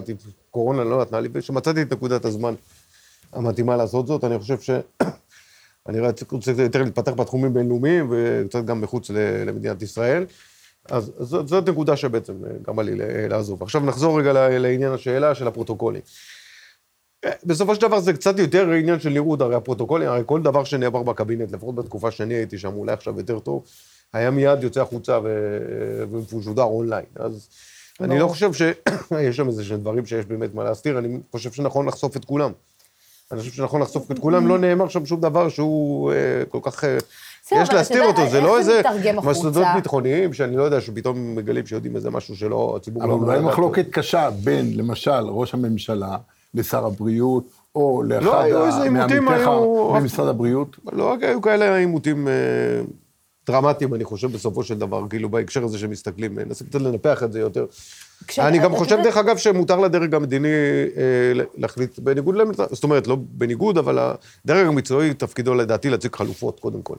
הקורונה 0.51 0.85
לא 0.85 1.01
נתנה 1.01 1.21
לי, 1.21 1.29
ושמצאתי 1.33 1.83
את 1.83 1.93
נקודת 1.93 2.25
הזמן 2.25 2.55
המתאימה 3.33 3.77
לעשות 3.77 4.07
זאת, 4.07 4.25
אני 4.25 4.39
חושב 4.39 4.61
ש... 4.61 4.71
אני 5.89 6.01
רוצה 6.31 6.53
יותר 6.59 6.83
להתפתח 6.83 7.13
בתחומים 7.13 7.55
בינלאומיים, 7.55 8.07
וקצת 8.11 8.65
גם 8.65 8.81
מחוץ 8.81 9.11
למדינת 9.47 9.83
ישראל. 9.83 10.25
אז 10.91 11.13
זאת, 11.19 11.49
זאת 11.49 11.69
נקודה 11.69 11.97
שבעצם 11.97 12.33
אה, 12.45 12.51
גרמה 12.63 12.83
לי 12.83 12.93
לעזוב. 13.29 13.63
עכשיו 13.63 13.81
נחזור 13.81 14.21
רגע 14.21 14.59
לעניין 14.59 14.93
השאלה 14.93 15.35
של 15.35 15.47
הפרוטוקולים. 15.47 16.03
בסופו 17.45 17.75
של 17.75 17.81
דבר 17.81 18.01
זה 18.01 18.13
קצת 18.13 18.39
יותר 18.39 18.71
עניין 18.71 19.01
של 19.01 19.11
נראות, 19.11 19.41
הרי 19.41 19.55
הפרוטוקולים, 19.55 20.09
הרי 20.09 20.23
כל 20.27 20.43
דבר 20.43 20.65
שנאמר 20.65 21.03
בקבינט, 21.03 21.53
לפחות 21.53 21.75
בתקופה 21.75 22.11
שאני 22.11 22.35
הייתי 22.35 22.59
שם, 22.59 22.75
אולי 22.75 22.93
עכשיו 22.93 23.19
יותר 23.19 23.39
טוב, 23.39 23.65
היה 24.13 24.31
מיד 24.31 24.63
יוצא 24.63 24.81
החוצה 24.81 25.19
ו- 25.25 26.05
ומשודר 26.33 26.63
אונליין. 26.63 27.05
אז 27.17 27.49
אני 28.01 28.19
לא 28.19 28.29
חושב 28.29 28.53
שיש 28.53 29.37
שם 29.37 29.49
איזה 29.49 29.65
שהם 29.65 29.81
דברים 29.81 30.07
שיש 30.07 30.25
באמת 30.25 30.55
מה 30.55 30.65
להסתיר, 30.65 30.99
אני 30.99 31.19
חושב 31.31 31.53
שנכון 31.53 31.87
לחשוף 31.87 32.17
את 32.17 32.25
כולם. 32.25 32.53
אני 33.33 33.41
חושב 33.41 33.53
שנכון 33.53 33.83
לחשוף 33.83 34.11
את 34.11 34.19
כולם, 34.19 34.47
לא 34.47 34.59
נאמר 34.59 34.89
שם 34.89 35.07
שום 35.07 35.21
דבר 35.21 35.49
שהוא 35.49 36.13
אה, 36.13 36.17
כל 36.49 36.59
כך... 36.63 36.85
אה, 36.85 36.99
בסדר, 37.47 37.63
יש 37.63 37.69
אבל 37.69 37.79
להסתיר 37.79 38.05
אותו, 38.05 38.29
זה 38.31 38.41
לא 38.41 38.63
זה 38.63 38.79
איזה? 38.79 38.83
מסודות 39.23 39.67
ביטחוניים, 39.75 40.33
שאני 40.33 40.57
לא 40.57 40.63
יודע, 40.63 40.81
שפתאום 40.81 41.35
מגלים 41.35 41.67
שיודעים 41.67 41.97
איזה 41.97 42.11
משהו 42.11 42.37
שלא, 42.37 42.75
הציבור 42.77 43.05
אבל 43.05 43.11
לא... 43.11 43.17
אולי 43.17 43.37
לא- 43.37 43.43
מחלוקת 43.43 43.87
קשה 43.91 44.31
בין, 44.31 44.77
למשל, 44.77 45.25
ראש 45.29 45.55
הממשלה 45.55 46.17
לשר 46.55 46.87
הבריאות, 46.87 47.45
או 47.75 48.03
לאחד 48.07 48.25
לא, 48.25 48.41
היו 48.41 48.67
איזה 48.67 48.83
עימותים, 48.83 49.29
היו- 49.29 49.93
במשרד 49.95 50.29
הבריאות. 50.29 50.77
לא, 50.93 51.17
היו 51.21 51.43
כאלה 51.43 51.77
עימותים 51.77 52.29
אה, 52.29 52.33
דרמטיים, 53.47 53.95
אני 53.95 54.05
חושב, 54.05 54.33
בסופו 54.33 54.63
של 54.65 54.79
דבר, 54.79 55.09
כאילו, 55.11 55.29
בהקשר 55.29 55.65
הזה 55.65 55.79
שמסתכלים, 55.79 56.39
אה, 56.39 56.45
ננסה 56.45 56.65
קצת 56.65 56.81
לנפח 56.81 57.23
את 57.23 57.33
זה 57.33 57.41
יותר. 57.41 57.67
אני 58.39 58.59
גם 58.59 58.77
חושב, 58.77 58.97
דרך 59.03 59.17
אגב, 59.17 59.37
שמותר 59.37 59.81
לדרג 59.81 60.15
המדיני 60.15 60.49
אה, 60.97 61.43
להחליט 61.57 61.99
בניגוד 61.99 62.35
למצב, 62.37 62.65
זאת 62.71 62.85
אומרת, 62.85 63.07
לא 63.07 63.17
בניגוד, 63.21 63.79
אבל 63.79 63.99
הדרג 64.45 64.67
המקצועי, 64.67 65.15
תפקידו 65.15 65.55
לדעתי 65.55 65.91
להציג 65.91 66.17
חלופות, 66.17 66.61
קודם 66.61 66.83
כל. 66.83 66.95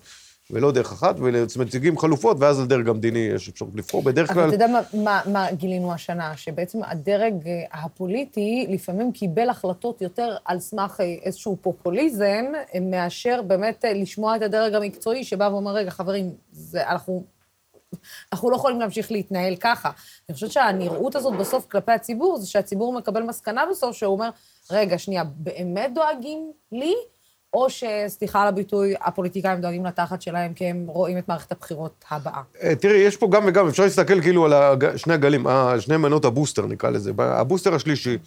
ולא 0.52 0.72
דרך 0.72 0.92
אחת, 0.92 1.16
ומציגים 1.20 1.98
חלופות, 1.98 2.38
ואז 2.40 2.60
לדרג 2.60 2.90
המדיני 2.90 3.20
יש 3.20 3.50
אפשרות 3.50 3.72
לבחור. 3.76 4.04
בדרך 4.04 4.30
אבל 4.30 4.42
כלל... 4.42 4.48
אתה 4.48 4.56
יודע 4.56 4.68
מה, 4.68 4.82
מה, 5.04 5.22
מה 5.26 5.52
גילינו 5.52 5.94
השנה? 5.94 6.38
שבעצם 6.38 6.84
הדרג 6.84 7.48
אה, 7.48 7.64
הפוליטי 7.72 8.68
לפעמים 8.70 9.12
קיבל 9.12 9.50
החלטות 9.50 10.02
יותר 10.02 10.36
על 10.46 10.60
סמך 10.60 10.98
אה, 11.00 11.06
איזשהו 11.06 11.58
פופוליזם, 11.62 12.46
אה, 12.76 12.80
מאשר 12.80 13.42
באמת 13.42 13.86
לשמוע 13.96 14.36
את 14.36 14.42
הדרג 14.42 14.76
המקצועי 14.76 15.24
שבא 15.24 15.50
ואומר, 15.52 15.72
רגע, 15.72 15.92
חברים, 15.92 16.32
זה, 16.52 16.90
אנחנו, 16.90 17.24
אנחנו 18.34 18.50
לא 18.50 18.56
יכולים 18.56 18.80
להמשיך 18.80 19.12
להתנהל 19.12 19.56
ככה. 19.56 19.92
אני 20.30 20.34
חושבת 20.34 20.52
שהנראות 20.52 21.16
הזאת 21.16 21.34
בסוף 21.34 21.66
כלפי 21.72 21.92
הציבור, 21.92 22.38
זה 22.38 22.48
שהציבור 22.48 22.94
מקבל 22.94 23.24
מסקנה 23.24 23.64
בסוף, 23.72 23.96
שהוא 23.96 24.14
אומר, 24.14 24.30
רגע, 24.72 24.98
שנייה, 24.98 25.24
באמת 25.24 25.92
דואגים 25.94 26.52
לי? 26.72 26.96
או 27.54 27.68
שסליחה 27.70 28.42
על 28.42 28.48
הביטוי, 28.48 28.94
הפוליטיקאים 29.02 29.62
דואגים 29.62 29.86
לתחת 29.86 30.22
שלהם 30.22 30.54
כי 30.54 30.66
הם 30.66 30.86
רואים 30.88 31.18
את 31.18 31.28
מערכת 31.28 31.52
הבחירות 31.52 32.06
הבאה. 32.12 32.42
אה, 32.64 32.76
תראי, 32.76 32.98
יש 32.98 33.18
פה 33.18 33.28
גם 33.32 33.44
וגם, 33.48 33.68
אפשר 33.68 33.84
להסתכל 33.84 34.22
כאילו 34.22 34.46
על 34.46 34.54
שני 34.98 35.14
הגלים, 35.14 35.48
אה, 35.48 35.82
שני 35.82 35.98
מנות 35.98 36.26
הבוסטר 36.26 36.66
נקרא 36.66 36.90
לזה. 36.90 37.12
הבוסטר 37.18 37.76
השלישי, 37.76 38.18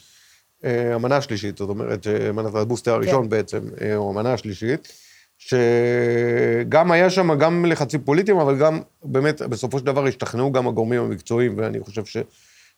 אה, 0.64 0.94
המנה 0.94 1.16
השלישית, 1.16 1.58
זאת 1.58 1.68
אומרת, 1.68 2.06
מנת 2.34 2.54
הבוסטר 2.54 2.94
הראשון 2.94 3.22
כן. 3.22 3.28
בעצם, 3.28 3.60
או 3.96 4.10
המנה 4.10 4.32
השלישית, 4.32 4.92
שגם 5.38 6.92
היה 6.92 7.10
שם 7.10 7.38
גם 7.38 7.64
לחצים 7.64 8.00
פוליטיים, 8.00 8.38
אבל 8.38 8.58
גם 8.58 8.80
באמת, 9.02 9.42
בסופו 9.42 9.78
של 9.78 9.84
דבר 9.84 10.06
השתכנעו 10.06 10.52
גם 10.52 10.68
הגורמים 10.68 11.02
המקצועיים, 11.02 11.54
ואני 11.56 11.80
חושב 11.80 12.04
ש... 12.04 12.16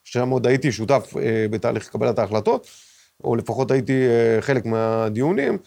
שם 0.03 0.29
עוד 0.29 0.47
הייתי 0.47 0.71
שותף 0.71 1.13
בתהליך 1.49 1.89
קבלת 1.89 2.19
ההחלטות, 2.19 2.67
או 3.23 3.35
לפחות 3.35 3.71
הייתי 3.71 4.07
חלק 4.41 4.65
מהדיונים. 4.65 5.57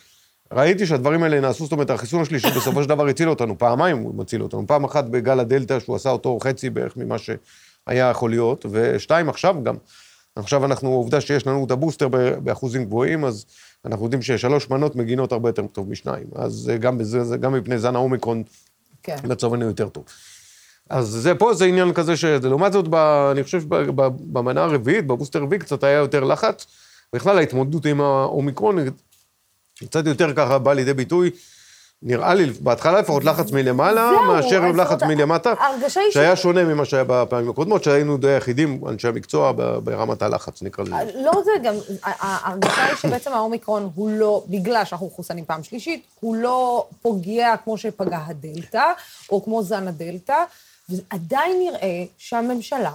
ראיתי 0.55 0.87
שהדברים 0.87 1.23
האלה 1.23 1.41
נעשו, 1.41 1.65
זאת 1.65 1.73
אומרת, 1.73 1.91
החיסון 1.91 2.23
השלישי 2.23 2.51
בסופו 2.57 2.83
של 2.83 2.89
דבר 2.89 3.07
הציל 3.07 3.29
אותנו, 3.31 3.59
פעמיים 3.59 3.99
הוא 3.99 4.15
מציל 4.15 4.43
אותנו. 4.43 4.67
פעם 4.67 4.85
אחת 4.85 5.05
בגל 5.05 5.41
הדלתא, 5.41 5.81
שהוא 5.81 5.97
עשה 5.97 6.11
אותו 6.11 6.39
חצי 6.43 6.71
בערך 6.71 6.97
ממה 6.97 7.17
שהיה 7.19 8.11
יכול 8.11 8.31
להיות, 8.31 8.67
ושתיים, 8.71 9.29
עכשיו 9.29 9.57
גם. 9.63 9.75
עכשיו 10.37 10.65
אנחנו, 10.65 10.89
עובדה 10.89 11.21
שיש 11.21 11.47
לנו 11.47 11.65
את 11.65 11.71
הבוסטר 11.71 12.09
באחוזים 12.45 12.85
גבוהים, 12.85 13.25
אז 13.25 13.45
אנחנו 13.85 14.05
יודעים 14.07 14.23
ששלוש 14.23 14.71
מנות 14.71 14.97
מגינות 14.97 15.33
הרבה 15.33 15.49
יותר 15.49 15.67
טוב 15.67 15.89
משניים. 15.91 16.27
אז 16.35 16.71
אה, 16.73 16.77
גם 16.77 16.99
בזה, 16.99 17.25
זה- 17.25 17.37
גם 17.37 17.53
מפני 17.53 17.79
זן 17.79 17.97
האומיקרון, 17.97 18.43
כן. 19.03 19.17
מצבנו 19.25 19.65
יותר 19.65 19.89
טוב. 19.89 20.05
אז 20.91 21.07
זה 21.07 21.35
פה, 21.35 21.55
זה 21.55 21.65
עניין 21.65 21.93
כזה 21.93 22.17
ש... 22.17 22.25
לעומת 22.25 22.73
זאת, 22.73 22.89
ב, 22.89 22.95
אני 23.33 23.43
חושב 23.45 23.61
שבמנה 23.61 24.63
הרביעית, 24.65 25.07
בבוסטר 25.07 25.39
הרביעי, 25.39 25.59
קצת 25.61 25.85
היה 25.85 25.99
יותר 25.99 26.25
לחץ. 26.25 26.67
בכלל, 27.13 27.39
ההתמודדות 27.39 27.87
עם 27.87 28.01
האומיקרון 28.01 28.79
קצת 29.87 30.07
יותר 30.07 30.35
ככה 30.35 30.59
בא 30.59 30.73
לידי 30.73 30.95
ביטוי. 30.95 31.31
נראה 32.05 32.35
לי, 32.35 32.51
בהתחלה 32.61 33.01
לפחות 33.01 33.25
לחץ 33.25 33.51
מלמעלה, 33.51 34.11
זהו, 34.13 34.23
מאשר 34.23 34.61
לחץ 34.61 35.03
מלמטה, 35.03 35.55
ההרגשה 35.59 36.01
היא 36.01 36.11
ש- 36.11 36.15
שהיה 36.15 36.37
שונה 36.37 36.65
ממה 36.65 36.85
שהיה 36.85 37.05
בפעמים 37.07 37.51
הקודמות, 37.51 37.85
שהיינו 37.85 38.17
די 38.17 38.29
היחידים, 38.29 38.81
אנשי 38.89 39.09
המקצוע, 39.09 39.53
ברמת 39.85 40.23
הלחץ, 40.23 40.63
נקרא 40.63 40.85
לזה. 40.85 40.95
לא 41.25 41.33
זה 41.45 41.51
גם, 41.63 41.75
ההרגשה 42.03 42.85
היא 42.85 42.97
שבעצם 42.97 43.33
האומיקרון 43.33 43.91
הוא 43.95 44.11
לא, 44.11 44.45
בגלל 44.49 44.85
שאנחנו 44.85 45.07
מחוסנים 45.07 45.45
פעם 45.45 45.63
שלישית, 45.63 46.03
הוא 46.21 46.37
לא 46.37 46.87
פוגע 47.03 47.55
כמו 47.65 47.79
שפגע 47.79 48.19
הדלתא, 48.27 48.85
או 49.31 49.45
כמו 49.45 49.63
זן 49.63 49.89
הדלתא. 49.89 50.45
ועדיין 50.89 51.59
נראה 51.59 52.05
שהממשלה 52.19 52.93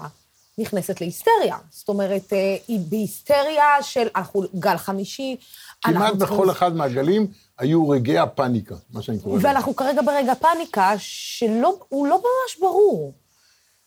נכנסת 0.58 1.02
להיסטריה. 1.02 1.58
זאת 1.72 1.90
אומרת, 1.90 2.34
אה, 2.34 2.56
היא 2.68 2.80
בהיסטריה 2.90 3.66
של, 3.82 4.08
אנחנו 4.16 4.44
גל 4.60 4.78
חמישי, 4.78 5.36
כמעט 5.94 6.14
בכל 6.14 6.52
אחד 6.52 6.76
מהגלים 6.76 7.28
היו 7.60 7.90
רגעי 7.90 8.18
הפאניקה, 8.18 8.76
מה 8.94 9.02
שאני 9.02 9.20
קורא 9.20 9.38
לזה. 9.38 9.48
ואנחנו 9.48 9.76
כרגע 9.76 10.02
ברגע 10.02 10.36
פאניקה, 10.36 10.94
שהוא 10.98 12.08
לא 12.08 12.18
ממש 12.18 12.60
ברור. 12.60 13.14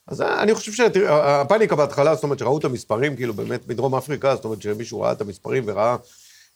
אז 0.07 0.23
אני 0.23 0.55
חושב 0.55 0.73
שהפאניקה 0.73 1.77
בהתחלה, 1.77 2.15
זאת 2.15 2.25
אומרת, 2.25 2.39
שראו 2.39 2.59
את 2.59 2.65
המספרים, 2.65 3.17
כאילו, 3.17 3.35
באמת, 3.35 3.69
מדרום 3.69 3.95
אפריקה, 3.95 4.35
זאת 4.35 4.45
אומרת, 4.45 4.63
שמישהו 4.63 5.01
ראה 5.01 5.13
את 5.13 5.21
המספרים 5.21 5.63
וראה 5.67 5.97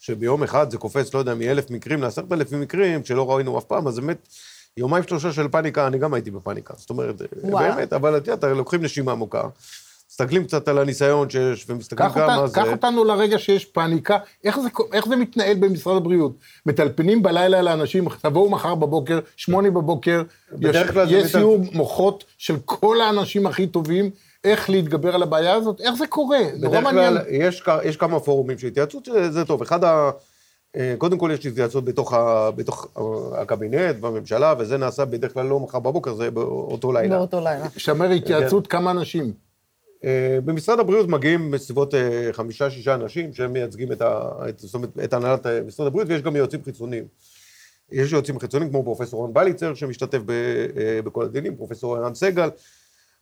שביום 0.01 0.43
אחד 0.43 0.71
זה 0.71 0.79
קופץ, 0.79 1.15
לא 1.15 1.19
יודע, 1.19 1.35
מאלף 1.35 1.71
מקרים 1.71 2.03
לעשרת 2.03 2.33
אלפים 2.33 2.61
מקרים, 2.61 3.05
שלא 3.05 3.31
ראינו 3.31 3.59
אף 3.59 3.65
פעם, 3.65 3.89
אז 3.89 3.99
באמת, 3.99 4.29
יומיים 4.77 5.05
שלושה 5.05 5.33
של 5.33 5.49
פאניקה, 5.49 5.87
אני 5.87 5.99
גם 5.99 6.15
הייתי 6.15 6.31
בפאניקה. 6.31 6.75
זאת 6.77 6.91
אומרת, 6.91 7.23
וואלה. 7.43 7.75
באמת, 7.75 7.93
אבל 7.93 8.17
את 8.17 8.27
יודעת, 8.27 8.51
לוקחים 8.57 8.83
נשימה 8.83 9.13
עמוקה, 9.13 9.43
מסתכלים 10.15 10.45
קצת 10.45 10.69
על 10.69 10.79
הניסיון 10.79 11.31
שיש, 11.31 11.67
ומסתכלים 11.69 12.11
כמה 12.11 12.37
אותה, 12.37 12.47
זה... 12.47 12.55
קח 12.55 12.67
אותנו 12.73 13.05
לרגע 13.05 13.39
שיש 13.39 13.65
פאניקה, 13.65 14.19
איך 14.45 14.59
זה, 14.61 14.69
איך 14.93 15.09
זה 15.09 15.17
מתנהל 15.17 15.57
במשרד 15.57 15.97
הבריאות? 15.97 16.33
מטלפנים 16.67 17.23
בלילה 17.23 17.63
לאנשים, 17.63 18.09
תבואו 18.23 18.51
מחר 18.51 18.75
בבוקר, 18.75 19.19
שמונה 19.37 19.71
בבוקר, 19.71 20.23
בדרך 20.53 20.89
יש, 20.91 20.95
זה 20.95 21.03
יש 21.17 21.25
מטל- 21.25 21.29
סיור 21.29 21.59
מוחות 21.73 22.25
של 22.39 22.57
כל 22.65 23.01
האנשים 23.01 23.47
הכי 23.47 23.67
טובים, 23.67 24.11
איך 24.45 24.71
להתגבר 24.71 25.15
על 25.15 25.23
הבעיה 25.23 25.55
הזאת, 25.55 25.81
איך 25.81 25.95
זה 25.95 26.07
קורה? 26.07 26.39
נורא 26.57 26.81
בדרך 26.81 26.85
מעניין. 26.85 27.13
כלל, 27.13 27.25
יש, 27.29 27.63
יש 27.85 27.97
כמה 27.97 28.21
פורומים 28.21 28.59
של 28.59 28.67
התייעצות, 28.67 29.05
שזה 29.05 29.45
טוב. 29.45 29.63
אחד 29.63 29.85
ה... 29.85 30.11
אה, 30.77 30.95
קודם 30.99 31.19
כל 31.19 31.31
יש 31.35 31.47
התייעצות 31.47 31.85
בתוך, 31.85 32.13
ה, 32.13 32.51
בתוך 32.51 32.89
הקבינט, 33.37 33.97
בממשלה, 34.01 34.55
וזה 34.59 34.77
נעשה 34.77 35.05
בדרך 35.05 35.35
כלל 35.35 35.47
לא 35.47 35.61
מחר 35.61 35.79
בבוקר, 35.79 36.15
זה 36.15 36.31
באותו 36.31 36.93
לילה. 36.93 37.17
באותו 37.19 37.41
לילה. 37.41 37.67
שמר 37.77 38.11
התייעצות, 38.11 38.67
כמה 38.67 38.91
אנשים? 38.91 39.33
אה, 40.05 40.39
במשרד 40.45 40.81
הבריאות 40.81 41.09
מגיעים 41.09 41.51
בסביבות 41.51 41.95
אה, 41.95 42.29
חמישה-שישה 42.33 42.95
אנשים 42.95 43.33
שהם 43.33 43.53
מייצגים 43.53 43.93
את, 43.93 44.03
ה, 44.03 44.31
את, 44.49 44.59
זאת 44.59 44.75
אומרת, 44.75 44.91
את 45.05 45.13
הנהלת 45.13 45.47
אה, 45.47 45.63
משרד 45.63 45.87
הבריאות, 45.87 46.09
ויש 46.09 46.23
גם 46.23 46.37
יועצים 46.37 46.65
חיצוניים. 46.65 47.05
יש 47.93 48.13
יועצים 48.13 48.39
חיצוניים 48.39 48.71
כמו 48.71 48.85
פרופסור 48.85 49.21
רון 49.21 49.35
בליצר, 49.35 49.75
שמשתתף 49.75 50.19
ב, 50.27 50.33
בכל 51.05 51.25
הדינים, 51.25 51.57
פרופסור 51.57 51.97
ערן 51.97 52.15
סגל, 52.15 52.49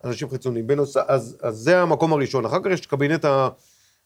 אנשים 0.04 0.30
חיצוניים. 0.30 0.66
בנוס... 0.66 0.96
אז, 0.96 1.36
אז 1.42 1.56
זה 1.56 1.80
המקום 1.80 2.12
הראשון. 2.12 2.44
אחר 2.44 2.58
כך 2.64 2.70
יש 2.70 2.86
קבינט 2.86 3.24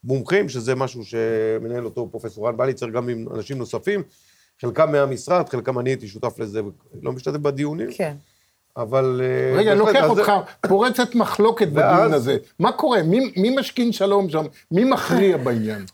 המומחים, 0.04 0.48
שזה 0.48 0.74
משהו 0.74 1.04
שמנהל 1.04 1.84
אותו 1.84 2.08
פרופסור 2.10 2.48
רן 2.48 2.56
בליצר, 2.56 2.88
גם 2.88 3.08
עם 3.08 3.26
אנשים 3.34 3.58
נוספים, 3.58 4.02
חלקם 4.60 4.92
מהמשרד, 4.92 5.48
חלקם 5.48 5.78
אני 5.78 5.90
הייתי 5.90 6.08
שותף 6.08 6.38
לזה, 6.38 6.60
לא 7.02 7.12
משתתף 7.12 7.38
בדיונים. 7.38 7.88
כן. 7.92 8.16
אבל... 8.76 9.20
אה, 9.24 9.58
רגע, 9.58 9.70
אני 9.72 9.78
לוקח 9.78 10.08
אותך, 10.08 10.32
פורצת 10.68 11.14
מחלוקת 11.14 11.68
בדיון 11.68 12.12
הזה. 12.12 12.36
מה 12.58 12.72
קורה? 12.72 13.02
מי, 13.02 13.50
משכין 13.56 13.92
שלום 13.92 14.30
שם? 14.30 14.44
מי 14.70 14.84
מכריע 14.84 15.36
בעניין? 15.44 15.84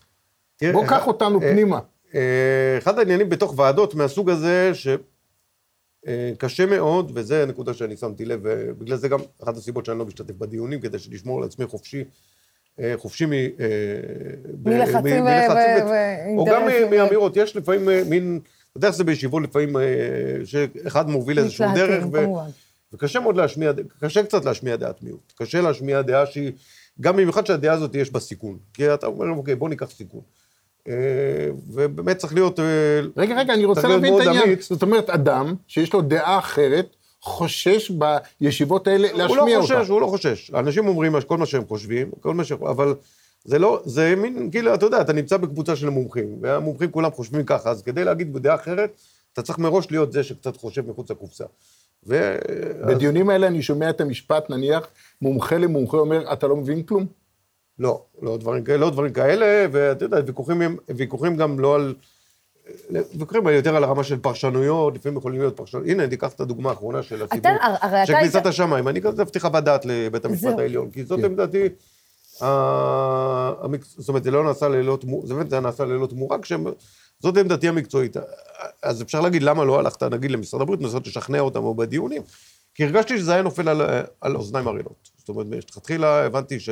בוא 0.72 0.86
קח 0.86 1.06
אותנו 1.06 1.42
אה, 1.42 1.52
פנימה. 1.52 1.78
אה, 2.14 2.78
אחד 2.78 2.98
העניינים 2.98 3.28
בתוך 3.28 3.58
ועדות 3.58 3.94
מהסוג 3.94 4.30
הזה, 4.30 4.72
שקשה 6.04 6.66
מאוד, 6.66 7.12
וזו 7.14 7.34
הנקודה 7.34 7.74
שאני 7.74 7.96
שמתי 7.96 8.24
לב, 8.24 8.40
ובגלל 8.42 8.96
זה 8.96 9.08
גם 9.08 9.18
אחת 9.42 9.56
הסיבות 9.56 9.86
שאני 9.86 9.98
לא 9.98 10.04
משתתף 10.04 10.34
בדיונים, 10.34 10.80
כדי 10.80 10.96
לשמור 11.10 11.38
על 11.38 11.44
עצמי 11.44 11.66
חופשי, 11.66 12.04
חופשי 12.96 13.26
מ... 13.26 13.30
מלחצים 14.64 15.24
מ- 15.24 15.26
ו- 15.26 15.30
מלחצים 15.30 15.86
ו- 15.86 16.38
או 16.38 16.44
גם 16.44 16.62
ואינטרסים. 16.62 16.90
מאמירות, 16.90 17.36
יש 17.36 17.56
לפעמים 17.56 17.88
מין, 18.10 18.40
אתה 18.70 18.78
יודע 18.78 18.88
איך 18.88 18.96
זה 18.96 19.04
בישיבות 19.04 19.42
לפעמים, 19.42 19.76
שאחד 20.44 21.10
מוביל 21.10 21.38
איזשהו 21.38 21.66
דרך, 21.74 22.04
ו- 22.12 22.22
כמובן. 22.24 22.48
וקשה 22.92 23.20
מאוד 23.20 23.36
להשמיע, 23.36 23.72
קשה 24.00 24.22
קצת 24.22 24.44
להשמיע 24.44 24.76
דעת 24.76 25.02
מיעוט. 25.02 25.32
קשה 25.36 25.60
להשמיע 25.60 26.02
דעה 26.02 26.26
שהיא, 26.26 26.52
גם 27.00 27.16
במיוחד 27.16 27.46
שהדעה 27.46 27.74
הזאת 27.74 27.94
יש 27.94 28.10
בה 28.10 28.20
סיכון. 28.20 28.58
כי 28.74 28.94
אתה 28.94 29.06
אומר, 29.06 29.30
אוקיי, 29.30 29.54
בוא 29.54 29.68
ניקח 29.68 29.90
סיכון. 29.90 30.20
אה, 30.88 30.94
ובאמת 31.68 32.16
צריך 32.16 32.34
להיות... 32.34 32.60
אה, 32.60 33.00
רגע, 33.16 33.34
רגע, 33.36 33.54
אני 33.54 33.64
רוצה 33.64 33.88
להבין 33.88 34.14
את 34.14 34.20
העניין. 34.20 34.44
אמיץ. 34.44 34.68
זאת 34.68 34.82
אומרת, 34.82 35.10
אדם 35.10 35.54
שיש 35.66 35.92
לו 35.92 36.02
דעה 36.02 36.38
אחרת, 36.38 36.96
חושש 37.20 37.92
בישיבות 38.40 38.86
האלה 38.86 39.10
הוא 39.10 39.18
להשמיע 39.18 39.38
לא 39.38 39.62
אותה. 39.62 39.74
חושש, 39.74 39.88
הוא 39.88 40.00
לא 40.00 40.06
חושש. 40.06 40.50
אנשים 40.54 40.88
אומרים 40.88 41.20
כל 41.26 41.38
מה 41.38 41.46
שהם 41.46 41.64
חושבים, 41.68 42.10
כל 42.20 42.34
מה 42.34 42.44
ש... 42.44 42.52
אבל 42.52 42.94
זה 43.44 43.58
לא, 43.58 43.82
זה 43.84 44.14
מין, 44.16 44.50
כאילו, 44.50 44.74
אתה 44.74 44.86
יודע, 44.86 45.00
אתה 45.00 45.12
נמצא 45.12 45.36
בקבוצה 45.36 45.76
של 45.76 45.88
מומחים, 45.88 46.38
והמומחים 46.40 46.90
כולם 46.90 47.10
חושבים 47.10 47.44
ככה, 47.44 47.70
אז 47.70 47.82
כדי 47.82 48.04
להגיד 48.04 48.32
בדעה 48.32 48.54
אחרת, 48.54 49.00
אתה 49.32 49.42
צריך 49.42 49.58
מראש 49.58 49.90
להיות 49.90 50.12
זה 50.12 50.22
שקצת 50.22 50.56
חושב 50.56 50.90
מחוץ 50.90 51.10
לקופסה. 51.10 51.44
ו... 52.06 52.36
בדיונים 52.88 53.30
האלה 53.30 53.46
אני 53.46 53.62
שומע 53.62 53.90
את 53.90 54.00
המשפט, 54.00 54.50
נניח, 54.50 54.86
מומחה 55.22 55.58
למומחה 55.58 55.96
אומר, 55.96 56.32
אתה 56.32 56.46
לא 56.46 56.56
מבין 56.56 56.82
כלום? 56.82 57.06
לא, 57.78 58.02
לא 58.22 58.36
דברים 58.36 58.64
לא 58.78 58.90
דברים 58.90 59.12
כאלה, 59.12 59.66
ואתה 59.72 60.04
יודע, 60.04 60.18
ויכוחים, 60.26 60.62
הם- 60.62 60.76
ויכוחים 60.96 61.36
גם 61.36 61.60
לא 61.60 61.74
על... 61.74 61.94
ויכוחים 63.14 63.46
יותר 63.48 63.76
על 63.76 63.84
הרמה 63.84 64.04
של 64.04 64.18
פרשנויות, 64.18 64.94
לפעמים 64.94 65.18
יכולים 65.18 65.40
להיות 65.40 65.56
פרשנויות. 65.56 65.88
הנה, 65.88 66.08
תיקח 66.08 66.32
את 66.32 66.40
הדוגמה 66.40 66.70
האחרונה 66.70 67.02
של 67.02 67.22
הציבור. 67.22 67.50
של 68.06 68.12
כניסת 68.20 68.46
השמיים. 68.46 68.88
אני 68.88 69.00
כתבתי 69.02 69.40
חוות 69.40 69.64
דעת 69.64 69.84
לבית 69.84 70.24
המשפט. 70.24 70.58
העליון, 70.58 70.90
כי 70.90 71.04
זאת 71.04 71.24
עמדתי, 71.24 71.68
ה- 72.40 73.52
המקצ- 73.64 73.94
זאת 73.98 74.08
אומרת, 74.08 74.24
זה 74.24 74.30
לא 74.30 74.44
נעשה 74.44 74.68
ללא 74.68 74.98
תמורה, 75.00 75.26
זה 75.26 75.34
באמת 75.34 75.50
זה 75.50 75.60
נעשה 75.60 75.84
ללא 75.84 76.06
תמורה, 76.06 76.38
כשהם... 76.38 76.64
זאת 77.22 77.36
עמדתי 77.36 77.68
המקצועית. 77.68 78.16
אז 78.82 79.02
אפשר 79.02 79.20
להגיד, 79.20 79.42
למה 79.42 79.64
לא 79.64 79.78
הלכת, 79.78 80.02
נגיד, 80.02 80.30
למשרד 80.30 80.60
הבריאות, 80.60 80.82
לנסות 80.82 81.06
לשכנע 81.06 81.40
אותם 81.40 81.64
או 81.64 81.74
בדיונים? 81.74 82.22
כי 82.74 82.84
הרגשתי 82.84 83.18
שזה 83.18 83.32
היה 83.32 83.42
נופל 83.42 83.68
על, 83.68 83.82
על 84.20 84.36
אוזניים 84.36 84.68
ערלות. 84.68 85.10
זאת 85.18 85.28
אומרת, 85.28 85.46
מלכתחילה 85.46 86.24
הבנתי 86.24 86.60
ש, 86.60 86.70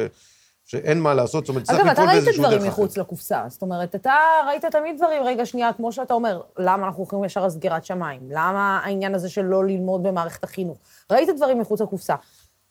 שאין 0.66 1.00
מה 1.00 1.14
לעשות, 1.14 1.46
זאת 1.46 1.48
אומרת, 1.48 1.64
צריך 1.64 1.78
אגב, 1.78 1.86
אתה 1.86 1.92
לפעול 1.92 2.08
ראית 2.08 2.24
באיזשהו 2.24 2.42
דברים 2.42 2.58
דרך 2.58 2.68
אחרת. 2.68 2.78
מחוץ 2.78 2.96
לקופסה. 2.96 3.42
זאת 3.48 3.62
אומרת, 3.62 3.94
אתה 3.94 4.14
ראית 4.46 4.64
תמיד 4.64 4.96
דברים, 4.96 5.22
רגע, 5.22 5.46
שנייה, 5.46 5.72
כמו 5.72 5.92
שאתה 5.92 6.14
אומר, 6.14 6.40
למה 6.58 6.86
אנחנו 6.86 6.98
הולכים 6.98 7.24
ישר 7.24 7.44
על 7.44 7.50
סגירת 7.50 7.84
שמיים? 7.84 8.20
למה 8.30 8.80
העניין 8.84 9.14
הזה 9.14 9.28
של 9.28 9.42
לא 9.42 9.64
ללמוד 9.64 10.02
במערכת 10.02 10.44
החינוך? 10.44 10.78
ראית 11.10 11.28
דברים 11.36 11.58
מחוץ 11.58 11.80
לקופסה. 11.80 12.14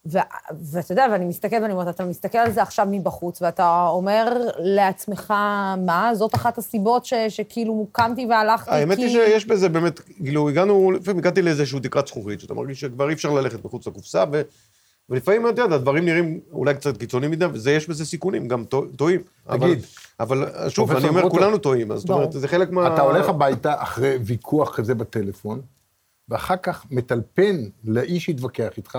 ו- 0.05 0.17
ואתה 0.71 0.91
יודע, 0.91 1.05
ואני 1.11 1.25
מסתכלת 1.25 1.61
ואני 1.61 1.73
אומרת, 1.73 1.95
אתה 1.95 2.05
מסתכל 2.05 2.37
על 2.37 2.51
זה 2.51 2.61
עכשיו 2.61 2.87
מבחוץ, 2.91 3.41
ואתה 3.41 3.87
אומר 3.89 4.33
לעצמך, 4.59 5.33
מה? 5.85 6.11
זאת 6.13 6.35
אחת 6.35 6.57
הסיבות 6.57 7.05
ש- 7.05 7.13
שכאילו 7.29 7.87
קמתי 7.91 8.25
והלכתי, 8.25 8.71
האמת 8.71 8.97
כי... 8.97 9.03
היא 9.03 9.09
שיש 9.09 9.45
בזה 9.45 9.69
באמת, 9.69 9.99
כאילו, 9.99 10.49
הגענו, 10.49 10.91
לפעמים 10.91 11.19
הגעתי 11.19 11.41
לאיזושהי 11.41 11.79
תקרת 11.79 12.07
זכוכית, 12.07 12.39
שאתה 12.39 12.53
מרגיש 12.53 12.79
שכבר 12.79 13.09
אי 13.09 13.13
אפשר 13.13 13.31
ללכת 13.33 13.65
מחוץ 13.65 13.87
לקופסה, 13.87 14.23
ו... 14.31 14.41
ולפעמים, 15.09 15.47
אתה 15.49 15.61
יודע, 15.61 15.75
הדברים 15.75 16.05
נראים 16.05 16.39
אולי 16.51 16.73
קצת 16.75 16.97
קיצוניים 16.97 17.31
מדי, 17.31 17.45
ויש 17.45 17.89
בזה 17.89 18.05
סיכונים, 18.05 18.47
גם 18.47 18.63
טוע- 18.65 18.85
טועים. 18.95 19.21
אבל- 19.49 19.57
תגיד, 19.73 19.85
אבל 20.19 20.45
שוב, 20.69 20.87
פרופסור 20.87 21.09
אני 21.09 21.19
אומר, 21.19 21.29
כולנו 21.29 21.57
טועים, 21.57 21.91
אז 21.91 21.99
זאת 21.99 22.09
אומרת, 22.09 22.31
זה 22.31 22.47
חלק 22.47 22.69
מה... 22.71 22.93
אתה 22.93 23.01
הולך 23.01 23.29
הביתה 23.29 23.81
אחרי 23.83 24.17
ויכוח 24.25 24.75
כזה 24.75 24.95
בטלפון, 24.95 25.61
ואחר 26.29 26.55
כך 26.63 26.85
מטלפן 26.91 27.55
לאיש 27.83 28.25
שהתווכח 28.25 28.69
איתך, 28.77 28.97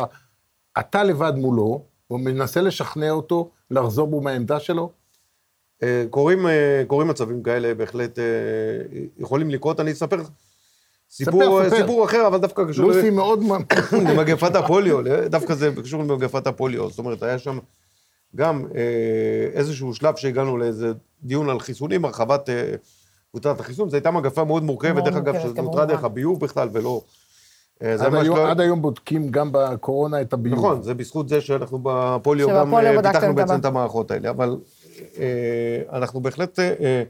אתה 0.78 1.04
לבד 1.04 1.32
מולו, 1.36 1.84
ומנסה 2.10 2.60
לשכנע 2.60 3.10
אותו 3.10 3.50
לחזור 3.70 4.06
בו 4.06 4.20
מהעמדה 4.20 4.60
שלו? 4.60 4.92
אה, 5.82 6.04
קורים, 6.10 6.46
אה, 6.46 6.82
קורים 6.86 7.08
מצבים 7.08 7.42
כאלה, 7.42 7.74
בהחלט 7.74 8.18
אה, 8.18 8.24
יכולים 9.18 9.50
לקרות. 9.50 9.80
אני 9.80 9.92
אספר 9.92 10.16
לך 10.16 10.28
סיפור, 11.10 11.64
ספר. 11.64 11.76
סיפור 11.76 12.04
אחר, 12.04 12.26
אבל 12.26 12.38
דווקא 12.38 12.62
קשור... 12.68 12.86
לוסי 12.86 13.10
מאוד... 13.10 13.42
למגפת 13.92 14.54
הפוליו, 14.64 14.98
דווקא 15.26 15.54
זה 15.54 15.70
קשור 15.82 16.02
למגפת 16.02 16.46
הפוליו. 16.46 16.90
זאת 16.90 16.98
אומרת, 16.98 17.22
היה 17.22 17.38
שם 17.38 17.58
גם 18.36 18.66
איזשהו 19.54 19.94
שלב 19.94 20.16
שהגענו 20.16 20.56
לאיזה 20.56 20.92
דיון 21.22 21.50
על 21.50 21.60
חיסונים, 21.60 22.04
הרחבת 22.04 22.48
קבוצת 23.30 23.60
החיסון. 23.60 23.90
זו 23.90 23.96
הייתה 23.96 24.10
מגפה 24.10 24.44
מאוד 24.44 24.62
מורכבת, 24.62 25.04
דרך 25.04 25.16
אגב, 25.16 25.34
שנותרה. 25.40 25.86
דרך 25.86 26.04
הביוב 26.04 26.40
בכלל, 26.40 26.68
ולא... 26.72 27.02
אה, 27.82 27.96
זה 27.96 28.06
עד 28.06 28.14
היום, 28.14 28.36
לא- 28.36 28.50
עד 28.50 28.60
היום 28.60 28.82
בודקים 28.82 29.28
גם 29.30 29.48
בקורונה 29.52 30.20
את 30.20 30.32
הביוב. 30.32 30.58
נכון, 30.58 30.82
זה 30.82 30.94
בזכות 30.94 31.28
זה 31.28 31.40
שאנחנו 31.40 31.78
בפוליו 31.82 32.48
גם 32.48 32.74
אה, 32.74 33.02
פיתחנו 33.02 33.34
בעצם. 33.34 33.60
את 33.60 33.64
המערכות 33.64 34.10
האלה, 34.10 34.30
אבל 34.30 34.56
אה, 35.18 35.82
אנחנו 35.92 36.20
בהחלט... 36.20 36.58
אה, 36.58 36.74
אה, 36.80 37.02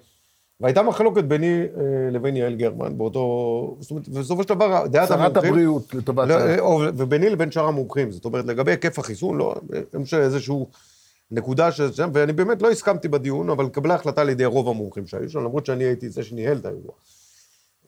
והייתה 0.61 0.83
מחלוקת 0.83 1.25
ביני 1.25 1.61
אה, 1.63 2.11
לבין 2.11 2.37
יעל 2.37 2.55
גרמן 2.55 2.99
באותו... 2.99 3.77
זאת 3.81 3.91
אומרת, 3.91 4.09
בסופו 4.09 4.43
של 4.43 4.49
דבר, 4.49 4.87
דעת 4.87 5.09
שרת 5.09 5.19
המומחים... 5.21 5.51
הבריאות, 5.51 5.95
לטובת 5.95 6.29
לא, 6.29 6.35
אה, 6.35 6.91
וביני 6.97 7.31
לבין 7.31 7.51
שאר 7.51 7.65
המומחים. 7.65 8.11
זאת 8.11 8.25
אומרת, 8.25 8.45
לגבי 8.45 8.71
היקף 8.71 8.99
החיסון, 8.99 9.39
לא, 9.39 9.55
יש 10.03 10.15
איזשהו 10.15 10.69
נקודה 11.31 11.73
ש... 11.73 11.81
ואני 12.13 12.33
באמת 12.33 12.63
לא 12.63 12.71
הסכמתי 12.71 13.09
בדיון, 13.09 13.51
אבל 13.51 13.69
קבלה 13.69 13.95
החלטה 13.95 14.21
על 14.21 14.29
ידי 14.29 14.45
רוב 14.45 14.69
המומחים 14.69 15.07
שהיו 15.07 15.31
שם, 15.31 15.39
למרות 15.39 15.67
שאני 15.67 15.85
הייתי 15.85 16.09
זה 16.09 16.23
שניהל 16.23 16.57
את 16.57 16.65
האירוע. 16.65 16.93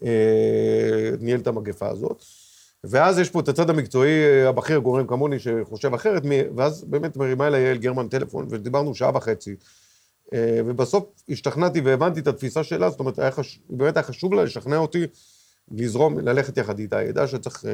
אה, 0.04 1.10
ניהל 1.20 1.40
את 1.40 1.46
המגפה 1.46 1.88
הזאת. 1.88 2.24
ואז 2.84 3.18
יש 3.18 3.30
פה 3.30 3.40
את 3.40 3.48
הצד 3.48 3.70
המקצועי 3.70 4.24
אה, 4.24 4.48
הבכיר, 4.48 4.78
גורם 4.78 5.06
כמוני, 5.06 5.38
שחושב 5.38 5.94
אחרת, 5.94 6.22
ואז 6.56 6.84
באמת 6.84 7.16
מרימה 7.16 7.46
אליי 7.46 7.62
יעל 7.62 7.78
גרמן 7.78 8.08
טלפון, 8.08 8.46
ודיברנו 8.50 8.94
שעה 8.94 9.16
וחצי. 9.16 9.56
אה, 10.34 10.60
ובסוף 10.66 11.04
השתכנעתי 11.28 11.80
והבנתי 11.80 12.20
את 12.20 12.26
התפיסה 12.26 12.64
שלה, 12.64 12.90
זאת 12.90 13.00
אומרת, 13.00 13.18
היה 13.18 13.30
חש... 13.30 13.60
באמת 13.70 13.96
היה 13.96 14.04
חשוב 14.04 14.34
לה 14.34 14.44
לשכנע 14.44 14.76
אותי 14.76 15.06
לזרום, 15.70 16.18
ללכת 16.18 16.56
יחד 16.56 16.78
איתה, 16.78 16.98
היא 16.98 17.08
ידעה 17.08 17.26
שצריך 17.26 17.64
אה, 17.64 17.70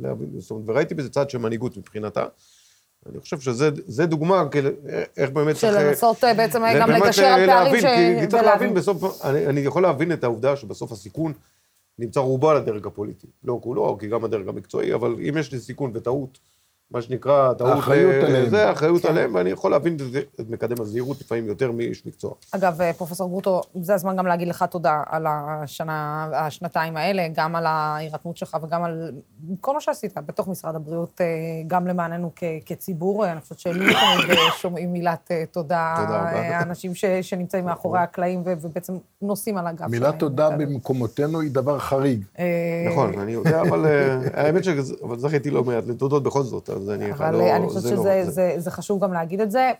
להבין, 0.00 0.28
זאת 0.38 0.50
אומרת, 0.50 0.64
וראיתי 0.68 0.94
בזה 0.94 1.10
צד 1.10 1.30
של 1.30 1.38
מנהיגות 1.38 1.76
מבחינתה. 1.76 2.24
אני 3.08 3.20
חושב 3.20 3.40
שזה 3.40 4.06
דוגמה, 4.06 4.48
כאילו, 4.50 4.70
איך 5.16 5.30
באמת 5.30 5.56
צריך... 5.56 5.74
של 5.74 5.88
לנסות 5.88 6.24
בעצם 6.36 6.62
גם 6.80 6.90
לגשר 6.90 7.24
על 7.24 7.46
פערים 7.46 7.80
ש... 7.80 7.84
כי 8.20 8.26
צריך 8.26 8.42
להבין 8.42 8.74
בסוף, 8.74 9.24
אני, 9.24 9.46
אני 9.46 9.60
יכול 9.60 9.82
להבין 9.82 10.12
את 10.12 10.24
העובדה 10.24 10.56
שבסוף 10.56 10.92
הסיכון 10.92 11.32
נמצא 12.00 12.20
רובו 12.20 12.50
על 12.50 12.56
הדרג 12.56 12.86
הפוליטי. 12.86 13.26
לא 13.44 13.58
כולו, 13.62 13.98
כי 13.98 14.08
גם 14.08 14.24
הדרג 14.24 14.48
המקצועי, 14.48 14.94
אבל 14.94 15.16
אם 15.28 15.36
יש 15.38 15.52
לי 15.52 15.58
סיכון 15.58 15.90
וטעות, 15.94 16.38
מה 16.90 17.02
שנקרא, 17.02 17.52
טעות... 17.52 17.70
האחריות 17.70 18.12
אה, 18.24 18.26
עליהם. 18.28 18.48
זה, 18.48 18.68
האחריות 18.68 19.02
כן. 19.02 19.08
עליהם, 19.08 19.34
ואני 19.34 19.50
יכול 19.50 19.70
להבין 19.70 19.96
את 20.40 20.50
מקדם 20.50 20.82
הזהירות 20.82 21.20
לפעמים 21.20 21.46
יותר 21.46 21.72
מאיש 21.72 22.06
מקצוע. 22.06 22.32
אגב, 22.52 22.80
אה, 22.80 22.92
פרופסור 22.92 23.28
גרוטו, 23.28 23.60
זה 23.80 23.94
הזמן 23.94 24.16
גם 24.16 24.26
להגיד 24.26 24.48
לך 24.48 24.62
תודה 24.70 25.02
על 25.06 25.26
השנה, 25.28 26.28
השנתיים 26.34 26.96
האלה, 26.96 27.26
גם 27.34 27.56
על 27.56 27.66
ההירתמות 27.66 28.36
שלך 28.36 28.56
וגם 28.62 28.84
על 28.84 29.10
כל 29.60 29.74
מה 29.74 29.80
שעשית 29.80 30.14
בתוך 30.26 30.48
משרד 30.48 30.74
הבריאות, 30.74 31.20
אה, 31.20 31.26
גם 31.66 31.86
למעננו 31.86 32.30
כ- 32.36 32.44
כציבור. 32.66 33.26
אני 33.26 33.40
חושבת 33.40 33.58
שלי 33.58 33.72
תמיד 33.94 34.30
אה, 34.30 34.52
שומעים 34.58 34.92
מילת 34.92 35.28
אה, 35.30 35.44
תודה, 35.52 35.94
תודה. 36.06 36.18
אה, 36.32 36.58
האנשים 36.58 36.94
ש- 36.94 37.04
שנמצאים 37.22 37.64
מאחורי 37.64 37.98
הקלעים 37.98 38.42
ו- 38.46 38.52
ובעצם 38.60 38.92
נושאים 39.22 39.56
על 39.56 39.66
הגב 39.66 39.86
מילת. 39.90 40.18
תודה 40.18 40.50
במקומותינו 40.50 41.40
היא 41.40 41.50
דבר 41.50 41.78
חריג. 41.78 42.24
אה, 42.38 42.44
נכון, 42.92 43.18
אני 43.18 43.32
יודע, 43.32 43.60
אבל 43.60 43.86
אה, 43.86 44.18
האמת 44.44 44.64
שזכיתי 44.64 45.50
לא 45.50 45.64
מעט 45.64 45.84
לתודות 45.86 46.22
בכל 46.22 46.42
זאת, 46.42 46.70
אז 46.80 46.90
אני 46.90 47.12
אבל 47.12 47.30
לא... 47.36 47.56
אני 47.56 47.68
חושבת 47.68 47.82
לא- 47.84 47.90
שזה 47.90 48.24
זה- 48.24 48.30
זה, 48.30 48.54
זה 48.58 48.70
חשוב 48.70 49.04
גם 49.04 49.12
להגיד 49.12 49.40
את 49.40 49.50
זה. 49.50 49.72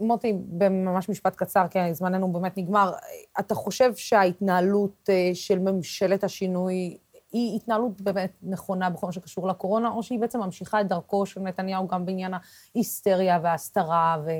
מוטי, 0.00 0.32
בממש 0.48 1.08
משפט 1.08 1.36
קצר, 1.36 1.64
כי 1.70 1.78
זמננו 1.94 2.32
באמת 2.32 2.56
נגמר. 2.56 2.92
אתה 3.40 3.54
חושב 3.54 3.94
שההתנהלות 3.94 5.10
אה, 5.10 5.30
של 5.34 5.58
ממשלת 5.58 6.24
השינוי 6.24 6.96
היא 7.32 7.56
התנהלות 7.56 8.00
באמת 8.00 8.32
נכונה 8.42 8.90
בכל 8.90 9.06
מה 9.06 9.12
שקשור 9.12 9.48
לקורונה, 9.48 9.88
או 9.88 10.02
שהיא 10.02 10.20
בעצם 10.20 10.40
ממשיכה 10.40 10.80
את 10.80 10.88
דרכו 10.88 11.26
של 11.26 11.40
נתניהו 11.40 11.88
גם 11.88 12.06
בעניין 12.06 12.32
ההיסטריה 12.74 13.40
וההסתרה 13.42 14.16
ו... 14.26 14.30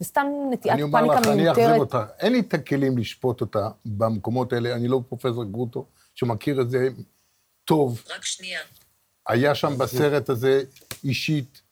וסתם 0.00 0.26
נטיית 0.50 0.74
אני 0.74 0.82
אומר 0.82 0.98
פאניקה 0.98 1.20
לך, 1.20 1.26
אני 1.26 1.42
מיותרת? 1.42 1.80
אותך. 1.80 1.98
אין 2.18 2.32
לי 2.32 2.40
את 2.40 2.54
הכלים 2.54 2.98
לשפוט 2.98 3.40
אותה 3.40 3.68
במקומות 3.84 4.52
האלה. 4.52 4.74
אני 4.74 4.88
לא 4.88 5.00
פרופסור 5.08 5.44
גרוטו, 5.44 5.86
שמכיר 6.14 6.60
את 6.60 6.70
זה 6.70 6.88
טוב. 7.64 8.02
רק 8.16 8.24
שנייה. 8.24 8.60
היה 9.28 9.54
שם 9.54 9.78
בסרט 9.78 10.28
הזה 10.28 10.62
אישית, 11.04 11.62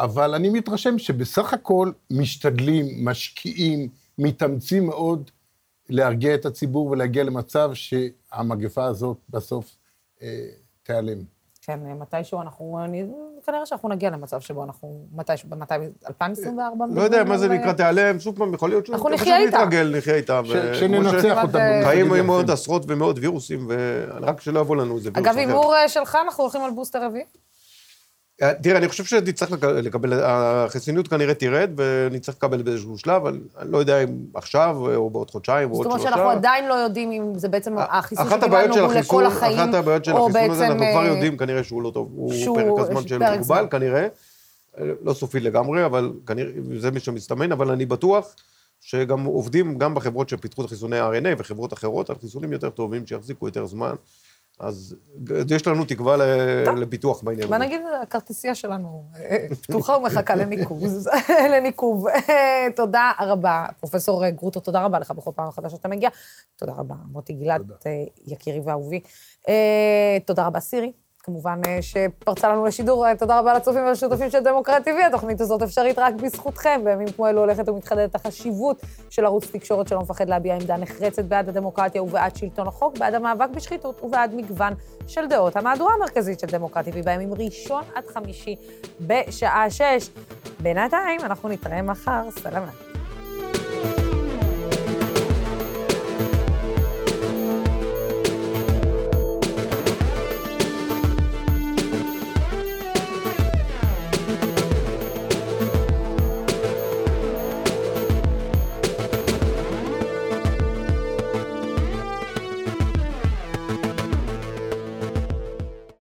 אבל 0.00 0.34
אני 0.34 0.48
מתרשם 0.48 0.98
שבסך 0.98 1.52
הכל 1.52 1.92
משתדלים, 2.10 3.04
משקיעים, 3.04 3.88
מתאמצים 4.18 4.86
מאוד 4.86 5.30
להרגיע 5.88 6.34
את 6.34 6.46
הציבור 6.46 6.86
ולהגיע 6.86 7.24
למצב 7.24 7.70
שהמגפה 7.74 8.84
הזאת 8.84 9.16
בסוף 9.28 9.76
אה, 10.22 10.48
תיעלם. 10.82 11.33
כן, 11.66 11.80
מתישהו 12.00 12.40
אנחנו... 12.42 12.78
אני, 12.84 13.04
כנראה 13.46 13.66
שאנחנו 13.66 13.88
נגיע 13.88 14.10
למצב 14.10 14.40
שבו 14.40 14.64
אנחנו... 14.64 15.04
מתישהו, 15.14 15.48
מתי? 15.56 15.74
2024? 16.08 16.84
לא 16.94 17.02
יודע 17.02 17.24
מה 17.24 17.38
זה 17.38 17.48
נקרא 17.48 17.66
על- 17.68 17.72
תיעלם, 17.72 18.20
שוב 18.20 18.36
פעם, 18.38 18.54
יכול 18.54 18.68
להיות 18.70 18.90
אנחנו 18.90 19.06
פשוט 19.08 19.20
נחיה 19.20 19.38
איתה. 19.38 19.58
נתרגל, 19.58 19.94
נחיה 19.96 20.14
איתה. 20.14 20.40
שננצח 20.74 21.20
ש- 21.22 21.44
אותה 21.44 21.58
חיים 21.84 22.14
עם 22.14 22.26
עוד. 22.30 22.50
עשרות 22.50 22.82
ומאות 22.88 23.16
וירוסים, 23.18 23.68
ורק 23.68 24.40
שלא 24.40 24.60
יבוא 24.60 24.76
לנו 24.76 24.96
איזה 24.96 25.10
וירוס 25.14 25.26
אגב, 25.28 25.38
אחר. 25.38 25.38
הימור 25.48 25.74
אה, 25.76 25.88
שלך, 25.88 26.18
אנחנו 26.24 26.44
הולכים 26.44 26.60
על 26.62 26.70
בוסטר 26.70 27.04
רביעי? 27.06 27.24
אה, 28.42 28.54
תראה, 28.62 28.78
אני 28.78 28.88
חושב 28.88 29.04
שנצטרך 29.04 29.52
לק- 29.52 29.64
לקבל, 29.64 30.12
החיסוניות 30.22 31.08
כנראה 31.08 31.34
תרד, 31.34 31.70
ונצטרך 31.76 32.34
לקבל 32.34 32.62
באיזשהו 32.62 32.98
שלב, 32.98 33.14
אבל 33.14 33.40
אני 33.58 33.72
לא 33.72 33.78
יודע 33.78 34.04
אם 34.04 34.08
עכשיו, 34.34 34.76
או 34.96 35.10
בעוד 35.10 35.30
חודשיים, 35.30 35.70
או 35.70 35.74
זאת 35.76 35.84
עוד 35.84 35.86
אומרת 35.86 36.00
שלושה. 36.00 36.16
שאנחנו 36.16 36.30
עדיין 36.30 36.68
לא 36.68 36.74
יודעים 36.74 37.12
אם 37.12 37.38
זה 37.38 37.48
בעצם 37.48 37.74
החיסון 37.78 38.26
אחת 38.26 38.42
הבעיות 38.42 38.72
שקיבלנו 38.72 38.74
של 38.74 38.80
הוא 38.80 39.00
החיסון, 39.00 39.24
לכל 39.24 39.36
החיים, 39.36 39.58
אחת 39.58 39.74
הבעיות 39.74 40.04
של 40.04 40.12
החיסון 40.12 40.50
הזה, 40.50 40.66
אנחנו 40.66 40.84
כבר 40.92 41.02
אה, 41.02 41.06
יודעים 41.06 41.36
כנראה 41.36 41.64
שהוא 41.64 41.82
לא 41.82 41.90
טוב, 41.90 42.10
הוא 42.14 42.32
פרק 42.54 42.78
הזמן 42.78 43.08
שלו 43.08 43.18
פרק 43.20 43.38
מוגבל. 43.38 43.66
כנראה, 43.70 44.06
אה, 44.80 44.84
לא 45.02 45.14
סופי 45.14 45.40
לגמרי, 45.40 45.84
אבל 45.86 46.12
כנראה 46.26 46.50
זה 46.78 46.90
מי 46.90 47.00
שמסתמן, 47.00 47.52
אבל 47.52 47.70
אני 47.70 47.86
בטוח 47.86 48.34
שגם 48.80 49.24
עובדים 49.24 49.78
גם 49.78 49.94
בחברות 49.94 50.28
שפיתחו 50.28 50.64
את 50.64 50.68
חיסוני 50.68 50.98
ה-RNA 50.98 51.28
וחברות 51.38 51.72
אחרות 51.72 52.10
על 52.10 52.16
חיסונים 52.20 52.52
יותר 52.52 52.70
טובים 52.70 53.06
שיחזיקו 53.06 53.46
יותר 53.48 53.66
זמן, 53.66 53.94
אז 54.60 54.96
יש 55.50 55.66
לנו 55.66 55.84
תקווה 55.84 56.16
ל- 56.16 56.80
לפיתוח 56.80 57.22
בעניין 57.22 57.44
הזה. 57.54 57.58
נגיד, 57.58 57.80
הכרטיסייה 58.02 58.54
שלנו 58.54 59.04
אה, 59.16 59.46
פתוחה 59.62 59.96
ומחכה 59.96 60.34
לניקוז, 60.34 61.08
לניקוב. 61.56 62.08
אה, 62.08 62.66
תודה 62.76 63.12
רבה, 63.20 63.66
פרופסור 63.80 64.28
גרוטו, 64.28 64.60
תודה 64.60 64.84
רבה 64.84 64.98
לך 64.98 65.10
בכל 65.10 65.30
פעם 65.34 65.48
מחדש 65.48 65.72
שאתה 65.72 65.88
מגיע. 65.88 66.08
תודה 66.56 66.72
רבה, 66.72 66.94
מוטי 67.12 67.32
גילת, 67.32 67.60
אה, 67.86 67.90
יקירי 68.26 68.60
ואהובי. 68.64 69.00
אה, 69.48 69.54
תודה 70.26 70.46
רבה, 70.46 70.60
סירי. 70.60 70.92
כמובן 71.24 71.60
אה, 71.66 71.78
שפרצה 71.82 72.48
לנו 72.48 72.64
לשידור, 72.64 73.06
אה, 73.06 73.16
תודה 73.16 73.38
רבה 73.38 73.54
לצופים 73.54 73.84
ולשותפים 73.86 74.30
של 74.30 74.40
דמוקרט 74.40 74.88
TV, 74.88 75.06
התוכנית 75.06 75.40
הזאת 75.40 75.62
אפשרית 75.62 75.98
רק 75.98 76.14
בזכותכם. 76.14 76.80
בימים 76.84 77.08
כמו 77.08 77.28
אלו 77.28 77.40
הולכת 77.40 77.68
ומתחדדת 77.68 78.14
החשיבות 78.14 78.82
של 79.10 79.24
ערוץ 79.24 79.50
תקשורת 79.50 79.88
שלא 79.88 80.00
מפחד 80.00 80.28
להביע 80.28 80.54
עמדה 80.54 80.76
נחרצת 80.76 81.24
בעד 81.24 81.48
הדמוקרטיה 81.48 82.02
ובעד 82.02 82.36
שלטון 82.36 82.66
החוק, 82.66 82.98
בעד 82.98 83.14
המאבק 83.14 83.48
בשחיתות 83.48 84.04
ובעד 84.04 84.34
מגוון 84.34 84.72
של 85.06 85.26
דעות. 85.26 85.56
המהדורה 85.56 85.94
המרכזית 85.94 86.40
של 86.40 86.46
דמוקרט 86.46 86.88
TV 86.88 87.02
בימים 87.04 87.34
ראשון 87.34 87.82
עד 87.94 88.06
חמישי 88.06 88.56
בשעה 89.00 89.70
שש. 89.70 90.10
בינתיים, 90.60 91.20
אנחנו 91.20 91.48
נתראה 91.48 91.82
מחר, 91.82 92.30
סלמת. 92.30 92.93